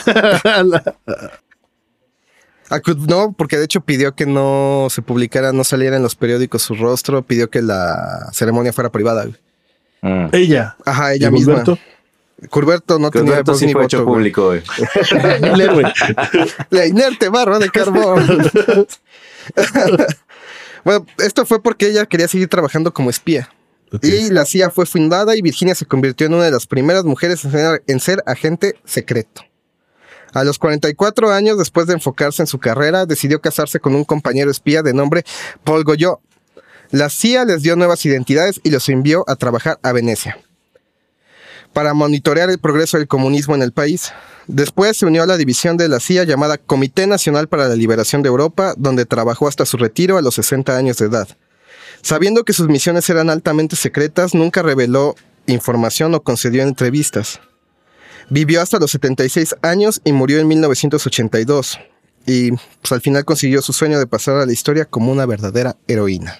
No, 3.08 3.32
porque 3.32 3.58
de 3.58 3.64
hecho 3.64 3.80
pidió 3.80 4.14
que 4.14 4.26
no 4.26 4.88
se 4.90 5.02
publicara, 5.02 5.52
no 5.52 5.64
saliera 5.64 5.96
en 5.96 6.02
los 6.02 6.16
periódicos 6.16 6.62
su 6.62 6.74
rostro, 6.74 7.22
pidió 7.22 7.48
que 7.50 7.62
la 7.62 8.28
ceremonia 8.32 8.72
fuera 8.72 8.90
privada. 8.90 9.24
güey. 9.24 9.36
Mm. 10.02 10.28
Ella. 10.32 10.76
Ajá, 10.84 11.14
¿Y 11.14 11.18
ella 11.18 11.30
misma. 11.30 11.64
Curberto 12.50 12.98
no 12.98 13.10
tenía 13.10 13.42
voz 13.42 13.58
sí 13.58 13.66
ni 13.66 13.72
fue 13.72 13.82
voto. 13.82 13.96
hecho 13.96 14.04
güey. 14.04 14.16
público, 14.16 14.44
güey. 14.46 14.62
La 16.70 16.86
inerte 16.86 17.28
barra 17.28 17.58
de 17.58 17.70
carbón. 17.70 18.26
bueno, 20.84 21.06
esto 21.18 21.46
fue 21.46 21.62
porque 21.62 21.88
ella 21.88 22.04
quería 22.04 22.28
seguir 22.28 22.48
trabajando 22.48 22.92
como 22.92 23.08
espía. 23.10 23.48
Y 24.02 24.30
la 24.30 24.44
CIA 24.44 24.70
fue 24.70 24.84
fundada 24.84 25.36
y 25.36 25.42
Virginia 25.42 25.74
se 25.74 25.86
convirtió 25.86 26.26
en 26.26 26.34
una 26.34 26.44
de 26.44 26.50
las 26.50 26.66
primeras 26.66 27.04
mujeres 27.04 27.44
en 27.44 27.52
ser, 27.52 27.82
en 27.86 28.00
ser 28.00 28.22
agente 28.26 28.74
secreto. 28.84 29.42
A 30.36 30.44
los 30.44 30.58
44 30.58 31.32
años, 31.32 31.56
después 31.56 31.86
de 31.86 31.94
enfocarse 31.94 32.42
en 32.42 32.46
su 32.46 32.58
carrera, 32.58 33.06
decidió 33.06 33.40
casarse 33.40 33.80
con 33.80 33.94
un 33.94 34.04
compañero 34.04 34.50
espía 34.50 34.82
de 34.82 34.92
nombre 34.92 35.24
Paul 35.64 35.82
Goyot. 35.82 36.20
La 36.90 37.08
CIA 37.08 37.46
les 37.46 37.62
dio 37.62 37.74
nuevas 37.74 38.04
identidades 38.04 38.60
y 38.62 38.68
los 38.68 38.86
envió 38.90 39.24
a 39.28 39.36
trabajar 39.36 39.78
a 39.82 39.92
Venecia 39.92 40.38
para 41.72 41.94
monitorear 41.94 42.50
el 42.50 42.58
progreso 42.58 42.98
del 42.98 43.08
comunismo 43.08 43.54
en 43.54 43.62
el 43.62 43.72
país. 43.72 44.12
Después 44.46 44.98
se 44.98 45.06
unió 45.06 45.22
a 45.22 45.26
la 45.26 45.38
división 45.38 45.78
de 45.78 45.88
la 45.88 46.00
CIA 46.00 46.24
llamada 46.24 46.58
Comité 46.58 47.06
Nacional 47.06 47.48
para 47.48 47.66
la 47.66 47.74
Liberación 47.74 48.20
de 48.20 48.28
Europa, 48.28 48.74
donde 48.76 49.06
trabajó 49.06 49.48
hasta 49.48 49.64
su 49.64 49.78
retiro 49.78 50.18
a 50.18 50.22
los 50.22 50.34
60 50.34 50.76
años 50.76 50.98
de 50.98 51.06
edad. 51.06 51.28
Sabiendo 52.02 52.44
que 52.44 52.52
sus 52.52 52.68
misiones 52.68 53.08
eran 53.08 53.30
altamente 53.30 53.74
secretas, 53.74 54.34
nunca 54.34 54.60
reveló 54.60 55.14
información 55.46 56.14
o 56.14 56.22
concedió 56.22 56.62
entrevistas. 56.62 57.40
Vivió 58.28 58.60
hasta 58.60 58.78
los 58.78 58.90
76 58.90 59.56
años 59.62 60.00
y 60.04 60.12
murió 60.12 60.40
en 60.40 60.48
1982. 60.48 61.78
Y 62.26 62.50
pues, 62.50 62.90
al 62.92 63.00
final 63.00 63.24
consiguió 63.24 63.62
su 63.62 63.72
sueño 63.72 63.98
de 63.98 64.06
pasar 64.06 64.36
a 64.36 64.46
la 64.46 64.52
historia 64.52 64.84
como 64.84 65.12
una 65.12 65.26
verdadera 65.26 65.76
heroína. 65.86 66.36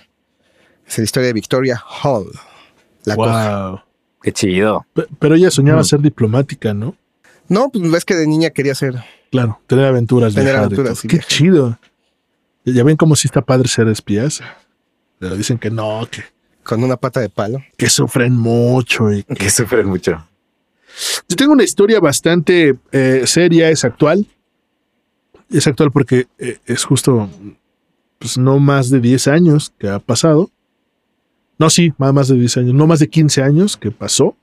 Es 0.87 0.99
la 0.99 1.05
historia 1.05 1.29
de 1.29 1.33
Victoria 1.33 1.81
Hall. 2.03 2.27
La 3.05 3.15
coja. 3.17 3.69
Wow. 3.71 3.81
Qué 4.23 4.33
chido. 4.33 4.85
Pe- 4.95 5.07
Pero 5.21 5.37
ella 5.37 5.51
soñaba 5.51 5.85
ser 5.85 6.01
diplomática, 6.01 6.75
¿no? 6.75 6.97
No, 7.49 7.71
pues 7.71 7.89
ves 7.91 8.05
que 8.05 8.17
de 8.17 8.27
niña 8.27 8.51
quería 8.51 8.75
ser. 8.75 8.97
Claro, 9.31 9.61
tener 9.69 9.85
aventuras, 9.85 10.35
Tener 10.35 10.57
aventuras, 10.57 10.99
sí, 10.99 11.07
Qué 11.09 11.17
viajar. 11.17 11.31
chido. 11.31 11.79
Ya 12.65 12.83
ven 12.83 12.97
cómo 12.97 13.15
sí 13.15 13.29
está 13.29 13.43
padre 13.43 13.69
ser 13.69 13.87
espías. 13.87 14.41
Pero 15.21 15.37
dicen 15.37 15.59
que 15.59 15.71
no, 15.71 16.07
que, 16.11 16.23
Con 16.65 16.83
una 16.83 16.97
pata 16.97 17.21
de 17.21 17.29
palo. 17.29 17.63
que 17.77 17.89
sufren 17.89 18.33
mucho. 18.37 19.13
Y 19.13 19.23
que- 19.23 19.35
Que 19.37 19.51
sufren 19.51 19.87
mucho. 19.87 20.27
Yo 21.29 21.37
tengo 21.37 21.53
una 21.53 21.65
historia 21.65 22.01
bastante 22.01 22.77
eh, 22.93 23.23
seria, 23.27 23.71
es 23.71 23.85
actual. 23.85 24.27
Es 25.51 25.67
actual 25.67 25.93
porque 25.93 26.27
eh, 26.39 26.59
es 26.67 26.85
justo, 26.85 27.29
pues 28.19 28.39
no 28.39 28.59
más 28.59 28.91
de 28.91 29.01
10 29.01 29.29
años 29.29 29.73
que 29.79 29.89
ha 29.89 29.99
pasado. 29.99 30.51
No, 31.59 31.71
sí, 31.71 31.93
más, 31.99 32.13
más 32.13 32.29
de 32.29 32.37
10 32.37 32.57
años, 32.59 32.75
no 32.75 32.87
más 32.87 32.99
de 32.99 33.09
15 33.09 33.43
años 33.43 33.77
que 33.77 33.91
pasó. 33.91 34.37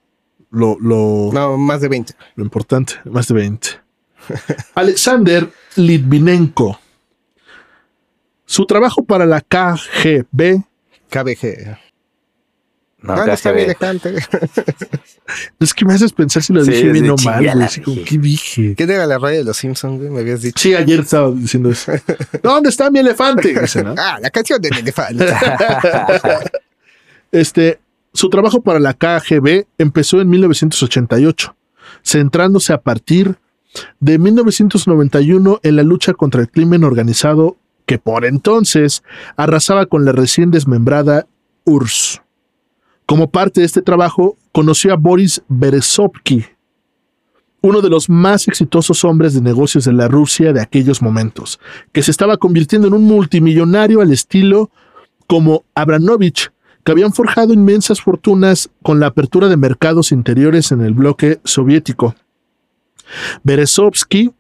Lo, 0.50 0.78
lo, 0.80 1.32
No, 1.34 1.58
más 1.58 1.82
de 1.82 1.88
20. 1.88 2.14
lo 2.36 2.44
importante, 2.44 2.96
más 3.06 3.28
de 3.28 3.34
20. 3.34 3.68
Alexander 4.76 5.52
Litvinenko. 5.76 6.80
Su 8.46 8.66
trabajo 8.66 9.04
para 9.04 9.26
la 9.26 9.42
KGB. 9.42 10.64
KBG. 11.10 11.78
No, 13.04 13.16
No, 13.18 13.26
no 13.28 13.34
está 13.34 13.52
bien 13.52 13.68
dejante. 13.68 14.16
Es 15.60 15.74
que 15.74 15.86
me 15.86 15.94
haces 15.94 16.12
pensar 16.12 16.44
si 16.44 16.52
lo 16.52 16.64
Sí, 16.66 16.72
dije 16.72 16.90
bien 16.92 17.10
o 17.10 17.16
mal. 17.24 17.44
dije. 17.60 18.04
¿Qué 18.04 18.18
dije? 18.18 18.74
¿Quién 18.76 18.90
era 18.90 19.06
la 19.06 19.18
radio 19.18 19.38
de 19.38 19.44
los 19.46 19.56
Simpsons, 19.58 19.98
güey? 20.00 20.10
Me 20.10 20.20
habías 20.20 20.42
dicho. 20.42 20.62
Sí, 20.62 20.74
ayer 20.76 21.00
estaba 21.02 21.32
diciendo 21.32 21.70
eso. 21.70 21.92
¿Dónde 22.44 22.70
está 22.70 22.90
mi 22.92 23.00
elefante? 23.00 23.58
Dice, 23.60 23.84
¿no? 23.84 23.96
Ah, 23.98 24.20
la 24.22 24.30
canción 24.30 24.62
del 24.62 24.78
elefante. 24.78 25.26
Este, 27.32 27.80
su 28.14 28.30
trabajo 28.30 28.62
para 28.62 28.80
la 28.80 28.94
KGB 28.94 29.66
empezó 29.78 30.22
en 30.22 30.30
1988, 30.30 31.56
centrándose 32.04 32.74
a 32.74 32.82
partir 32.82 33.36
de 34.00 34.20
1991 34.20 35.60
en 35.64 35.76
la 35.76 35.84
lucha 35.84 36.14
contra 36.14 36.42
el 36.42 36.50
crimen 36.50 36.84
organizado 36.84 37.58
que 37.86 37.98
por 37.98 38.26
entonces 38.26 39.04
arrasaba 39.36 39.88
con 39.88 40.06
la 40.06 40.12
recién 40.12 40.52
desmembrada 40.52 41.26
URSS. 41.66 42.22
Como 43.14 43.30
parte 43.30 43.60
de 43.62 43.68
este 43.68 43.84
trabajo, 43.84 44.38
conoció 44.52 44.92
a 44.92 44.96
Boris 44.96 45.44
Berezovsky, 45.48 46.46
uno 47.62 47.82
de 47.82 47.90
los 47.92 48.10
más 48.10 48.48
exitosos 48.48 49.04
hombres 49.04 49.36
de 49.36 49.42
negocios 49.42 49.86
de 49.86 49.94
la 49.94 50.08
Rusia 50.08 50.52
de 50.52 50.60
aquellos 50.60 51.00
momentos, 51.00 51.60
que 51.92 52.02
se 52.02 52.10
estaba 52.10 52.38
convirtiendo 52.38 52.88
en 52.88 52.96
un 52.96 53.04
multimillonario 53.04 54.02
al 54.02 54.12
estilo 54.12 54.72
como 55.28 55.64
Abramovich, 55.76 56.52
que 56.84 56.92
habían 56.92 57.14
forjado 57.14 57.54
inmensas 57.54 58.02
fortunas 58.02 58.72
con 58.82 59.00
la 59.00 59.06
apertura 59.06 59.48
de 59.48 59.58
mercados 59.58 60.12
interiores 60.12 60.72
en 60.72 60.82
el 60.82 60.96
bloque 60.96 61.40
soviético. 61.44 62.16
Berezovsky 63.44 64.32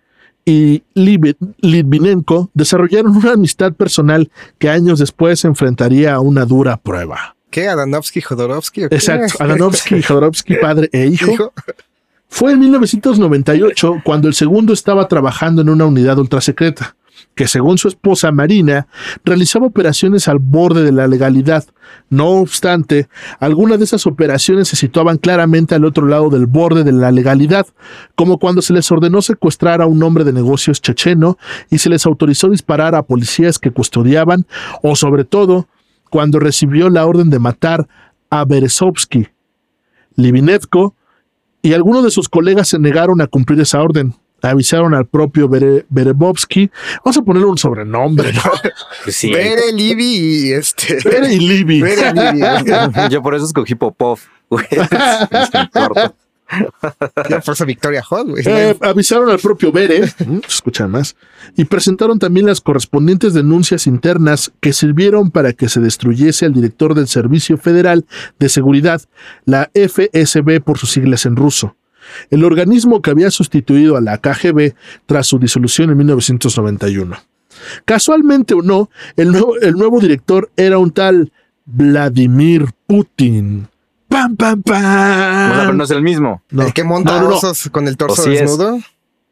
y 0.46 0.82
Litvinenko 0.96 2.50
desarrollaron 2.56 3.18
una 3.18 3.34
amistad 3.34 3.74
personal 3.74 4.32
que 4.58 4.72
años 4.72 4.98
después 4.98 5.46
enfrentaría 5.46 6.16
a 6.16 6.22
una 6.22 6.46
dura 6.46 6.78
prueba. 6.78 7.36
¿Qué? 7.54 7.68
¿Adanovsky, 7.68 8.20
Jodorowsky? 8.20 8.86
Exacto, 8.86 9.36
Adanovsky 9.40 9.98
y 9.98 10.02
Jodorowsky, 10.02 10.56
padre 10.56 10.90
e 10.92 11.06
hijo, 11.06 11.34
¿Hijo? 11.34 11.54
fue 12.28 12.54
en 12.54 12.60
1998 12.62 14.02
cuando 14.04 14.28
el 14.28 14.34
segundo 14.34 14.74
estaba 14.74 15.08
trabajando 15.08 15.62
en 15.62 15.70
una 15.70 15.86
unidad 15.86 16.18
ultrasecreta, 16.18 16.96
que 17.36 17.48
según 17.48 17.78
su 17.78 17.90
esposa 17.90 18.32
Marina, 18.32 18.88
realizaba 19.24 19.68
operaciones 19.68 20.28
al 20.28 20.40
borde 20.40 20.82
de 20.82 20.92
la 20.92 21.06
legalidad. 21.06 21.64
No 22.10 22.30
obstante, 22.30 23.08
algunas 23.40 23.78
de 23.78 23.86
esas 23.86 24.08
operaciones 24.08 24.68
se 24.68 24.76
situaban 24.76 25.18
claramente 25.18 25.76
al 25.76 25.86
otro 25.86 26.08
lado 26.08 26.32
del 26.32 26.48
borde 26.48 26.84
de 26.84 26.92
la 26.92 27.12
legalidad, 27.12 27.68
como 28.16 28.40
cuando 28.40 28.64
se 28.64 28.74
les 28.74 28.92
ordenó 28.92 29.22
secuestrar 29.22 29.80
a 29.84 29.86
un 29.86 30.02
hombre 30.02 30.24
de 30.24 30.34
negocios 30.34 30.82
checheno 30.82 31.38
y 31.70 31.78
se 31.78 31.92
les 31.92 32.08
autorizó 32.08 32.50
disparar 32.50 32.96
a 32.96 33.04
policías 33.04 33.60
que 33.60 33.70
custodiaban, 33.70 34.48
o 34.82 34.96
sobre 34.96 35.24
todo, 35.24 35.68
cuando 36.14 36.40
recibió 36.40 36.92
la 36.92 37.08
orden 37.08 37.32
de 37.32 37.40
matar 37.40 37.88
a 38.30 38.46
Berezovsky. 38.46 39.30
Livinetko 40.16 40.94
y 41.64 41.74
algunos 41.74 42.04
de 42.04 42.12
sus 42.12 42.30
colegas 42.30 42.68
se 42.68 42.78
negaron 42.78 43.20
a 43.20 43.26
cumplir 43.26 43.60
esa 43.62 43.82
orden. 43.82 44.14
Avisaron 44.44 44.94
al 44.94 45.08
propio 45.08 45.50
Bere 45.50 45.88
Berezovsky. 45.90 46.70
Vamos 47.04 47.18
a 47.18 47.24
ponerle 47.24 47.48
un 47.48 47.58
sobrenombre, 47.58 48.32
¿no? 48.32 48.44
Pues 49.04 49.16
sí. 49.16 49.34
Bere, 49.34 49.72
Libby 49.74 50.06
y 50.06 50.52
este. 50.52 51.00
Bere 51.04 51.34
y 51.34 51.40
Libby. 51.40 51.82
Bere, 51.82 52.14
Libby. 52.14 52.42
Yo 53.10 53.24
por 53.24 53.34
eso 53.34 53.46
escogí 53.46 53.74
Popov. 53.74 54.20
güey. 54.52 54.68
Es 54.70 55.70
corto. 55.74 56.16
Por 57.46 57.54
eso 57.54 57.66
Victoria 57.66 58.04
Hall. 58.10 58.34
Eh, 58.46 58.76
avisaron 58.82 59.30
al 59.30 59.40
propio 59.40 59.72
Bere, 59.72 60.02
mm, 60.26 60.40
escuchan 60.48 60.92
más, 60.92 61.16
y 61.56 61.66
presentaron 61.66 62.20
también 62.20 62.46
las 62.46 62.62
correspondientes 62.62 63.34
denuncias 63.34 63.88
internas 63.88 64.52
que 64.60 64.74
sirvieron 64.74 65.32
para 65.32 65.54
que 65.54 65.70
se 65.70 65.80
destruyese 65.80 66.46
al 66.46 66.54
director 66.54 66.94
del 66.96 67.08
Servicio 67.08 67.58
Federal 67.58 68.06
de 68.40 68.50
Seguridad, 68.50 69.02
la 69.46 69.70
FSB 69.74 70.62
por 70.62 70.78
sus 70.78 70.92
siglas 70.92 71.26
en 71.26 71.36
ruso, 71.36 71.76
el 72.30 72.44
organismo 72.44 73.02
que 73.02 73.12
había 73.12 73.32
sustituido 73.32 73.98
a 73.98 74.02
la 74.02 74.18
KGB 74.18 74.74
tras 75.06 75.28
su 75.28 75.40
disolución 75.40 75.90
en 75.90 75.98
1991. 75.98 77.18
Casualmente 77.86 78.54
o 78.54 78.62
no, 78.62 78.90
el 79.16 79.32
nuevo, 79.32 79.56
el 79.60 79.74
nuevo 79.74 80.00
director 80.00 80.52
era 80.56 80.78
un 80.78 80.92
tal 80.92 81.32
Vladimir 81.66 82.68
Putin. 82.88 83.68
¡Pam, 84.14 84.36
pam, 84.36 84.62
O 84.64 84.70
sea, 84.70 85.50
pero 85.56 85.68
pam! 85.70 85.78
no 85.78 85.84
es 85.86 85.92
el 85.92 86.04
mismo. 86.04 86.44
No. 86.52 86.64
El 86.64 86.74
que 86.74 86.84
monta 86.84 87.14
No, 87.16 87.22
no, 87.24 87.30
no. 87.32 87.36
osos 87.38 87.70
con 87.72 87.88
el 87.88 87.98
torso 87.98 88.22
O 88.22 88.26
sí 88.26 88.34
es. 88.34 88.42
desnudo. 88.42 88.80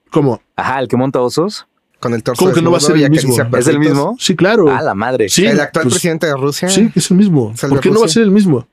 ¿Cómo? 0.09 0.41
Ajá, 0.55 0.79
el 0.79 0.87
que 0.87 0.97
monta 0.97 1.21
osos. 1.21 1.67
Con 1.99 2.15
el 2.15 2.23
torso 2.23 2.39
¿Cómo 2.43 2.53
que 2.55 2.63
no 2.63 2.71
va 2.71 2.77
a 2.77 2.79
desnudo 2.79 2.97
ser 2.97 3.05
el 3.05 3.11
mismo? 3.11 3.57
¿Es 3.57 3.67
el 3.67 3.79
mismo? 3.79 4.15
Sí, 4.19 4.35
claro. 4.35 4.71
Ah, 4.71 4.81
la 4.81 4.95
madre. 4.95 5.29
Sí, 5.29 5.45
El 5.45 5.59
actual 5.59 5.83
pues, 5.83 5.93
presidente 5.95 6.25
de 6.25 6.33
Rusia. 6.33 6.67
Sí, 6.69 6.89
es 6.95 7.11
el 7.11 7.17
mismo. 7.17 7.51
Es 7.53 7.63
el 7.63 7.69
¿Por 7.69 7.79
qué 7.79 7.91
no 7.91 7.99
va 7.99 8.07
a 8.07 8.09
ser 8.09 8.23
el 8.23 8.31
mismo? 8.31 8.67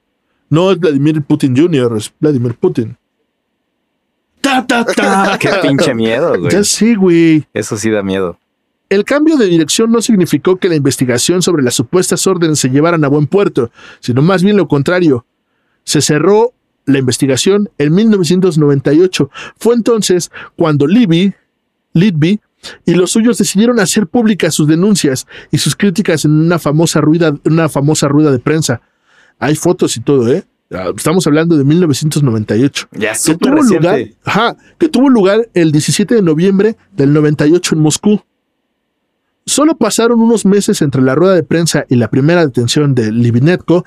No 0.49 0.73
es 0.73 0.79
Vladimir 0.81 1.21
Putin 1.23 1.55
Jr., 1.55 1.95
es 1.99 2.11
Vladimir 2.19 2.55
Putin. 2.55 2.97
Ta, 4.41 4.67
ta, 4.67 4.85
ta. 4.87 5.37
Qué 5.41 5.51
pinche 5.61 5.95
miedo, 5.95 6.39
güey. 6.39 6.51
Ya 6.51 6.65
sí, 6.65 6.95
güey. 6.95 7.47
Eso 7.53 7.77
sí 7.77 7.91
da 7.91 8.03
miedo. 8.03 8.39
El 8.89 9.05
cambio 9.05 9.37
de 9.37 9.45
dirección 9.45 9.93
no 9.93 10.01
significó 10.01 10.57
que 10.57 10.71
la 10.71 10.77
investigación 10.77 11.43
sobre 11.43 11.63
las 11.63 11.75
supuestas 11.75 12.27
órdenes 12.27 12.59
se 12.59 12.71
llevaran 12.71 13.05
a 13.05 13.09
buen 13.09 13.27
puerto, 13.27 13.71
sino 14.01 14.23
más 14.23 14.43
bien 14.43 14.57
lo 14.57 14.67
contrario. 14.67 15.27
Se 15.89 16.03
cerró 16.03 16.53
la 16.85 16.99
investigación 16.99 17.71
en 17.79 17.95
1998. 17.95 19.31
Fue 19.57 19.75
entonces 19.75 20.31
cuando 20.55 20.87
Libby, 20.87 21.33
Lidby 21.95 22.41
y 22.85 22.93
los 22.93 23.11
suyos 23.13 23.39
decidieron 23.39 23.81
hacer 23.81 24.07
públicas 24.07 24.53
sus 24.55 24.69
denuncias 24.69 25.27
y 25.51 25.57
sus 25.57 25.75
críticas 25.75 26.27
en 26.27 26.33
una 26.33 26.59
famosa 26.59 27.01
rueda, 27.01 27.35
una 27.47 27.71
famosa 27.71 28.07
rueda 28.07 28.31
de 28.31 28.39
prensa. 28.39 28.83
Hay 29.39 29.55
fotos 29.57 29.97
y 29.97 30.01
todo, 30.01 30.31
¿eh? 30.31 30.45
Ah, 30.71 30.93
Estamos 30.95 31.27
hablando 31.27 31.57
de 31.57 31.65
1998 31.65 32.89
Ya 32.93 33.15
que 33.15 33.35
tuvo 33.37 33.63
lugar, 33.63 33.95
reciente. 33.95 34.17
ajá, 34.25 34.57
que 34.77 34.91
tuvo 34.91 35.09
lugar 35.09 35.49
el 35.55 35.73
17 35.73 36.17
de 36.17 36.21
noviembre 36.21 36.77
del 36.95 37.15
98 37.15 37.77
en 37.77 37.81
Moscú. 37.81 38.21
Solo 39.47 39.75
pasaron 39.79 40.21
unos 40.21 40.45
meses 40.45 40.83
entre 40.83 41.01
la 41.01 41.15
rueda 41.15 41.35
de 41.35 41.45
prensa 41.45 41.87
y 41.89 41.97
la 41.97 42.11
primera 42.11 42.45
detención 42.45 42.95
de 42.95 43.11
Livinetko, 43.11 43.87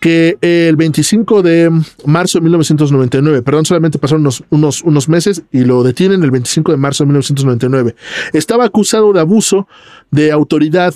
que 0.00 0.38
el 0.40 0.76
25 0.76 1.42
de 1.42 1.70
marzo 2.06 2.38
de 2.38 2.42
1999, 2.44 3.42
perdón, 3.42 3.66
solamente 3.66 3.98
pasaron 3.98 4.22
unos, 4.22 4.42
unos, 4.50 4.82
unos 4.82 5.08
meses 5.08 5.42
y 5.52 5.60
lo 5.64 5.82
detienen 5.82 6.22
el 6.24 6.30
25 6.30 6.72
de 6.72 6.78
marzo 6.78 7.04
de 7.04 7.08
1999. 7.08 7.94
Estaba 8.32 8.64
acusado 8.64 9.12
de 9.12 9.20
abuso 9.20 9.68
de 10.10 10.32
autoridad 10.32 10.94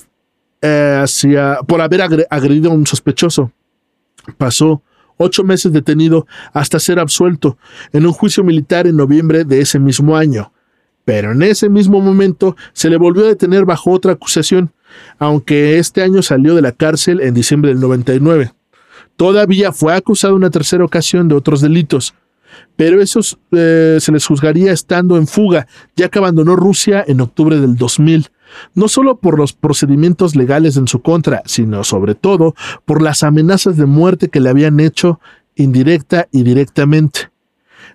eh, 0.62 0.98
hacia, 1.02 1.58
por 1.66 1.82
haber 1.82 2.00
agre- 2.00 2.26
agredido 2.30 2.70
a 2.70 2.74
un 2.74 2.86
sospechoso. 2.86 3.52
Pasó 4.38 4.82
ocho 5.18 5.44
meses 5.44 5.72
detenido 5.72 6.26
hasta 6.54 6.80
ser 6.80 6.98
absuelto 6.98 7.58
en 7.92 8.06
un 8.06 8.12
juicio 8.12 8.42
militar 8.42 8.86
en 8.86 8.96
noviembre 8.96 9.44
de 9.44 9.60
ese 9.60 9.78
mismo 9.78 10.16
año. 10.16 10.50
Pero 11.04 11.32
en 11.32 11.42
ese 11.42 11.68
mismo 11.68 12.00
momento 12.00 12.56
se 12.72 12.88
le 12.88 12.96
volvió 12.96 13.24
a 13.26 13.28
detener 13.28 13.66
bajo 13.66 13.90
otra 13.90 14.12
acusación, 14.12 14.72
aunque 15.18 15.78
este 15.78 16.02
año 16.02 16.22
salió 16.22 16.54
de 16.54 16.62
la 16.62 16.72
cárcel 16.72 17.20
en 17.20 17.34
diciembre 17.34 17.70
del 17.72 17.80
99. 17.80 18.54
Todavía 19.16 19.72
fue 19.72 19.94
acusado 19.94 20.34
una 20.34 20.50
tercera 20.50 20.84
ocasión 20.84 21.28
de 21.28 21.36
otros 21.36 21.60
delitos, 21.60 22.14
pero 22.76 23.00
esos 23.00 23.38
eh, 23.52 23.98
se 24.00 24.12
les 24.12 24.26
juzgaría 24.26 24.72
estando 24.72 25.16
en 25.16 25.26
fuga, 25.26 25.66
ya 25.96 26.08
que 26.08 26.18
abandonó 26.18 26.56
Rusia 26.56 27.04
en 27.06 27.20
octubre 27.20 27.60
del 27.60 27.76
2000, 27.76 28.28
no 28.74 28.88
solo 28.88 29.16
por 29.18 29.38
los 29.38 29.52
procedimientos 29.52 30.34
legales 30.34 30.76
en 30.76 30.88
su 30.88 31.00
contra, 31.00 31.42
sino 31.46 31.84
sobre 31.84 32.14
todo 32.14 32.54
por 32.84 33.02
las 33.02 33.22
amenazas 33.22 33.76
de 33.76 33.86
muerte 33.86 34.28
que 34.28 34.40
le 34.40 34.50
habían 34.50 34.80
hecho 34.80 35.20
indirecta 35.54 36.28
y 36.32 36.42
directamente. 36.42 37.30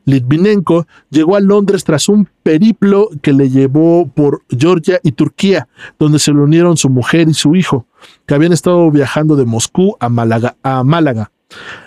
Litvinenko 0.06 0.88
llegó 1.10 1.36
a 1.36 1.42
Londres 1.42 1.84
tras 1.84 2.08
un 2.10 2.28
periplo 2.42 3.10
que 3.22 3.34
le 3.34 3.50
llevó 3.50 4.08
por 4.08 4.44
Georgia 4.50 5.00
y 5.04 5.12
Turquía, 5.12 5.68
donde 6.00 6.20
se 6.20 6.32
le 6.32 6.40
unieron 6.40 6.78
su 6.78 6.90
mujer 6.90 7.28
y 7.28 7.34
su 7.34 7.56
hijo, 7.56 7.86
que 8.26 8.36
habían 8.36 8.54
estado 8.54 8.90
viajando 8.92 9.36
de 9.36 9.46
Moscú 9.46 9.96
a 10.00 10.10
Málaga. 10.10 10.56
A 10.64 10.84
Málaga. 10.84 11.32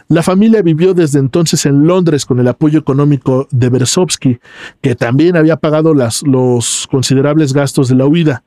La 0.09 0.23
familia 0.23 0.63
vivió 0.63 0.93
desde 0.93 1.19
entonces 1.19 1.65
en 1.67 1.87
Londres 1.87 2.27
con 2.27 2.41
el 2.41 2.49
apoyo 2.49 2.81
económico 2.81 3.47
de 3.51 3.71
Bersovsky, 3.71 4.41
que 4.81 4.95
también 4.95 5.37
había 5.37 5.57
pagado 5.57 5.95
los 5.95 6.89
considerables 6.91 7.53
gastos 7.53 7.89
de 7.89 7.95
la 7.95 8.07
huida. 8.07 8.45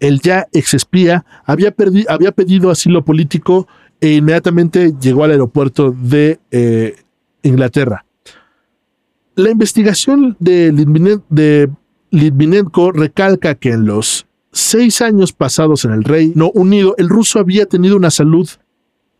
El 0.00 0.20
ya 0.20 0.46
exespía 0.52 1.24
había, 1.44 1.74
había 2.08 2.32
pedido 2.32 2.70
asilo 2.70 3.04
político 3.04 3.68
e 4.00 4.14
inmediatamente 4.14 4.94
llegó 5.00 5.24
al 5.24 5.30
aeropuerto 5.30 5.92
de 5.92 6.40
eh, 6.50 6.96
Inglaterra. 7.42 8.04
La 9.36 9.50
investigación 9.50 10.36
de 10.38 10.72
Litvinenko 12.10 12.92
recalca 12.92 13.54
que 13.54 13.70
en 13.72 13.86
los 13.86 14.26
seis 14.52 15.00
años 15.00 15.32
pasados 15.32 15.84
en 15.84 15.92
el 15.92 16.04
Reino 16.04 16.50
Unido, 16.54 16.94
el 16.98 17.08
ruso 17.08 17.38
había 17.38 17.66
tenido 17.66 17.96
una 17.96 18.10
salud 18.10 18.48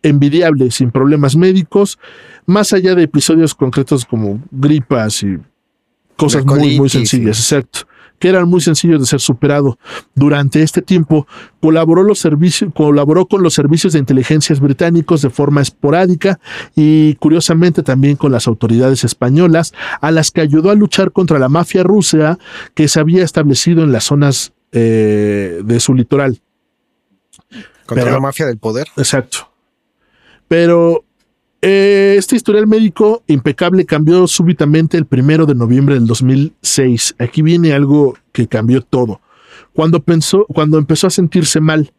envidiable, 0.02 0.70
sin 0.70 0.90
problemas 0.90 1.36
médicos, 1.36 1.98
más 2.46 2.72
allá 2.72 2.94
de 2.94 3.04
episodios 3.04 3.54
concretos 3.54 4.04
como 4.04 4.42
gripas 4.50 5.22
y 5.22 5.38
cosas 6.16 6.44
muy, 6.44 6.78
muy 6.78 6.88
sencillas, 6.88 7.38
exacto, 7.38 7.80
que 8.18 8.28
eran 8.28 8.48
muy 8.48 8.60
sencillos 8.60 9.00
de 9.00 9.06
ser 9.06 9.20
superado. 9.20 9.78
Durante 10.14 10.62
este 10.62 10.82
tiempo 10.82 11.26
colaboró, 11.60 12.02
los 12.02 12.18
servicios, 12.18 12.72
colaboró 12.74 13.26
con 13.26 13.42
los 13.42 13.54
servicios 13.54 13.92
de 13.92 13.98
inteligencias 13.98 14.60
británicos 14.60 15.22
de 15.22 15.30
forma 15.30 15.62
esporádica 15.62 16.40
y 16.74 17.14
curiosamente 17.16 17.82
también 17.82 18.16
con 18.16 18.32
las 18.32 18.46
autoridades 18.46 19.04
españolas, 19.04 19.72
a 20.00 20.10
las 20.10 20.30
que 20.30 20.42
ayudó 20.42 20.70
a 20.70 20.74
luchar 20.74 21.12
contra 21.12 21.38
la 21.38 21.48
mafia 21.48 21.82
rusa 21.82 22.38
que 22.74 22.88
se 22.88 23.00
había 23.00 23.24
establecido 23.24 23.82
en 23.82 23.92
las 23.92 24.04
zonas 24.04 24.52
eh, 24.72 25.60
de 25.64 25.80
su 25.80 25.94
litoral. 25.94 26.40
Contra 27.86 28.04
Pero- 28.04 28.16
la 28.16 28.20
mafia 28.20 28.46
del 28.46 28.58
poder. 28.58 28.86
Exacto. 28.96 29.50
Pero 30.48 31.04
eh, 31.62 32.14
este 32.18 32.36
historial 32.36 32.66
médico 32.66 33.22
impecable 33.26 33.84
cambió 33.84 34.26
súbitamente 34.26 34.96
el 34.96 35.06
primero 35.06 35.46
de 35.46 35.54
noviembre 35.54 35.94
del 35.94 36.06
2006. 36.06 37.16
Aquí 37.18 37.42
viene 37.42 37.72
algo 37.72 38.16
que 38.32 38.48
cambió 38.48 38.82
todo. 38.82 39.20
Cuando, 39.72 40.00
pensó, 40.02 40.46
cuando 40.46 40.78
empezó 40.78 41.06
a 41.06 41.10
sentirse 41.10 41.60
mal. 41.60 41.92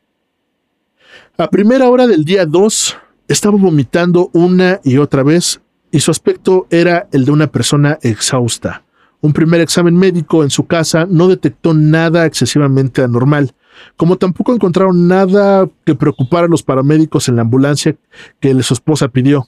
A 1.38 1.49
primera 1.49 1.89
hora 1.89 2.07
del 2.07 2.26
día 2.26 2.45
2, 2.45 2.97
Estaba 3.32 3.55
vomitando 3.57 4.30
una 4.34 4.82
y 4.84 4.97
otra 4.97 5.24
vez 5.24 5.61
y 5.89 6.01
su 6.01 6.11
aspecto 6.11 6.67
era 6.69 7.07
el 7.13 7.24
de 7.24 7.32
una 7.32 7.47
persona 7.47 7.97
exhausta. 8.01 8.84
Un 9.22 9.34
primer 9.34 9.61
examen 9.61 9.95
médico 9.95 10.43
en 10.43 10.49
su 10.49 10.65
casa 10.65 11.07
no 11.09 11.28
detectó 11.28 11.74
nada 11.74 12.26
excesivamente 12.26 13.03
anormal, 13.03 13.53
como 13.95 14.17
tampoco 14.17 14.53
encontraron 14.53 15.07
nada 15.07 15.69
que 15.86 15.95
preocupara 15.95 16.47
a 16.47 16.49
los 16.49 16.63
paramédicos 16.63 17.30
en 17.30 17.36
la 17.36 17.43
ambulancia 17.43 17.95
que 18.39 18.61
su 18.63 18.74
esposa 18.74 19.07
pidió. 19.09 19.47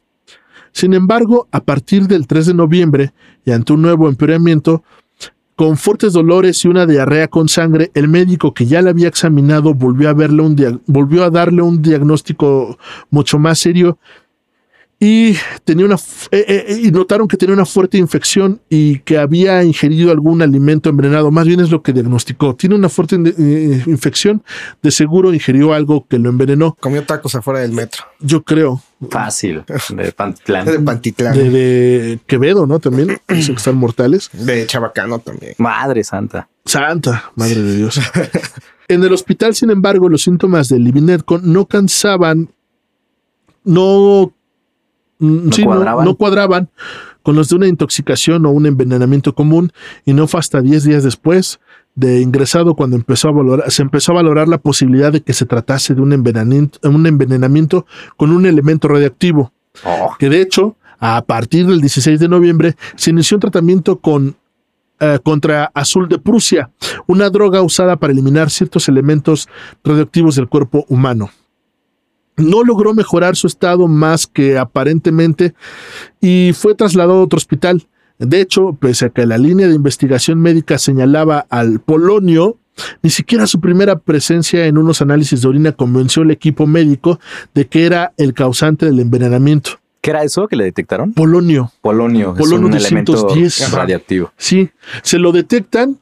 Sin 0.71 0.93
embargo, 0.93 1.47
a 1.51 1.61
partir 1.63 2.07
del 2.07 2.27
3 2.27 2.47
de 2.47 2.53
noviembre 2.53 3.13
y 3.45 3.51
ante 3.51 3.73
un 3.73 3.81
nuevo 3.81 4.09
empeoramiento, 4.09 4.83
con 5.55 5.77
fuertes 5.77 6.13
dolores 6.13 6.65
y 6.65 6.67
una 6.67 6.85
diarrea 6.85 7.27
con 7.27 7.47
sangre, 7.47 7.91
el 7.93 8.07
médico 8.07 8.53
que 8.53 8.65
ya 8.65 8.81
la 8.81 8.89
había 8.89 9.07
examinado 9.07 9.73
volvió 9.73 10.09
a, 10.09 10.13
verle 10.13 10.41
un 10.41 10.81
volvió 10.87 11.23
a 11.23 11.29
darle 11.29 11.61
un 11.61 11.81
diagnóstico 11.81 12.77
mucho 13.11 13.37
más 13.37 13.59
serio 13.59 13.99
y 15.05 15.35
tenía 15.65 15.85
una 15.85 15.97
eh, 16.31 16.45
eh, 16.47 16.79
y 16.81 16.89
notaron 16.89 17.27
que 17.27 17.35
tenía 17.35 17.53
una 17.53 17.65
fuerte 17.65 17.97
infección 17.97 18.61
y 18.69 18.99
que 18.99 19.17
había 19.17 19.61
ingerido 19.61 20.11
algún 20.11 20.41
alimento 20.41 20.89
envenenado. 20.89 21.29
Más 21.29 21.45
bien 21.45 21.59
es 21.59 21.71
lo 21.71 21.83
que 21.83 21.91
diagnosticó. 21.91 22.55
Tiene 22.55 22.75
una 22.75 22.87
fuerte 22.87 23.17
eh, 23.17 23.83
infección. 23.85 24.45
De 24.81 24.91
seguro 24.91 25.33
ingirió 25.33 25.73
algo 25.73 26.07
que 26.07 26.17
lo 26.19 26.29
envenenó. 26.29 26.77
Comió 26.79 27.03
tacos 27.03 27.35
afuera 27.35 27.59
del 27.59 27.73
metro. 27.73 28.05
Yo 28.21 28.43
creo. 28.43 28.81
Fácil. 29.09 29.65
De 29.89 30.13
Pantitlán. 30.13 30.65
De 30.67 30.79
Pantitlán. 30.79 31.33
De, 31.33 32.19
Quevedo, 32.25 32.65
¿no? 32.65 32.79
También. 32.79 33.19
que 33.27 33.39
están 33.39 33.75
mortales. 33.75 34.29
De 34.31 34.65
Chabacano 34.67 35.19
también. 35.19 35.55
Madre 35.57 36.05
santa. 36.05 36.47
Santa, 36.63 37.29
madre 37.35 37.61
de 37.61 37.75
Dios. 37.75 37.99
en 38.87 39.03
el 39.03 39.11
hospital, 39.11 39.53
sin 39.53 39.69
embargo, 39.69 40.07
los 40.07 40.21
síntomas 40.21 40.69
del 40.69 40.85
Libinetco 40.85 41.39
no 41.39 41.65
cansaban, 41.65 42.53
no 43.65 44.33
Mm, 45.19 45.49
¿No, 46.03 46.15
cuadraban? 46.15 46.69
con 47.23 47.35
los 47.35 47.49
de 47.49 47.55
una 47.55 47.67
intoxicación 47.67 48.45
o 48.45 48.51
un 48.51 48.65
envenenamiento 48.65 49.33
común 49.33 49.71
y 50.05 50.13
no 50.13 50.27
fue 50.27 50.39
hasta 50.39 50.61
10 50.61 50.83
días 50.83 51.03
después 51.03 51.59
de 51.95 52.21
ingresado 52.21 52.75
cuando 52.75 52.95
empezó 52.95 53.29
a 53.29 53.31
valorar, 53.31 53.71
se 53.71 53.81
empezó 53.81 54.11
a 54.11 54.15
valorar 54.15 54.47
la 54.47 54.57
posibilidad 54.57 55.11
de 55.11 55.21
que 55.21 55.33
se 55.33 55.45
tratase 55.45 55.95
de 55.95 56.01
un 56.01 56.11
envenenamiento, 56.11 56.79
un 56.87 57.05
envenenamiento 57.07 57.85
con 58.17 58.31
un 58.31 58.45
elemento 58.45 58.87
radiactivo. 58.87 59.53
Oh. 59.85 60.15
Que 60.19 60.29
de 60.29 60.41
hecho, 60.41 60.75
a 60.99 61.23
partir 61.23 61.65
del 61.65 61.81
16 61.81 62.19
de 62.19 62.27
noviembre, 62.27 62.75
se 62.95 63.11
inició 63.11 63.37
un 63.37 63.41
tratamiento 63.41 63.99
con 63.99 64.35
eh, 64.99 65.19
contra 65.23 65.71
azul 65.73 66.07
de 66.07 66.19
Prusia, 66.19 66.69
una 67.07 67.29
droga 67.29 67.61
usada 67.61 67.95
para 67.95 68.13
eliminar 68.13 68.49
ciertos 68.49 68.87
elementos 68.89 69.47
radioactivos 69.83 70.35
del 70.35 70.47
cuerpo 70.47 70.85
humano 70.87 71.29
no 72.37 72.63
logró 72.63 72.93
mejorar 72.93 73.35
su 73.35 73.47
estado 73.47 73.87
más 73.87 74.27
que 74.27 74.57
aparentemente 74.57 75.53
y 76.21 76.51
fue 76.53 76.75
trasladado 76.75 77.19
a 77.19 77.23
otro 77.23 77.37
hospital. 77.37 77.87
De 78.19 78.41
hecho, 78.41 78.73
pese 78.79 79.05
a 79.05 79.09
que 79.09 79.25
la 79.25 79.37
línea 79.37 79.67
de 79.67 79.75
investigación 79.75 80.39
médica 80.39 80.77
señalaba 80.77 81.45
al 81.49 81.79
polonio, 81.79 82.57
ni 83.01 83.09
siquiera 83.09 83.47
su 83.47 83.59
primera 83.59 83.99
presencia 83.99 84.65
en 84.65 84.77
unos 84.77 85.01
análisis 85.01 85.41
de 85.41 85.47
orina 85.47 85.71
convenció 85.73 86.23
al 86.23 86.31
equipo 86.31 86.65
médico 86.65 87.19
de 87.53 87.67
que 87.67 87.85
era 87.85 88.13
el 88.17 88.33
causante 88.33 88.85
del 88.85 88.99
envenenamiento. 88.99 89.79
¿Qué 90.01 90.09
era 90.09 90.23
eso 90.23 90.47
que 90.47 90.55
le 90.55 90.65
detectaron? 90.65 91.13
Polonio. 91.13 91.71
Polonio, 91.81 92.33
polonio 92.33 92.67
es 92.67 92.73
un 92.73 92.73
elemento 92.73 93.29
radiactivo. 93.71 94.33
Sí, 94.37 94.69
se 95.01 95.17
lo 95.17 95.31
detectan 95.31 95.97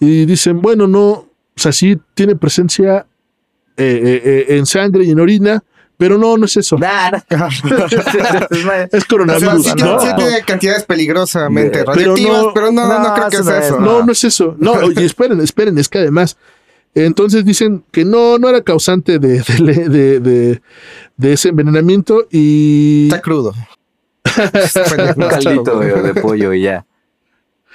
y 0.00 0.24
dicen, 0.24 0.60
bueno, 0.60 0.88
no, 0.88 1.10
o 1.10 1.28
sea, 1.54 1.72
sí 1.72 1.96
tiene 2.14 2.34
presencia 2.34 3.06
eh, 3.76 4.00
eh, 4.04 4.22
eh, 4.24 4.56
en 4.56 4.66
sangre 4.66 5.04
y 5.04 5.10
en 5.10 5.20
orina, 5.20 5.62
pero 5.96 6.18
no, 6.18 6.36
no 6.36 6.46
es 6.46 6.56
eso. 6.56 6.76
es 8.92 9.04
coronavirus. 9.04 9.64
sí, 9.64 9.72
tiene 9.74 10.42
cantidades 10.46 10.84
peligrosamente 10.84 11.84
radiactivas, 11.84 12.46
pero 12.54 12.72
no, 12.72 12.86
no, 12.86 13.14
creo 13.14 13.30
que 13.30 13.42
sea 13.42 13.58
eso. 13.58 13.80
No, 13.80 14.04
no 14.04 14.12
es 14.12 14.24
eso. 14.24 14.56
No, 14.58 14.72
oye, 14.72 15.04
esperen, 15.04 15.40
esperen, 15.40 15.78
es 15.78 15.88
que 15.88 15.98
además, 15.98 16.36
entonces 16.94 17.44
dicen 17.44 17.84
que 17.90 18.04
no, 18.04 18.38
no 18.38 18.48
era 18.48 18.62
causante 18.62 19.18
de, 19.18 19.42
de, 19.60 20.60
de, 21.16 21.32
ese 21.32 21.50
envenenamiento 21.50 22.26
y. 22.30 23.04
Está 23.04 23.22
crudo. 23.22 23.52
Un 25.16 25.28
caldito 25.28 25.78
de 25.78 26.14
pollo 26.14 26.52
y 26.52 26.62
ya. 26.62 26.84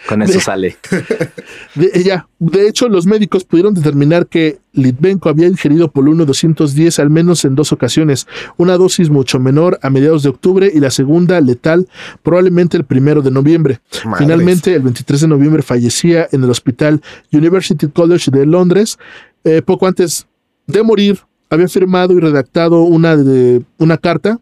Con 0.08 0.22
eso 0.22 0.40
sale. 0.40 0.78
De, 1.76 2.04
ya, 2.04 2.28
de 2.40 2.68
hecho, 2.68 2.90
los 2.90 3.06
médicos 3.06 3.44
pudieron 3.44 3.74
determinar 3.74 4.28
que 4.28 4.60
Litvenko 4.74 5.30
había 5.30 5.48
ingerido 5.48 5.92
polonio 5.92 6.26
210 6.26 7.00
al 7.00 7.10
menos 7.10 7.46
en 7.46 7.56
dos 7.56 7.72
ocasiones, 7.72 8.28
una 8.58 8.78
dosis 8.78 9.10
mucho 9.10 9.40
menor 9.40 9.80
a 9.82 9.90
mediados 9.90 10.24
de 10.24 10.30
octubre 10.30 10.72
y 10.74 10.80
la 10.80 10.90
segunda 10.90 11.40
letal 11.42 11.88
probablemente 12.24 12.78
el 12.78 12.86
primero 12.86 13.22
de 13.22 13.32
noviembre. 13.32 13.82
Finalmente, 14.18 14.74
el 14.74 14.82
23 14.82 15.22
de 15.22 15.28
noviembre 15.28 15.62
fallecía 15.62 16.28
en 16.32 16.44
el 16.44 16.50
hospital 16.50 17.02
University 17.32 17.88
College 17.88 18.32
de 18.32 18.46
Londres. 18.46 18.98
Eh, 19.44 19.62
poco 19.62 19.88
antes 19.88 20.28
de 20.66 20.84
morir, 20.84 21.20
había 21.50 21.68
firmado 21.68 22.14
y 22.14 22.20
redactado 22.20 22.82
una, 22.84 23.16
de, 23.16 23.64
una 23.78 23.98
carta 23.98 24.40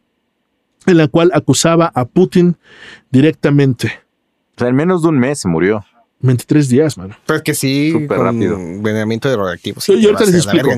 en 0.86 0.98
la 0.98 1.08
cual 1.08 1.32
acusaba 1.34 1.92
a 1.94 2.06
Putin 2.06 2.58
directamente. 3.12 4.07
O 4.58 4.60
sea, 4.60 4.70
en 4.70 4.76
menos 4.76 5.04
de 5.04 5.10
un 5.10 5.20
mes 5.20 5.40
se 5.40 5.48
murió. 5.48 5.86
23 6.20 6.68
días, 6.68 6.98
mano. 6.98 7.16
Pues 7.28 7.44
que 7.44 7.54
sí, 7.54 7.92
súper 7.92 8.18
rápido. 8.18 8.56
Envenenamiento 8.56 9.30
de 9.30 9.38
radioactivos. 9.38 9.84
Sí, 9.84 10.02
yo 10.02 10.10
ahorita 10.10 10.26
les 10.26 10.46
explico. 10.46 10.72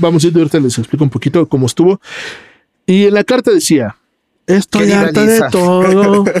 vamos 0.00 0.24
a 0.24 0.26
ir, 0.26 0.36
ahorita 0.36 0.58
les 0.58 0.76
explico 0.78 1.04
un 1.04 1.10
poquito 1.10 1.48
cómo 1.48 1.66
estuvo. 1.66 2.00
Y 2.84 3.06
en 3.06 3.14
la 3.14 3.22
carta 3.22 3.52
decía: 3.52 3.96
Estoy 4.48 4.90
harta 4.90 5.24
de 5.24 5.42
todo. 5.50 6.24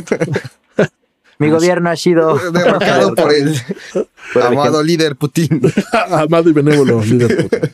Mi 1.38 1.48
gobierno 1.48 1.90
ha 1.90 1.96
sido 1.96 2.38
derrocado 2.50 3.14
por 3.14 3.32
el 3.32 3.54
amado 4.42 4.82
líder 4.82 5.14
Putin. 5.16 5.60
amado 6.10 6.50
y 6.50 6.52
benévolo 6.52 7.02
líder 7.04 7.48
Putin. 7.48 7.70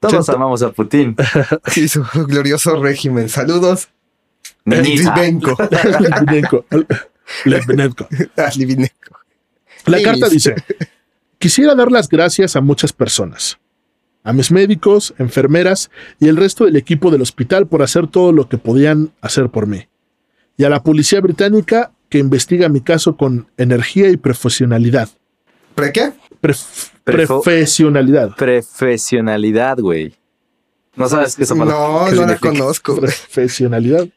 Todos 0.00 0.28
amamos 0.28 0.62
a 0.62 0.72
Putin. 0.72 1.16
Y 1.76 1.86
su 1.86 2.04
glorioso 2.26 2.82
régimen. 2.82 3.28
Saludos. 3.28 3.88
Livenko. 7.44 8.08
La 9.86 10.00
carta 10.02 10.28
dice, 10.28 10.54
quisiera 11.38 11.74
dar 11.74 11.90
las 11.90 12.08
gracias 12.08 12.54
a 12.54 12.60
muchas 12.60 12.92
personas, 12.92 13.58
a 14.22 14.32
mis 14.32 14.52
médicos, 14.52 15.12
enfermeras 15.18 15.90
y 16.20 16.28
el 16.28 16.36
resto 16.36 16.66
del 16.66 16.76
equipo 16.76 17.10
del 17.10 17.22
hospital 17.22 17.66
por 17.66 17.82
hacer 17.82 18.06
todo 18.06 18.30
lo 18.32 18.48
que 18.48 18.58
podían 18.58 19.12
hacer 19.20 19.48
por 19.48 19.66
mí, 19.66 19.88
y 20.56 20.64
a 20.64 20.68
la 20.68 20.84
policía 20.84 21.20
británica 21.20 21.92
que 22.08 22.18
investiga 22.18 22.68
mi 22.68 22.80
caso 22.80 23.16
con 23.16 23.48
energía 23.56 24.08
y 24.10 24.16
profesionalidad. 24.16 25.08
¿Pre 25.74 25.92
qué? 25.92 26.12
profesionalidad. 27.04 28.36
Profesionalidad, 28.36 29.78
güey. 29.78 30.14
No 30.94 31.08
sabes 31.08 31.36
qué 31.36 31.44
es. 31.44 31.54
No, 31.54 32.10
no 32.10 32.26
la 32.26 32.36
conozco. 32.36 32.96
Profesionalidad. 32.96 34.08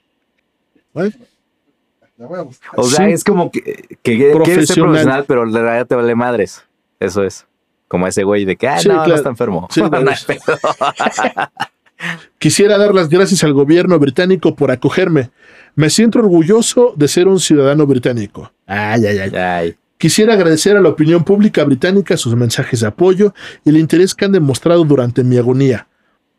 O 2.75 2.83
sea, 2.83 3.09
es 3.09 3.23
como 3.23 3.51
que, 3.51 3.97
que 4.01 4.17
quieres 4.17 4.67
ser 4.67 4.81
profesional, 4.81 5.25
pero 5.27 5.45
la 5.45 5.61
verdad 5.61 5.87
te 5.87 5.95
vale 5.95 6.15
madres. 6.15 6.63
Eso 6.99 7.23
es. 7.23 7.45
Como 7.87 8.07
ese 8.07 8.23
güey 8.23 8.45
de 8.45 8.55
que, 8.55 8.67
ah, 8.67 8.79
no, 8.85 9.05
no 9.05 9.15
está 9.15 9.29
enfermo. 9.29 9.67
Quisiera 12.39 12.77
dar 12.77 12.93
las 12.93 13.09
gracias 13.09 13.43
al 13.43 13.53
gobierno 13.53 13.99
británico 13.99 14.55
por 14.55 14.71
acogerme. 14.71 15.31
Me 15.75 15.89
siento 15.89 16.19
orgulloso 16.19 16.93
de 16.95 17.07
ser 17.07 17.27
un 17.27 17.39
ciudadano 17.39 17.85
británico. 17.85 18.51
Ay, 18.65 19.05
ay, 19.05 19.19
ay. 19.19 19.35
ay. 19.35 19.75
Quisiera 19.97 20.33
agradecer 20.33 20.75
a 20.75 20.81
la 20.81 20.89
opinión 20.89 21.23
pública 21.23 21.63
británica 21.63 22.17
sus 22.17 22.35
mensajes 22.35 22.81
de 22.81 22.87
apoyo 22.87 23.33
y 23.63 23.69
el 23.69 23.77
interés 23.77 24.13
que 24.13 24.25
han 24.25 24.33
demostrado 24.33 24.83
durante 24.83 25.23
mi 25.23 25.37
agonía. 25.37 25.87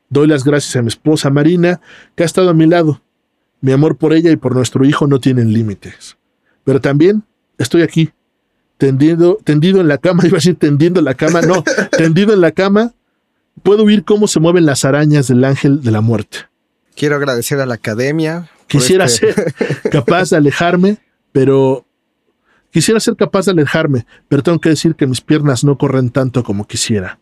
Doy 0.08 0.26
las 0.26 0.44
gracias 0.44 0.76
a 0.76 0.82
mi 0.82 0.88
esposa 0.88 1.30
Marina, 1.30 1.80
que 2.14 2.22
ha 2.22 2.26
estado 2.26 2.50
a 2.50 2.54
mi 2.54 2.66
lado. 2.66 3.00
Mi 3.66 3.72
amor 3.72 3.96
por 3.96 4.12
ella 4.12 4.30
y 4.30 4.36
por 4.36 4.54
nuestro 4.54 4.84
hijo 4.84 5.08
no 5.08 5.18
tienen 5.18 5.52
límites. 5.52 6.16
Pero 6.62 6.80
también 6.80 7.24
estoy 7.58 7.82
aquí, 7.82 8.12
tendido, 8.78 9.38
tendido 9.42 9.80
en 9.80 9.88
la 9.88 9.98
cama, 9.98 10.22
iba 10.24 10.36
a 10.36 10.38
decir 10.38 10.54
tendiendo 10.54 11.00
en 11.00 11.04
la 11.04 11.14
cama, 11.14 11.40
no, 11.42 11.64
tendido 11.98 12.32
en 12.32 12.42
la 12.42 12.52
cama, 12.52 12.94
puedo 13.64 13.82
oír 13.82 14.04
cómo 14.04 14.28
se 14.28 14.38
mueven 14.38 14.66
las 14.66 14.84
arañas 14.84 15.26
del 15.26 15.42
ángel 15.42 15.82
de 15.82 15.90
la 15.90 16.00
muerte. 16.00 16.46
Quiero 16.94 17.16
agradecer 17.16 17.58
a 17.58 17.66
la 17.66 17.74
academia. 17.74 18.48
Quisiera 18.68 19.06
este 19.06 19.32
ser 19.32 19.52
capaz 19.90 20.30
de 20.30 20.36
alejarme, 20.36 20.98
pero 21.32 21.88
quisiera 22.70 23.00
ser 23.00 23.16
capaz 23.16 23.46
de 23.46 23.50
alejarme, 23.50 24.06
pero 24.28 24.44
tengo 24.44 24.60
que 24.60 24.68
decir 24.68 24.94
que 24.94 25.08
mis 25.08 25.20
piernas 25.20 25.64
no 25.64 25.76
corren 25.76 26.10
tanto 26.10 26.44
como 26.44 26.68
quisiera. 26.68 27.18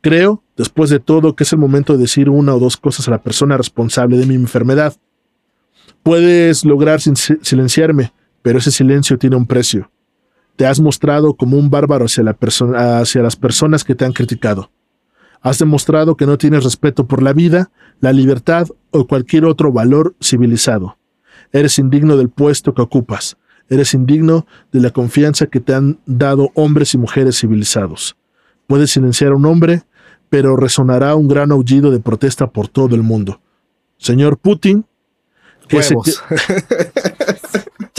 Creo, 0.00 0.42
después 0.56 0.90
de 0.90 0.98
todo, 0.98 1.36
que 1.36 1.44
es 1.44 1.52
el 1.52 1.60
momento 1.60 1.92
de 1.92 2.00
decir 2.00 2.28
una 2.28 2.56
o 2.56 2.58
dos 2.58 2.76
cosas 2.76 3.06
a 3.06 3.12
la 3.12 3.22
persona 3.22 3.56
responsable 3.56 4.16
de 4.16 4.26
mi 4.26 4.34
enfermedad. 4.34 4.96
Puedes 6.02 6.64
lograr 6.64 7.00
silenciarme, 7.00 8.12
pero 8.42 8.58
ese 8.58 8.70
silencio 8.70 9.18
tiene 9.18 9.36
un 9.36 9.46
precio. 9.46 9.90
Te 10.56 10.66
has 10.66 10.80
mostrado 10.80 11.34
como 11.34 11.56
un 11.56 11.70
bárbaro 11.70 12.06
hacia, 12.06 12.22
la 12.22 12.36
hacia 13.00 13.22
las 13.22 13.36
personas 13.36 13.84
que 13.84 13.94
te 13.94 14.04
han 14.04 14.12
criticado. 14.12 14.70
Has 15.42 15.58
demostrado 15.58 16.16
que 16.16 16.26
no 16.26 16.36
tienes 16.36 16.64
respeto 16.64 17.06
por 17.06 17.22
la 17.22 17.32
vida, 17.32 17.70
la 18.00 18.12
libertad 18.12 18.68
o 18.90 19.06
cualquier 19.06 19.44
otro 19.46 19.72
valor 19.72 20.14
civilizado. 20.22 20.98
Eres 21.52 21.78
indigno 21.78 22.16
del 22.16 22.28
puesto 22.28 22.74
que 22.74 22.82
ocupas. 22.82 23.36
Eres 23.68 23.94
indigno 23.94 24.46
de 24.72 24.80
la 24.80 24.90
confianza 24.90 25.46
que 25.46 25.60
te 25.60 25.74
han 25.74 26.00
dado 26.04 26.50
hombres 26.54 26.92
y 26.94 26.98
mujeres 26.98 27.38
civilizados. 27.38 28.16
Puedes 28.66 28.90
silenciar 28.90 29.32
a 29.32 29.36
un 29.36 29.46
hombre, 29.46 29.84
pero 30.28 30.56
resonará 30.56 31.14
un 31.14 31.28
gran 31.28 31.52
aullido 31.52 31.90
de 31.90 32.00
protesta 32.00 32.48
por 32.48 32.68
todo 32.68 32.94
el 32.94 33.02
mundo. 33.02 33.40
Señor 33.96 34.38
Putin, 34.38 34.84
que 35.70 35.82
se, 35.82 35.94
Huevos. 35.94 36.22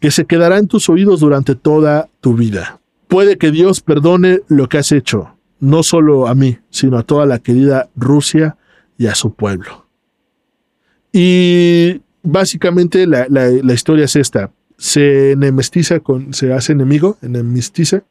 que 0.00 0.10
se 0.10 0.24
quedará 0.24 0.58
en 0.58 0.68
tus 0.68 0.88
oídos 0.88 1.20
durante 1.20 1.54
toda 1.54 2.08
tu 2.20 2.34
vida. 2.34 2.80
Puede 3.08 3.38
que 3.38 3.50
Dios 3.50 3.80
perdone 3.80 4.40
lo 4.48 4.68
que 4.68 4.78
has 4.78 4.92
hecho, 4.92 5.34
no 5.58 5.82
solo 5.82 6.28
a 6.28 6.34
mí, 6.34 6.58
sino 6.70 6.96
a 6.98 7.02
toda 7.02 7.26
la 7.26 7.38
querida 7.38 7.88
Rusia 7.96 8.56
y 8.96 9.06
a 9.08 9.14
su 9.14 9.34
pueblo. 9.34 9.86
Y 11.12 12.00
básicamente 12.22 13.06
la, 13.06 13.26
la- 13.28 13.50
la 13.50 13.72
historia 13.74 14.04
es 14.04 14.16
esta. 14.16 14.50
Se 14.78 15.32
enemestiza 15.32 16.00
con, 16.00 16.32
se 16.32 16.52
hace 16.52 16.72
enemigo, 16.72 17.18
enemistiza 17.20 18.02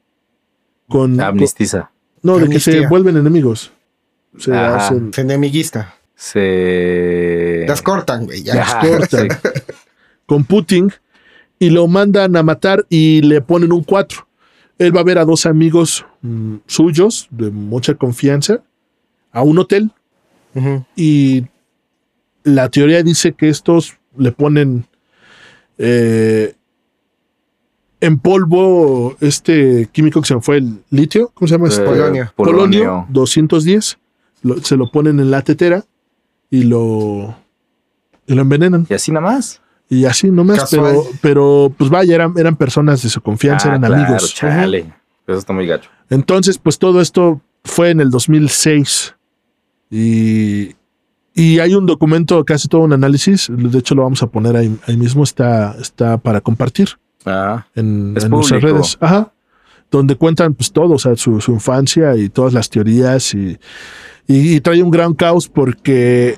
con... 0.88 1.20
Amnistiza. 1.20 1.91
no, 2.22 2.38
de 2.38 2.50
que 2.50 2.60
se 2.60 2.86
vuelven 2.88 3.18
enemigos. 3.18 3.72
Se 4.38 4.54
Ajá. 4.54 4.76
hacen... 4.88 5.12
Se 5.14 5.22
enemiguista. 5.22 5.95
Se. 6.16 7.39
Las 7.70 7.82
cortan, 7.82 8.26
güey. 8.26 8.44
ya. 8.44 8.62
Ajá, 8.62 8.82
cortan. 8.88 9.28
con 10.26 10.44
Putin 10.44 10.92
y 11.58 11.70
lo 11.72 11.88
mandan 11.88 12.36
a 12.36 12.44
matar 12.44 12.86
y 12.90 13.22
le 13.22 13.42
ponen 13.42 13.72
un 13.72 13.84
4. 13.84 14.28
Él 14.78 14.96
va 14.96 15.02
a 15.02 15.04
ver 15.04 15.18
a 15.18 15.26
dos 15.26 15.46
amigos 15.46 16.06
mm, 16.22 16.56
suyos 16.68 17.28
de 17.32 17.50
mucha 17.52 17.96
confianza 17.96 18.62
a 19.32 19.42
un 19.44 19.58
hotel 19.60 19.92
y 20.96 21.46
la 22.44 22.70
teoría 22.70 23.02
dice 23.04 23.34
que 23.34 23.50
estos 23.50 23.98
le 24.18 24.32
ponen 24.32 24.86
eh, 25.78 26.56
en 28.02 28.18
polvo 28.20 29.16
este 29.20 29.88
químico 29.92 30.22
que 30.22 30.28
se 30.28 30.36
me 30.36 30.42
fue 30.42 30.58
el 30.58 30.84
litio, 30.90 31.32
¿cómo 31.34 31.48
se 31.48 31.56
llama? 31.56 31.68
Este? 31.68 31.82
Eh, 31.84 31.86
Polonio. 31.86 32.32
Polonio, 32.36 32.58
Polonio. 32.82 33.06
210, 33.10 33.98
lo- 34.44 34.62
se 34.64 34.76
lo 34.78 34.90
ponen 34.92 35.20
en 35.20 35.32
la 35.32 35.42
tetera 35.42 35.84
y 36.50 36.64
lo, 36.64 37.36
y 38.30 38.36
lo 38.36 38.42
envenenan. 38.44 38.88
Y 38.90 38.94
así 38.94 39.12
nada 39.12 39.26
más. 39.26 39.62
Y 39.90 40.06
así 40.06 40.30
nomás, 40.32 40.60
Casual. 40.60 40.84
pero, 40.94 41.04
pero 41.22 41.74
pues 41.78 41.90
vaya, 41.90 42.16
eran, 42.16 42.34
eran 42.38 42.56
personas 42.56 43.02
de 43.04 43.10
su 43.10 43.20
confianza, 43.22 43.68
Ah, 43.68 43.76
eran 43.76 43.82
claro, 43.82 44.04
amigos. 44.06 44.34
Chale. 44.36 44.94
Eso 45.28 45.40
está 45.40 45.52
muy 45.52 45.68
gacho. 45.68 45.90
Entonces, 46.10 46.58
pues 46.58 46.78
todo 46.80 47.02
esto 47.02 47.42
fue 47.64 47.90
en 47.90 48.00
el 48.00 48.10
2006. 48.12 49.16
Y, 49.92 50.76
y 51.34 51.60
hay 51.60 51.74
un 51.74 51.86
documento, 51.86 52.44
casi 52.46 52.68
todo 52.68 52.82
un 52.82 52.94
análisis, 52.94 53.48
de 53.50 53.80
hecho 53.80 53.96
lo 53.96 54.04
vamos 54.04 54.22
a 54.24 54.28
poner 54.28 54.56
ahí, 54.56 54.76
ahí 54.88 54.98
mismo, 54.98 55.24
está, 55.24 55.76
está 55.80 56.18
para 56.18 56.42
compartir 56.42 56.90
Ah, 57.26 57.66
en, 57.76 58.14
Es 58.16 58.24
en 58.26 58.30
nuestras 58.32 58.62
redes. 58.62 58.98
Ajá. 59.02 59.32
Donde 59.92 60.16
cuentan 60.16 60.54
pues 60.54 60.72
todo, 60.72 60.94
o 60.94 61.00
sea, 61.00 61.16
su, 61.16 61.42
su 61.42 61.52
infancia 61.52 62.16
y 62.16 62.30
todas 62.30 62.54
las 62.54 62.70
teorías 62.70 63.34
y, 63.34 63.58
y- 64.28 64.56
y 64.56 64.62
trae 64.62 64.84
un 64.84 64.92
gran 64.92 65.14
caos 65.16 65.50
porque 65.50 66.38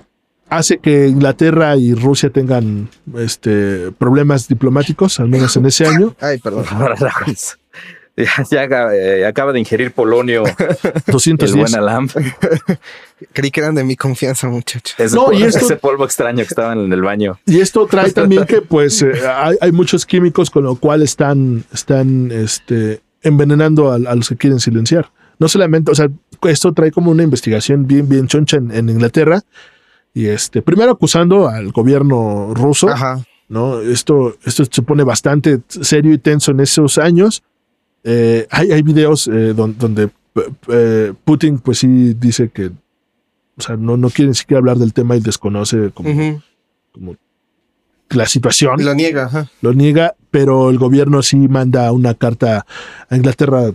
hace 0.52 0.78
que 0.80 1.08
Inglaterra 1.08 1.76
y 1.78 1.94
Rusia 1.96 2.30
tengan 2.30 2.90
este, 3.18 3.92
problemas 3.98 4.48
diplomáticos, 4.48 5.20
al 5.20 5.30
menos 5.30 5.56
en 5.56 5.66
ese 5.66 5.88
año. 5.88 6.14
Ay, 6.20 6.38
perdón. 6.40 6.66
ya, 8.18 8.30
ya 8.52 8.62
acaba, 8.62 8.96
eh, 8.96 9.26
acaba 9.26 9.54
de 9.54 9.60
ingerir 9.60 9.94
polonio 9.94 10.44
el 10.60 11.04
210. 11.08 11.56
buen 11.56 11.74
Alam. 11.76 12.10
Creí 13.34 13.50
que 13.50 13.62
eran 13.62 13.76
de 13.76 13.84
mi 13.84 13.96
confianza, 13.96 14.48
muchacho. 14.50 14.94
Ese, 14.98 15.16
No, 15.16 15.32
y 15.32 15.44
esto- 15.44 15.60
ese 15.66 15.78
polvo 15.78 16.04
extraño 16.06 16.38
que 16.40 16.50
estaba 16.50 16.74
en 16.74 16.92
el 16.92 17.02
baño. 17.02 17.40
Y 17.46 17.60
esto 17.62 17.86
trae 17.88 18.12
también 18.12 18.46
que 18.46 18.62
pues 18.62 19.02
eh, 19.02 19.14
hay, 19.28 19.56
hay 19.62 19.72
muchos 19.72 20.06
químicos 20.06 20.50
con 20.50 20.64
lo 20.66 20.76
cual 20.76 21.02
están, 21.02 21.64
están 21.74 22.32
este, 22.32 23.02
envenenando 23.24 23.92
a, 23.92 23.96
a 23.96 24.16
los 24.16 24.28
que 24.30 24.36
quieren 24.36 24.60
silenciar. 24.60 25.12
No 25.40 25.48
solamente, 25.48 25.92
o 25.92 25.96
sea, 25.96 26.10
esto 26.44 26.74
trae 26.74 26.92
como 26.92 27.10
una 27.10 27.24
investigación 27.24 27.88
bien, 27.88 28.08
bien 28.10 28.28
choncha 28.28 28.58
en, 28.58 28.72
en 28.72 28.90
Inglaterra. 28.90 29.42
Y 30.14 30.26
este, 30.28 30.62
primero 30.62 30.92
acusando 30.92 31.48
al 31.48 31.72
gobierno 31.72 32.54
ruso, 32.54 32.90
Ajá. 32.90 33.24
¿no? 33.48 33.80
Esto, 33.80 34.36
esto 34.44 34.64
se 34.70 34.82
pone 34.82 35.04
bastante 35.04 35.62
serio 35.68 36.14
y 36.14 36.18
tenso 36.18 36.52
en 36.52 36.60
esos 36.60 36.98
años. 36.98 37.44
Eh, 38.04 38.48
hay, 38.50 38.72
hay 38.72 38.82
videos 38.82 39.28
eh, 39.28 39.54
don- 39.54 39.78
donde, 39.78 40.08
p- 40.34 40.50
eh, 40.70 41.14
Putin 41.24 41.60
pues 41.60 41.78
sí 41.80 42.14
dice 42.16 42.50
que, 42.50 42.68
o 43.58 43.62
sea, 43.62 43.78
no, 43.78 43.96
no 43.96 44.10
quiere 44.10 44.30
ni 44.30 44.36
siquiera 44.36 44.60
hablar 44.60 44.78
del 44.78 44.92
tema 44.94 45.16
y 45.16 45.20
desconoce 45.22 45.92
como, 45.94 46.42
como 46.92 47.16
la 48.10 48.26
situación, 48.26 48.84
Lo 48.84 48.94
niega, 48.94 49.26
ajá. 49.26 49.50
lo 49.62 49.74
niega, 49.74 50.16
pero 50.32 50.70
el 50.70 50.78
gobierno 50.78 51.22
sí 51.22 51.38
manda 51.38 51.90
una 51.94 52.14
carta 52.16 52.66
a 53.10 53.16
Inglaterra 53.16 53.72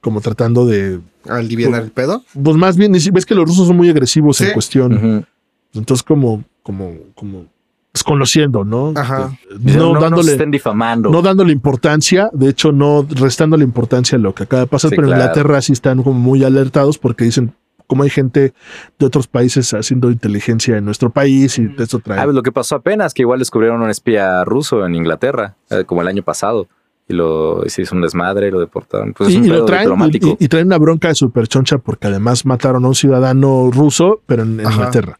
como 0.00 0.20
tratando 0.20 0.66
de, 0.66 1.00
Aliviar 1.28 1.82
el 1.82 1.90
pedo. 1.92 2.22
pues 2.40 2.56
más 2.56 2.76
bien, 2.76 2.92
ves 3.12 3.26
que 3.26 3.34
los 3.34 3.46
rusos 3.46 3.66
son 3.68 3.76
muy 3.76 3.88
agresivos 3.88 4.40
en 4.40 4.52
cuestión. 4.52 5.26
Entonces 5.74 6.02
como, 6.02 6.44
como, 6.62 6.92
como 7.14 7.46
desconociendo, 7.92 8.64
¿no? 8.64 8.92
Ajá. 8.96 9.36
Dice, 9.58 9.78
No, 9.78 9.92
no, 9.94 10.00
dándole, 10.00 10.32
estén 10.32 10.50
difamando. 10.50 11.10
no 11.10 11.20
dándole 11.22 11.52
importancia, 11.52 12.30
de 12.32 12.48
hecho 12.48 12.72
no 12.72 13.06
restando 13.08 13.56
la 13.56 13.64
importancia 13.64 14.16
a 14.16 14.20
lo 14.20 14.34
que 14.34 14.44
acaba 14.44 14.60
de 14.62 14.66
pasar, 14.66 14.90
Sí, 14.90 14.96
pero 14.96 15.08
en 15.08 15.14
claro. 15.14 15.22
Inglaterra 15.24 15.60
sí 15.60 15.72
están 15.72 16.02
como 16.02 16.18
muy 16.18 16.42
alertados 16.44 16.98
porque 16.98 17.24
dicen 17.24 17.54
como 17.86 18.04
hay 18.04 18.10
gente 18.10 18.54
de 18.98 19.06
otros 19.06 19.26
países 19.26 19.74
haciendo 19.74 20.10
inteligencia 20.10 20.78
en 20.78 20.84
nuestro 20.86 21.10
país 21.10 21.58
y 21.58 21.68
esto 21.78 21.98
trae. 21.98 22.20
Ah, 22.20 22.24
pues 22.24 22.34
lo 22.34 22.42
que 22.42 22.50
pasó 22.50 22.76
apenas, 22.76 23.12
que 23.12 23.20
igual 23.20 23.38
descubrieron 23.40 23.82
un 23.82 23.90
espía 23.90 24.42
ruso 24.44 24.86
en 24.86 24.94
Inglaterra, 24.94 25.56
eh, 25.68 25.84
como 25.84 26.00
el 26.00 26.08
año 26.08 26.22
pasado. 26.22 26.68
Y 27.06 27.12
lo 27.14 27.66
y 27.66 27.68
se 27.68 27.82
hizo 27.82 27.94
un 27.94 28.00
desmadre 28.00 28.48
y 28.48 28.50
lo 28.50 28.60
deportaron. 28.60 29.12
Pues 29.12 29.28
es 29.30 29.34
y, 29.34 29.38
un 29.38 29.44
y 29.44 29.48
pedo 29.48 29.58
lo 29.58 29.64
traen 29.66 29.90
y, 30.10 30.44
y 30.44 30.48
traen 30.48 30.68
una 30.68 30.78
bronca 30.78 31.08
de 31.08 31.14
super 31.16 31.46
choncha 31.48 31.76
porque 31.78 32.06
además 32.06 32.46
mataron 32.46 32.84
a 32.86 32.88
un 32.88 32.94
ciudadano 32.94 33.70
ruso, 33.70 34.22
pero 34.24 34.44
en. 34.44 34.60
Inglaterra. 34.60 35.18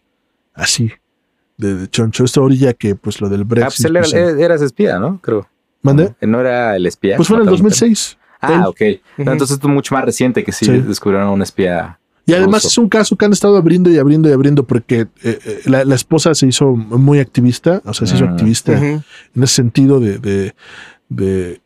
Así. 0.55 0.91
De, 1.57 1.75
de 1.75 1.89
choncho. 1.89 2.25
Esta 2.25 2.41
orilla 2.41 2.73
que 2.75 2.95
pues 2.95 3.21
lo 3.21 3.29
del 3.29 3.43
ah, 3.43 3.45
Brexit. 3.47 3.69
pues 3.69 3.85
él 3.85 3.97
era, 3.97 4.03
pues, 4.03 4.15
él 4.15 4.41
era 4.41 4.55
ese 4.55 4.65
espía, 4.67 4.99
¿no? 4.99 5.21
Creo. 5.23 5.47
¿mande? 5.83 6.15
Eh, 6.21 6.27
¿No 6.27 6.41
era 6.41 6.77
el 6.77 6.87
espía? 6.87 7.17
Pues 7.17 7.29
fue 7.29 7.37
en 7.37 7.43
el 7.43 7.49
Mataron- 7.49 7.63
2006. 7.63 8.19
Ah, 8.41 8.53
Él. 8.55 8.61
ok. 8.67 8.81
No, 9.19 9.23
Ujú. 9.25 9.33
entonces 9.33 9.59
es 9.59 9.65
mucho 9.69 9.95
más 9.95 10.05
reciente 10.05 10.43
que 10.45 10.51
sí, 10.53 10.65
Sí. 10.65 10.73
descubrieron 10.79 11.29
a 11.29 11.31
un 11.31 11.43
espía. 11.43 11.99
Y 12.27 12.33
además 12.35 12.63
ruso. 12.63 12.69
es 12.69 12.79
un 12.79 12.89
caso 12.89 13.17
que 13.17 13.25
han 13.25 13.33
estado 13.33 13.57
abriendo 13.57 13.91
y 13.91 13.99
abriendo 13.99 14.29
y 14.29 14.33
abriendo 14.33 14.65
porque 14.65 15.01
eh, 15.01 15.09
eh, 15.23 15.61
la, 15.67 15.85
la 15.85 15.95
esposa 15.97 16.35
se 16.35 16.47
hizo 16.47 16.67
muy 16.75 17.19
activista, 17.19 17.83
o 17.85 17.93
sea, 17.95 18.07
se 18.07 18.15
hizo 18.17 18.27
Mm. 18.27 18.29
activista 18.31 18.73
en 18.79 19.03
ese 19.37 19.55
sentido 19.55 19.99
de, 20.01 20.19
de, 20.19 20.55
de, 21.09 21.61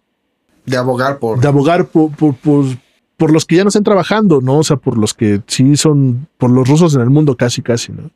De 0.64 0.76
abogar 0.76 1.18
por. 1.18 1.41
de 1.41 1.49
abogar 1.49 1.87
por, 1.87 2.11
por, 2.16 2.34
por, 2.37 2.64
por 3.18 3.32
los 3.32 3.45
que 3.45 3.57
ya 3.57 3.64
no 3.64 3.68
están 3.68 3.84
trabajando, 3.84 4.41
¿no? 4.41 4.59
O 4.59 4.64
sea, 4.64 4.76
por 4.76 4.97
los 4.99 5.12
que 5.14 5.43
sí 5.47 5.76
son, 5.76 6.26
por 6.39 6.51
los 6.51 6.66
rusos 6.68 6.95
en 6.95 7.03
el 7.03 7.11
mundo 7.11 7.37
casi, 7.37 7.61
casi, 7.62 7.93
¿no? 7.93 8.11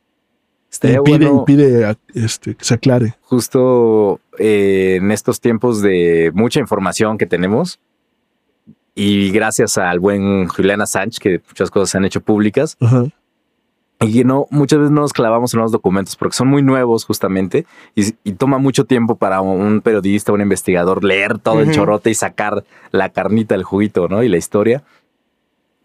Estaría 0.71 1.01
pide, 1.03 1.17
bueno, 1.27 1.41
y 1.43 1.45
pide 1.45 1.85
a- 1.85 1.97
este, 2.13 2.55
que 2.55 2.63
se 2.63 2.73
aclare. 2.75 3.15
justo 3.23 4.19
eh, 4.39 4.99
en 5.01 5.11
estos 5.11 5.41
tiempos 5.41 5.81
de 5.81 6.31
mucha 6.33 6.59
información 6.61 7.17
que 7.17 7.25
tenemos 7.25 7.79
y 8.95 9.31
gracias 9.31 9.77
al 9.77 9.99
buen 9.99 10.47
Juliana 10.47 10.85
Sánchez, 10.85 11.19
que 11.19 11.41
muchas 11.47 11.69
cosas 11.71 11.89
se 11.89 11.97
han 11.97 12.05
hecho 12.05 12.21
públicas, 12.21 12.77
Ajá. 12.79 13.05
y 13.99 14.23
no, 14.23 14.47
muchas 14.49 14.79
veces 14.79 14.91
no 14.91 15.01
nos 15.01 15.13
clavamos 15.13 15.53
en 15.53 15.59
los 15.61 15.71
documentos 15.71 16.15
porque 16.15 16.35
son 16.35 16.47
muy 16.47 16.61
nuevos 16.61 17.05
justamente 17.05 17.65
y, 17.95 18.13
y 18.23 18.33
toma 18.33 18.57
mucho 18.57 18.85
tiempo 18.85 19.15
para 19.15 19.41
un 19.41 19.81
periodista, 19.81 20.31
un 20.31 20.41
investigador 20.41 21.03
leer 21.03 21.37
todo 21.37 21.59
el 21.61 21.67
Ujú. 21.67 21.75
chorote 21.75 22.09
y 22.09 22.15
sacar 22.15 22.63
la 22.91 23.09
carnita, 23.09 23.55
el 23.55 23.63
juguito, 23.63 24.07
¿no? 24.07 24.23
Y 24.23 24.29
la 24.29 24.37
historia. 24.37 24.83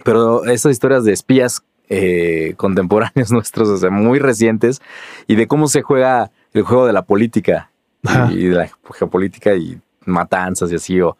Pero 0.04 0.44
estas 0.44 0.72
historias 0.72 1.04
de 1.04 1.12
espías 1.12 1.62
eh, 1.88 2.54
contemporáneos 2.56 3.30
nuestros, 3.32 3.68
o 3.68 3.76
sea, 3.76 3.90
muy 3.90 4.18
recientes, 4.18 4.80
y 5.26 5.36
de 5.36 5.46
cómo 5.46 5.68
se 5.68 5.82
juega 5.82 6.30
el 6.52 6.62
juego 6.62 6.86
de 6.86 6.92
la 6.92 7.02
política 7.02 7.70
Ajá. 8.04 8.30
y 8.32 8.46
de 8.46 8.54
la 8.56 8.70
geopolítica 8.94 9.54
y 9.54 9.78
matanzas 10.04 10.70
y 10.72 10.76
así, 10.76 11.00
o, 11.00 11.16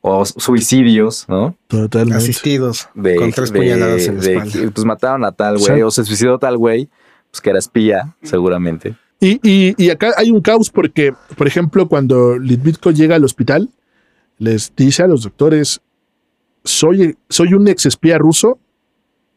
o 0.00 0.24
suicidios, 0.24 1.26
¿no? 1.28 1.54
Totalmente. 1.68 2.16
Asistidos. 2.18 2.88
de, 2.94 3.16
Con 3.16 3.30
tres 3.32 3.52
de- 3.52 3.58
puñaladas 3.58 4.06
en 4.06 4.16
la 4.16 4.20
de 4.22 4.34
espalda. 4.36 4.70
pues 4.74 4.84
mataron 4.84 5.24
a 5.24 5.32
tal 5.32 5.58
güey 5.58 5.82
o 5.82 5.90
se 5.90 6.04
suicidó 6.04 6.38
tal 6.38 6.56
güey, 6.58 6.88
pues 7.30 7.40
que 7.40 7.50
era 7.50 7.58
espía, 7.58 8.14
seguramente. 8.22 8.96
Y, 9.20 9.38
y, 9.48 9.74
y 9.82 9.90
acá 9.90 10.12
hay 10.16 10.30
un 10.32 10.40
caos 10.40 10.68
porque, 10.70 11.14
por 11.36 11.46
ejemplo, 11.46 11.86
cuando 11.86 12.36
Litvitko 12.38 12.90
llega 12.90 13.14
al 13.14 13.24
hospital, 13.24 13.68
les 14.38 14.74
dice 14.74 15.04
a 15.04 15.06
los 15.06 15.22
doctores, 15.22 15.80
soy, 16.64 17.16
soy 17.28 17.54
un 17.54 17.68
ex 17.68 17.86
espía 17.86 18.18
ruso 18.18 18.58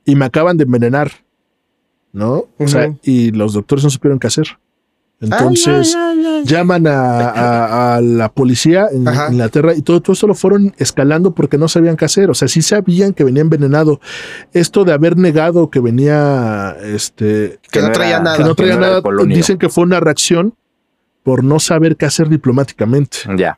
y 0.05 0.15
me 0.15 0.25
acaban 0.25 0.57
de 0.57 0.63
envenenar, 0.63 1.11
¿no? 2.13 2.45
O 2.57 2.67
sea, 2.67 2.93
y 3.03 3.31
los 3.31 3.53
doctores 3.53 3.83
no 3.83 3.89
supieron 3.89 4.19
qué 4.19 4.27
hacer. 4.27 4.47
Entonces, 5.21 5.95
Ay, 5.95 6.25
ay, 6.25 6.43
llaman 6.43 6.85
a, 6.87 7.29
a- 7.29 7.95
a 7.95 8.01
la 8.01 8.29
policía 8.29 8.87
en 8.91 9.07
Ajá. 9.07 9.31
Inglaterra 9.31 9.73
y 9.73 9.81
todo, 9.81 10.01
todo 10.01 10.11
eso 10.13 10.27
lo 10.27 10.35
fueron 10.35 10.75
escalando 10.77 11.33
porque 11.33 11.57
no 11.57 11.69
sabían 11.69 11.95
qué 11.95 12.03
hacer. 12.05 12.29
O 12.29 12.33
sea, 12.33 12.49
sí 12.49 12.61
sabían 12.61 13.13
que 13.13 13.23
venía 13.23 13.41
envenenado. 13.41 14.01
Esto 14.51 14.83
de 14.83 14.91
haber 14.91 15.17
negado 15.17 15.69
que 15.69 15.79
venía, 15.79 16.75
este, 16.83 17.59
Que 17.71 17.81
no 17.81 17.91
traía 17.93 18.15
era- 18.15 18.23
nada. 18.23 18.37
que 18.37 18.43
no 18.43 18.55
traía 18.55 18.75
nada, 18.77 19.01
dicen 19.25 19.57
que 19.57 19.69
fue 19.69 19.85
una 19.85 20.01
reacción 20.01 20.53
por 21.23 21.43
no 21.45 21.59
saber 21.61 21.95
qué 21.95 22.05
hacer 22.05 22.27
diplomáticamente. 22.27 23.19
Ya. 23.37 23.57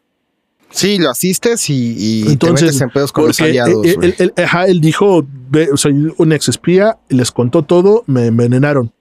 Sí, 0.70 0.98
lo 1.00 1.10
asistes 1.10 1.70
y, 1.70 1.96
y 1.98 2.24
te 2.26 2.32
Entonces, 2.34 2.62
metes 2.68 2.82
en 2.82 2.90
pedos 2.90 3.12
con 3.12 3.28
los 3.28 3.38
Porque 3.38 3.50
aliados. 3.52 3.86
él, 3.86 3.96
güey. 3.96 4.10
él- 4.10 4.16
él- 4.36 4.44
ajá, 4.44 4.66
él 4.66 4.82
dijo, 4.82 5.26
ve, 5.50 5.70
soy 5.76 6.14
un 6.18 6.32
ex 6.34 6.50
espía, 6.50 6.98
les 7.10 7.32
contó 7.32 7.64
todo, 7.64 8.04
me 8.08 8.26
envenenaron. 8.28 8.92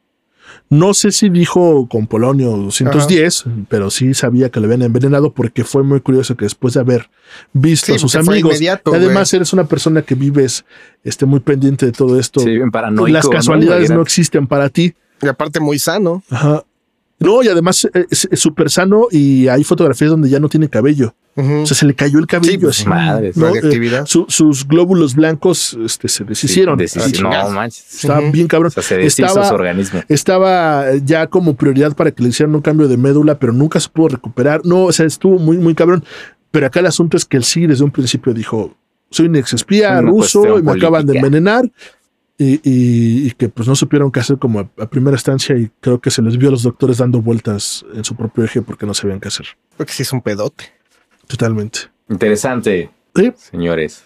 No 0.69 0.95
sé 0.95 1.13
si 1.13 1.29
dijo 1.29 1.89
con 1.89 2.07
Polonio 2.07 2.51
210, 2.57 3.45
pero 3.69 3.91
sí 3.91 4.15
sabía 4.15 4.49
que 4.51 4.59
le 4.61 4.67
habían 4.67 4.83
envenenado 4.83 5.33
porque 5.33 5.63
fue 5.65 5.83
muy 5.85 6.01
curioso 6.01 6.37
que 6.37 6.45
después 6.45 6.75
de 6.75 6.81
haber 6.81 7.09
visto 7.53 7.87
Sí, 7.87 7.93
a 7.95 7.99
sus 7.99 8.15
amigos, 8.17 8.61
y 8.61 8.67
además 8.69 9.33
eres 9.35 9.53
una 9.53 9.65
persona 9.65 10.03
que 10.03 10.15
vives 10.17 10.65
este, 11.05 11.25
muy 11.27 11.41
pendiente 11.41 11.87
de 11.87 11.93
todo 11.93 12.19
esto, 12.19 12.41
Sí, 12.41 12.51
bien 12.51 12.71
paranoico. 12.71 13.09
las 13.13 13.29
casualidades 13.29 13.91
no, 13.91 13.97
¿no? 13.97 14.03
existen 14.03 14.47
para 14.47 14.69
ti. 14.69 14.95
Y 15.23 15.29
aparte 15.29 15.61
muy 15.61 15.79
sano. 15.79 16.23
Ajá. 16.31 16.65
No, 17.19 17.43
y 17.43 17.49
además 17.49 17.89
eh, 17.95 18.07
es 18.11 18.29
súper 18.35 18.71
sano 18.71 19.07
y 19.11 19.49
hay 19.49 19.65
fotografías 19.65 20.11
donde 20.11 20.29
ya 20.29 20.39
no 20.39 20.49
tiene 20.49 20.69
cabello. 20.69 21.15
O 21.39 21.67
sea, 21.67 21.77
se 21.77 21.85
le 21.85 21.95
cayó 21.95 22.19
el 22.19 22.27
cabello 22.27 22.51
Sí, 22.53 22.59
pues, 22.59 22.81
así. 22.81 22.89
madres. 22.89 23.37
¿no? 23.37 23.55
Eh, 23.55 24.03
su- 24.07 24.25
sus 24.27 24.67
glóbulos 24.67 25.15
blancos 25.15 25.77
este, 25.85 26.09
se 26.09 26.25
deshicieron. 26.25 26.79
Sí, 26.89 26.99
Ah, 26.99 27.49
no. 27.51 27.63
Estaba 27.65 28.21
bien 28.31 28.49
cabrón. 28.49 28.69
O 28.69 28.71
sea, 28.71 28.83
se 28.83 28.97
deshizo 28.97 29.27
estaba, 29.27 29.47
su 29.49 29.55
organismo. 29.55 30.01
estaba 30.09 30.95
ya 31.05 31.27
como 31.27 31.55
prioridad 31.55 31.95
para 31.95 32.11
que 32.11 32.23
le 32.23 32.31
hicieran 32.31 32.55
un 32.55 32.63
cambio 32.63 32.89
de 32.89 32.97
médula, 32.97 33.39
pero 33.39 33.53
nunca 33.53 33.81
se 33.81 33.91
pudo 33.91 34.09
recuperar. 34.09 34.63
No, 34.65 34.85
o 34.85 34.93
sea, 34.93 35.05
estuvo 35.05 35.39
muy, 35.39 35.59
muy 35.59 35.75
cabrón. 35.75 36.05
Pero 36.51 36.67
acá 36.69 36.81
el 36.81 36.87
asunto 36.87 37.19
es 37.19 37.27
que 37.27 37.37
él 37.37 37.45
sí 37.45 37.67
desde 37.67 37.85
un 37.85 37.91
principio 37.91 38.33
dijo, 38.33 38.75
soy 39.11 39.27
un 39.27 39.37
ex 39.37 39.53
espía 39.53 40.01
ruso 40.01 40.59
y 40.59 40.63
me 40.63 40.73
acaban 40.73 41.05
de 41.05 41.17
envenenar. 41.19 41.71
Y, 42.39 42.61
y- 42.63 43.27
y 43.29 43.31
que 43.33 43.49
pues 43.49 43.67
no 43.67 43.75
supieron 43.75 44.13
qué 44.13 44.21
hacer 44.21 44.39
como 44.39 44.61
a, 44.61 44.69
a 44.79 44.87
primera 44.87 45.15
instancia 45.17 45.57
y 45.57 45.71
creo 45.81 46.01
que 46.01 46.11
se 46.11 46.21
les 46.21 46.37
vio 46.37 46.49
a 46.49 46.53
los 46.53 46.63
doctores 46.65 46.99
dando 46.99 47.23
vueltas 47.23 47.85
en 47.95 48.05
su 48.05 48.15
propio 48.15 48.45
eje 48.45 48.61
porque 48.61 48.85
no 48.85 48.93
sabían 48.93 49.21
qué 49.21 49.29
hacer. 49.29 49.47
Porque 49.77 49.93
sí 49.95 50.03
es 50.03 50.13
un 50.13 50.21
pedote. 50.21 50.65
Totalmente. 51.27 51.81
Interesante, 52.09 52.91
Sí. 53.15 53.33
señores. 53.37 54.05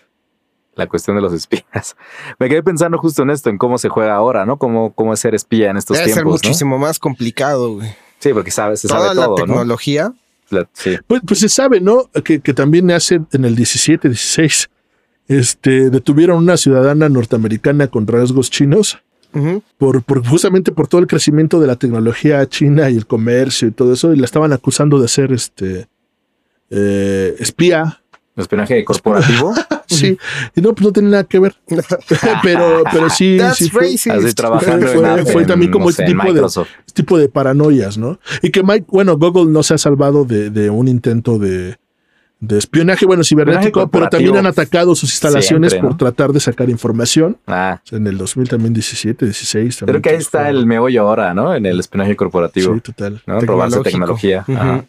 La 0.76 0.86
cuestión 0.86 1.16
de 1.16 1.22
los 1.22 1.32
espías. 1.32 1.96
Me 2.38 2.48
quedé 2.48 2.62
pensando 2.62 2.96
justo 2.98 3.22
en 3.22 3.30
esto, 3.30 3.50
en 3.50 3.58
cómo 3.58 3.76
se 3.78 3.88
juega 3.88 4.14
ahora, 4.14 4.46
¿no? 4.46 4.56
Cómo, 4.58 4.92
cómo 4.94 5.12
es 5.12 5.20
ser 5.20 5.34
espía 5.34 5.70
en 5.70 5.76
estos 5.76 5.96
Debe 5.96 6.06
ser 6.08 6.14
tiempos, 6.22 6.40
¿no? 6.42 6.48
muchísimo 6.48 6.78
más 6.78 6.98
complicado, 7.00 7.74
güey. 7.74 7.88
Sí, 8.20 8.32
porque 8.32 8.50
sabe, 8.52 8.76
se 8.76 8.86
Toda 8.86 9.00
sabe 9.08 9.14
la 9.16 9.24
todo, 9.26 9.38
¿no? 9.38 9.44
tecnología. 9.44 10.12
La- 10.50 10.68
sí. 10.72 10.96
Pues, 11.06 11.20
pues 11.26 11.40
se 11.40 11.48
sabe, 11.48 11.80
¿no? 11.80 12.08
Que, 12.24 12.40
que 12.40 12.54
también 12.54 12.90
hace 12.92 13.20
en 13.32 13.44
el 13.44 13.56
17, 13.56 14.08
16, 14.08 14.70
este, 15.30 15.90
detuvieron 15.90 16.38
una 16.38 16.56
ciudadana 16.56 17.08
norteamericana 17.08 17.86
con 17.86 18.06
rasgos 18.08 18.50
chinos 18.50 18.98
por, 19.78 20.02
por 20.02 20.26
justamente 20.26 20.72
por 20.72 20.88
todo 20.88 21.00
el 21.00 21.06
crecimiento 21.06 21.60
de 21.60 21.68
la 21.68 21.76
tecnología 21.76 22.44
china 22.48 22.90
y 22.90 22.96
el 22.96 23.06
comercio 23.06 23.68
y 23.68 23.70
todo 23.70 23.92
eso, 23.92 24.12
y 24.12 24.16
la 24.16 24.24
estaban 24.24 24.52
acusando 24.52 24.98
de 24.98 25.06
ser 25.06 25.32
este 25.32 25.86
eh, 26.70 27.36
espía. 27.38 28.00
Espionaje 28.36 28.84
corporativo. 28.84 29.54
Sí, 29.90 30.16
y 30.54 30.60
no, 30.60 30.72
pues 30.72 30.86
no 30.86 30.92
tiene 30.92 31.08
nada 31.10 31.24
que 31.24 31.40
ver. 31.40 31.56
pero, 32.44 32.84
pero 32.92 33.10
sí, 33.10 33.36
That's 33.40 33.56
sí 33.56 33.68
fue. 33.68 33.86
Así 33.92 34.08
trabajando 34.34 34.86
Fue- 34.86 35.18
en, 35.18 35.26
fue 35.26 35.42
en, 35.42 35.48
también 35.48 35.72
como 35.72 35.86
no 35.86 35.90
este 35.90 36.06
sé, 36.06 36.12
tipo 36.12 36.32
de- 36.32 36.46
este 36.46 36.92
tipo 37.02 37.18
de 37.18 37.28
paranoias, 37.28 37.98
¿no? 37.98 38.20
Y 38.40 38.50
que 38.50 38.62
Mike, 38.62 38.86
bueno, 38.88 39.18
Google 39.18 39.50
no 39.50 39.64
se 39.64 39.74
ha 39.74 39.78
salvado 39.78 40.24
de, 40.24 40.50
de 40.50 40.70
un 40.70 40.86
intento 40.86 41.40
de, 41.40 41.76
de 42.40 42.56
espionaje, 42.56 43.04
bueno, 43.04 43.22
cibernético, 43.22 43.88
pero 43.88 44.08
también 44.08 44.36
han 44.36 44.46
atacado 44.46 44.94
sus 44.94 45.10
instalaciones 45.10 45.72
Siempre, 45.72 45.88
por 45.90 45.98
tratar 45.98 46.32
de 46.32 46.40
sacar 46.40 46.70
información. 46.70 47.36
Ah, 47.46 47.80
En 47.90 48.06
el 48.06 48.16
2000 48.16 48.48
también 48.48 48.72
17, 48.72 49.26
16. 49.26 49.76
creo 49.76 49.86
también 49.86 50.02
que 50.02 50.10
ahí 50.10 50.16
está 50.16 50.48
el 50.48 50.66
meollo 50.66 51.02
ahora, 51.02 51.34
¿no? 51.34 51.54
En 51.54 51.66
el 51.66 51.78
espionaje 51.78 52.16
corporativo. 52.16 52.74
Sí, 52.74 52.80
total. 52.80 53.22
¿no? 53.26 53.40
Robarse 53.40 53.80
tecnología. 53.80 54.44
Ajá. 54.48 54.86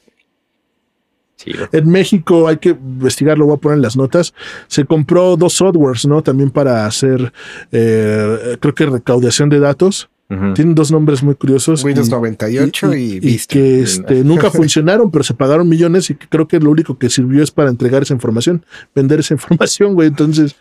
Chido. 1.36 1.68
En 1.74 1.90
México 1.90 2.48
hay 2.48 2.58
que 2.58 2.70
investigar, 2.70 3.38
lo 3.38 3.48
voy 3.48 3.56
a 3.56 3.58
poner 3.58 3.78
en 3.78 3.82
las 3.82 3.98
notas. 3.98 4.34
Se 4.68 4.86
compró 4.86 5.36
dos 5.36 5.54
softwares, 5.54 6.06
¿no? 6.06 6.22
También 6.22 6.52
para 6.52 6.86
hacer, 6.86 7.34
eh, 7.72 8.58
creo 8.62 8.74
que 8.74 8.86
recaudación 8.86 9.50
de 9.50 9.60
datos. 9.60 10.10
Tienen 10.54 10.76
dos 10.76 10.92
nombres 10.92 11.22
muy 11.24 11.36
curiosos. 11.36 11.84
Windows 11.84 12.08
y- 12.08 12.12
98 12.12 12.96
y, 12.96 13.02
y 13.02 13.20
Vista. 13.20 13.54
que 13.54 13.82
este, 13.82 14.14
nunca 14.24 14.50
funcionaron, 14.50 15.12
pero 15.12 15.24
se 15.26 15.34
pagaron 15.34 15.68
millones 15.68 16.10
y 16.10 16.16
que 16.16 16.28
creo 16.30 16.48
que 16.48 16.58
lo 16.60 16.70
único 16.72 16.98
que 16.98 17.10
sirvió 17.10 17.44
es 17.44 17.52
para 17.52 17.70
entregar 17.70 18.02
esa 18.04 18.14
información, 18.14 18.66
vender 18.96 19.20
esa 19.20 19.34
información, 19.36 19.94
güey. 19.94 20.08
Entonces, 20.08 20.56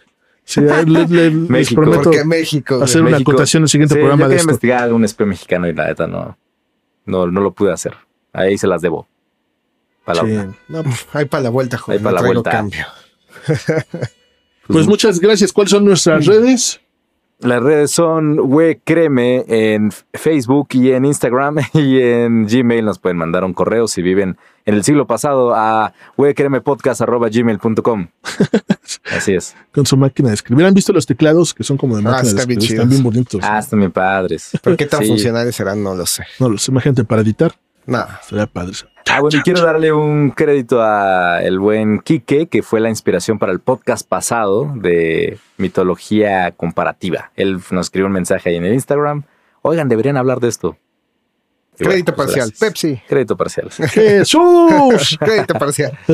sí, 0.44 0.60
le- 0.60 0.84
le- 0.86 1.06
les 1.06 1.32
México. 1.32 1.82
prometo 1.82 2.10
hacer 2.10 3.02
una 3.02 3.10
México. 3.12 3.30
acotación 3.30 3.60
en 3.60 3.64
el 3.64 3.68
siguiente 3.68 3.94
Sí, 3.94 3.98
programa 4.00 4.22
yo 4.22 4.28
de 4.28 4.30
quería 4.32 4.40
esto. 4.40 4.50
investigar 4.50 4.82
algún 4.82 5.04
espía 5.04 5.26
mexicano 5.26 5.68
y 5.68 5.72
la 5.74 5.86
neta 5.86 6.06
no, 6.08 6.36
no, 7.06 7.26
no 7.30 7.40
lo 7.40 7.52
pude 7.52 7.72
hacer. 7.72 7.94
Ahí 8.32 8.58
se 8.58 8.66
las 8.66 8.82
debo. 8.82 9.06
Para 10.04 10.22
la 10.24 10.28
Sí. 10.28 10.36
otra. 10.36 10.58
No, 10.68 10.82
pues, 10.82 11.06
ahí 11.12 11.24
para 11.26 11.42
la 11.44 11.50
vuelta, 11.50 11.78
joven. 11.78 11.98
Ahí 11.98 12.04
pa' 12.04 12.10
no 12.10 12.16
la 12.16 12.22
vuelta. 12.22 12.50
cambio. 12.50 12.86
Pues 14.66 14.86
muchas 14.86 15.18
gracias. 15.18 15.52
¿Cuáles 15.52 15.70
son 15.72 15.84
nuestras 15.84 16.26
redes? 16.26 16.80
Las 17.40 17.62
redes 17.62 17.90
son 17.90 18.36
Créeme 18.84 19.44
en 19.48 19.90
Facebook 20.12 20.68
y 20.72 20.92
en 20.92 21.04
Instagram 21.06 21.56
y 21.74 22.00
en 22.00 22.46
Gmail 22.46 22.84
nos 22.84 22.98
pueden 22.98 23.16
mandar 23.16 23.44
un 23.44 23.52
correo 23.54 23.88
si 23.88 24.02
viven 24.02 24.36
en 24.66 24.74
el 24.74 24.84
siglo 24.84 25.06
pasado 25.06 25.54
a 25.54 25.92
gmail.com 26.18 28.08
Así 29.16 29.34
es. 29.34 29.56
Con 29.72 29.86
su 29.86 29.96
máquina 29.96 30.28
de 30.28 30.34
escribir. 30.34 30.66
¿Han 30.66 30.74
visto 30.74 30.92
los 30.92 31.06
teclados 31.06 31.54
que 31.54 31.64
son 31.64 31.76
como 31.76 31.96
de 31.96 32.02
Ah, 32.02 32.10
máquina 32.10 32.22
de 32.22 32.28
están 32.28 32.46
bien 32.46 32.58
escribir? 32.58 32.68
chidos. 32.68 32.84
Están 32.84 32.88
bien 32.90 33.02
bonitos. 33.02 33.40
Ah, 33.42 33.58
están 33.58 33.78
bien 33.78 33.92
padres. 33.92 34.50
¿Pero 34.62 34.76
qué 34.76 34.86
tan 34.86 35.00
Sí. 35.02 35.08
funcionales 35.08 35.56
serán? 35.56 35.82
No 35.82 35.94
lo 35.94 36.06
sé. 36.06 36.24
No, 36.38 36.48
los 36.48 36.68
imagínate 36.68 37.04
para 37.04 37.22
editar. 37.22 37.52
Nada. 37.86 38.20
Sería 38.28 38.46
padre. 38.46 38.72
Ah, 39.12 39.20
bueno, 39.20 39.38
y 39.38 39.42
quiero 39.42 39.62
darle 39.62 39.92
un 39.92 40.30
crédito 40.30 40.80
a 40.82 41.42
el 41.42 41.58
buen 41.58 42.00
Quique, 42.00 42.46
que 42.46 42.62
fue 42.62 42.80
la 42.80 42.88
inspiración 42.88 43.38
para 43.38 43.52
el 43.52 43.60
podcast 43.60 44.06
pasado 44.08 44.72
de 44.76 45.38
mitología 45.56 46.52
comparativa. 46.52 47.32
Él 47.36 47.60
nos 47.70 47.86
escribió 47.86 48.06
un 48.06 48.12
mensaje 48.12 48.50
ahí 48.50 48.56
en 48.56 48.64
el 48.64 48.74
Instagram. 48.74 49.24
Oigan, 49.62 49.88
deberían 49.88 50.16
hablar 50.16 50.40
de 50.40 50.48
esto. 50.48 50.76
Y 51.78 51.84
bueno, 51.84 51.90
Crédito 51.90 52.14
pues, 52.14 52.26
parcial. 52.26 52.48
gracias. 52.48 52.68
Pepsi. 52.68 53.02
Crédito 53.08 53.36
parcial. 53.36 53.70
¡Jesús! 53.90 55.18
Crédito 55.20 55.54
parcial. 55.54 55.98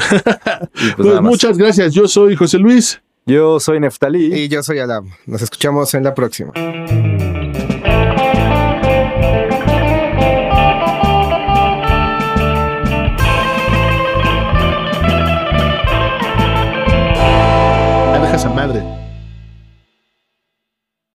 Pues 0.00 0.96
Pues 0.96 1.20
muchas 1.20 1.58
gracias. 1.58 1.92
Yo 1.92 2.08
soy 2.08 2.36
José 2.36 2.58
Luis. 2.58 3.00
Yo 3.26 3.60
soy 3.60 3.80
Neftalí. 3.80 4.34
Y 4.34 4.48
yo 4.48 4.62
soy 4.62 4.78
Alam. 4.78 5.10
Nos 5.26 5.42
escuchamos 5.42 5.92
en 5.94 6.04
la 6.04 6.14
próxima. 6.14 6.52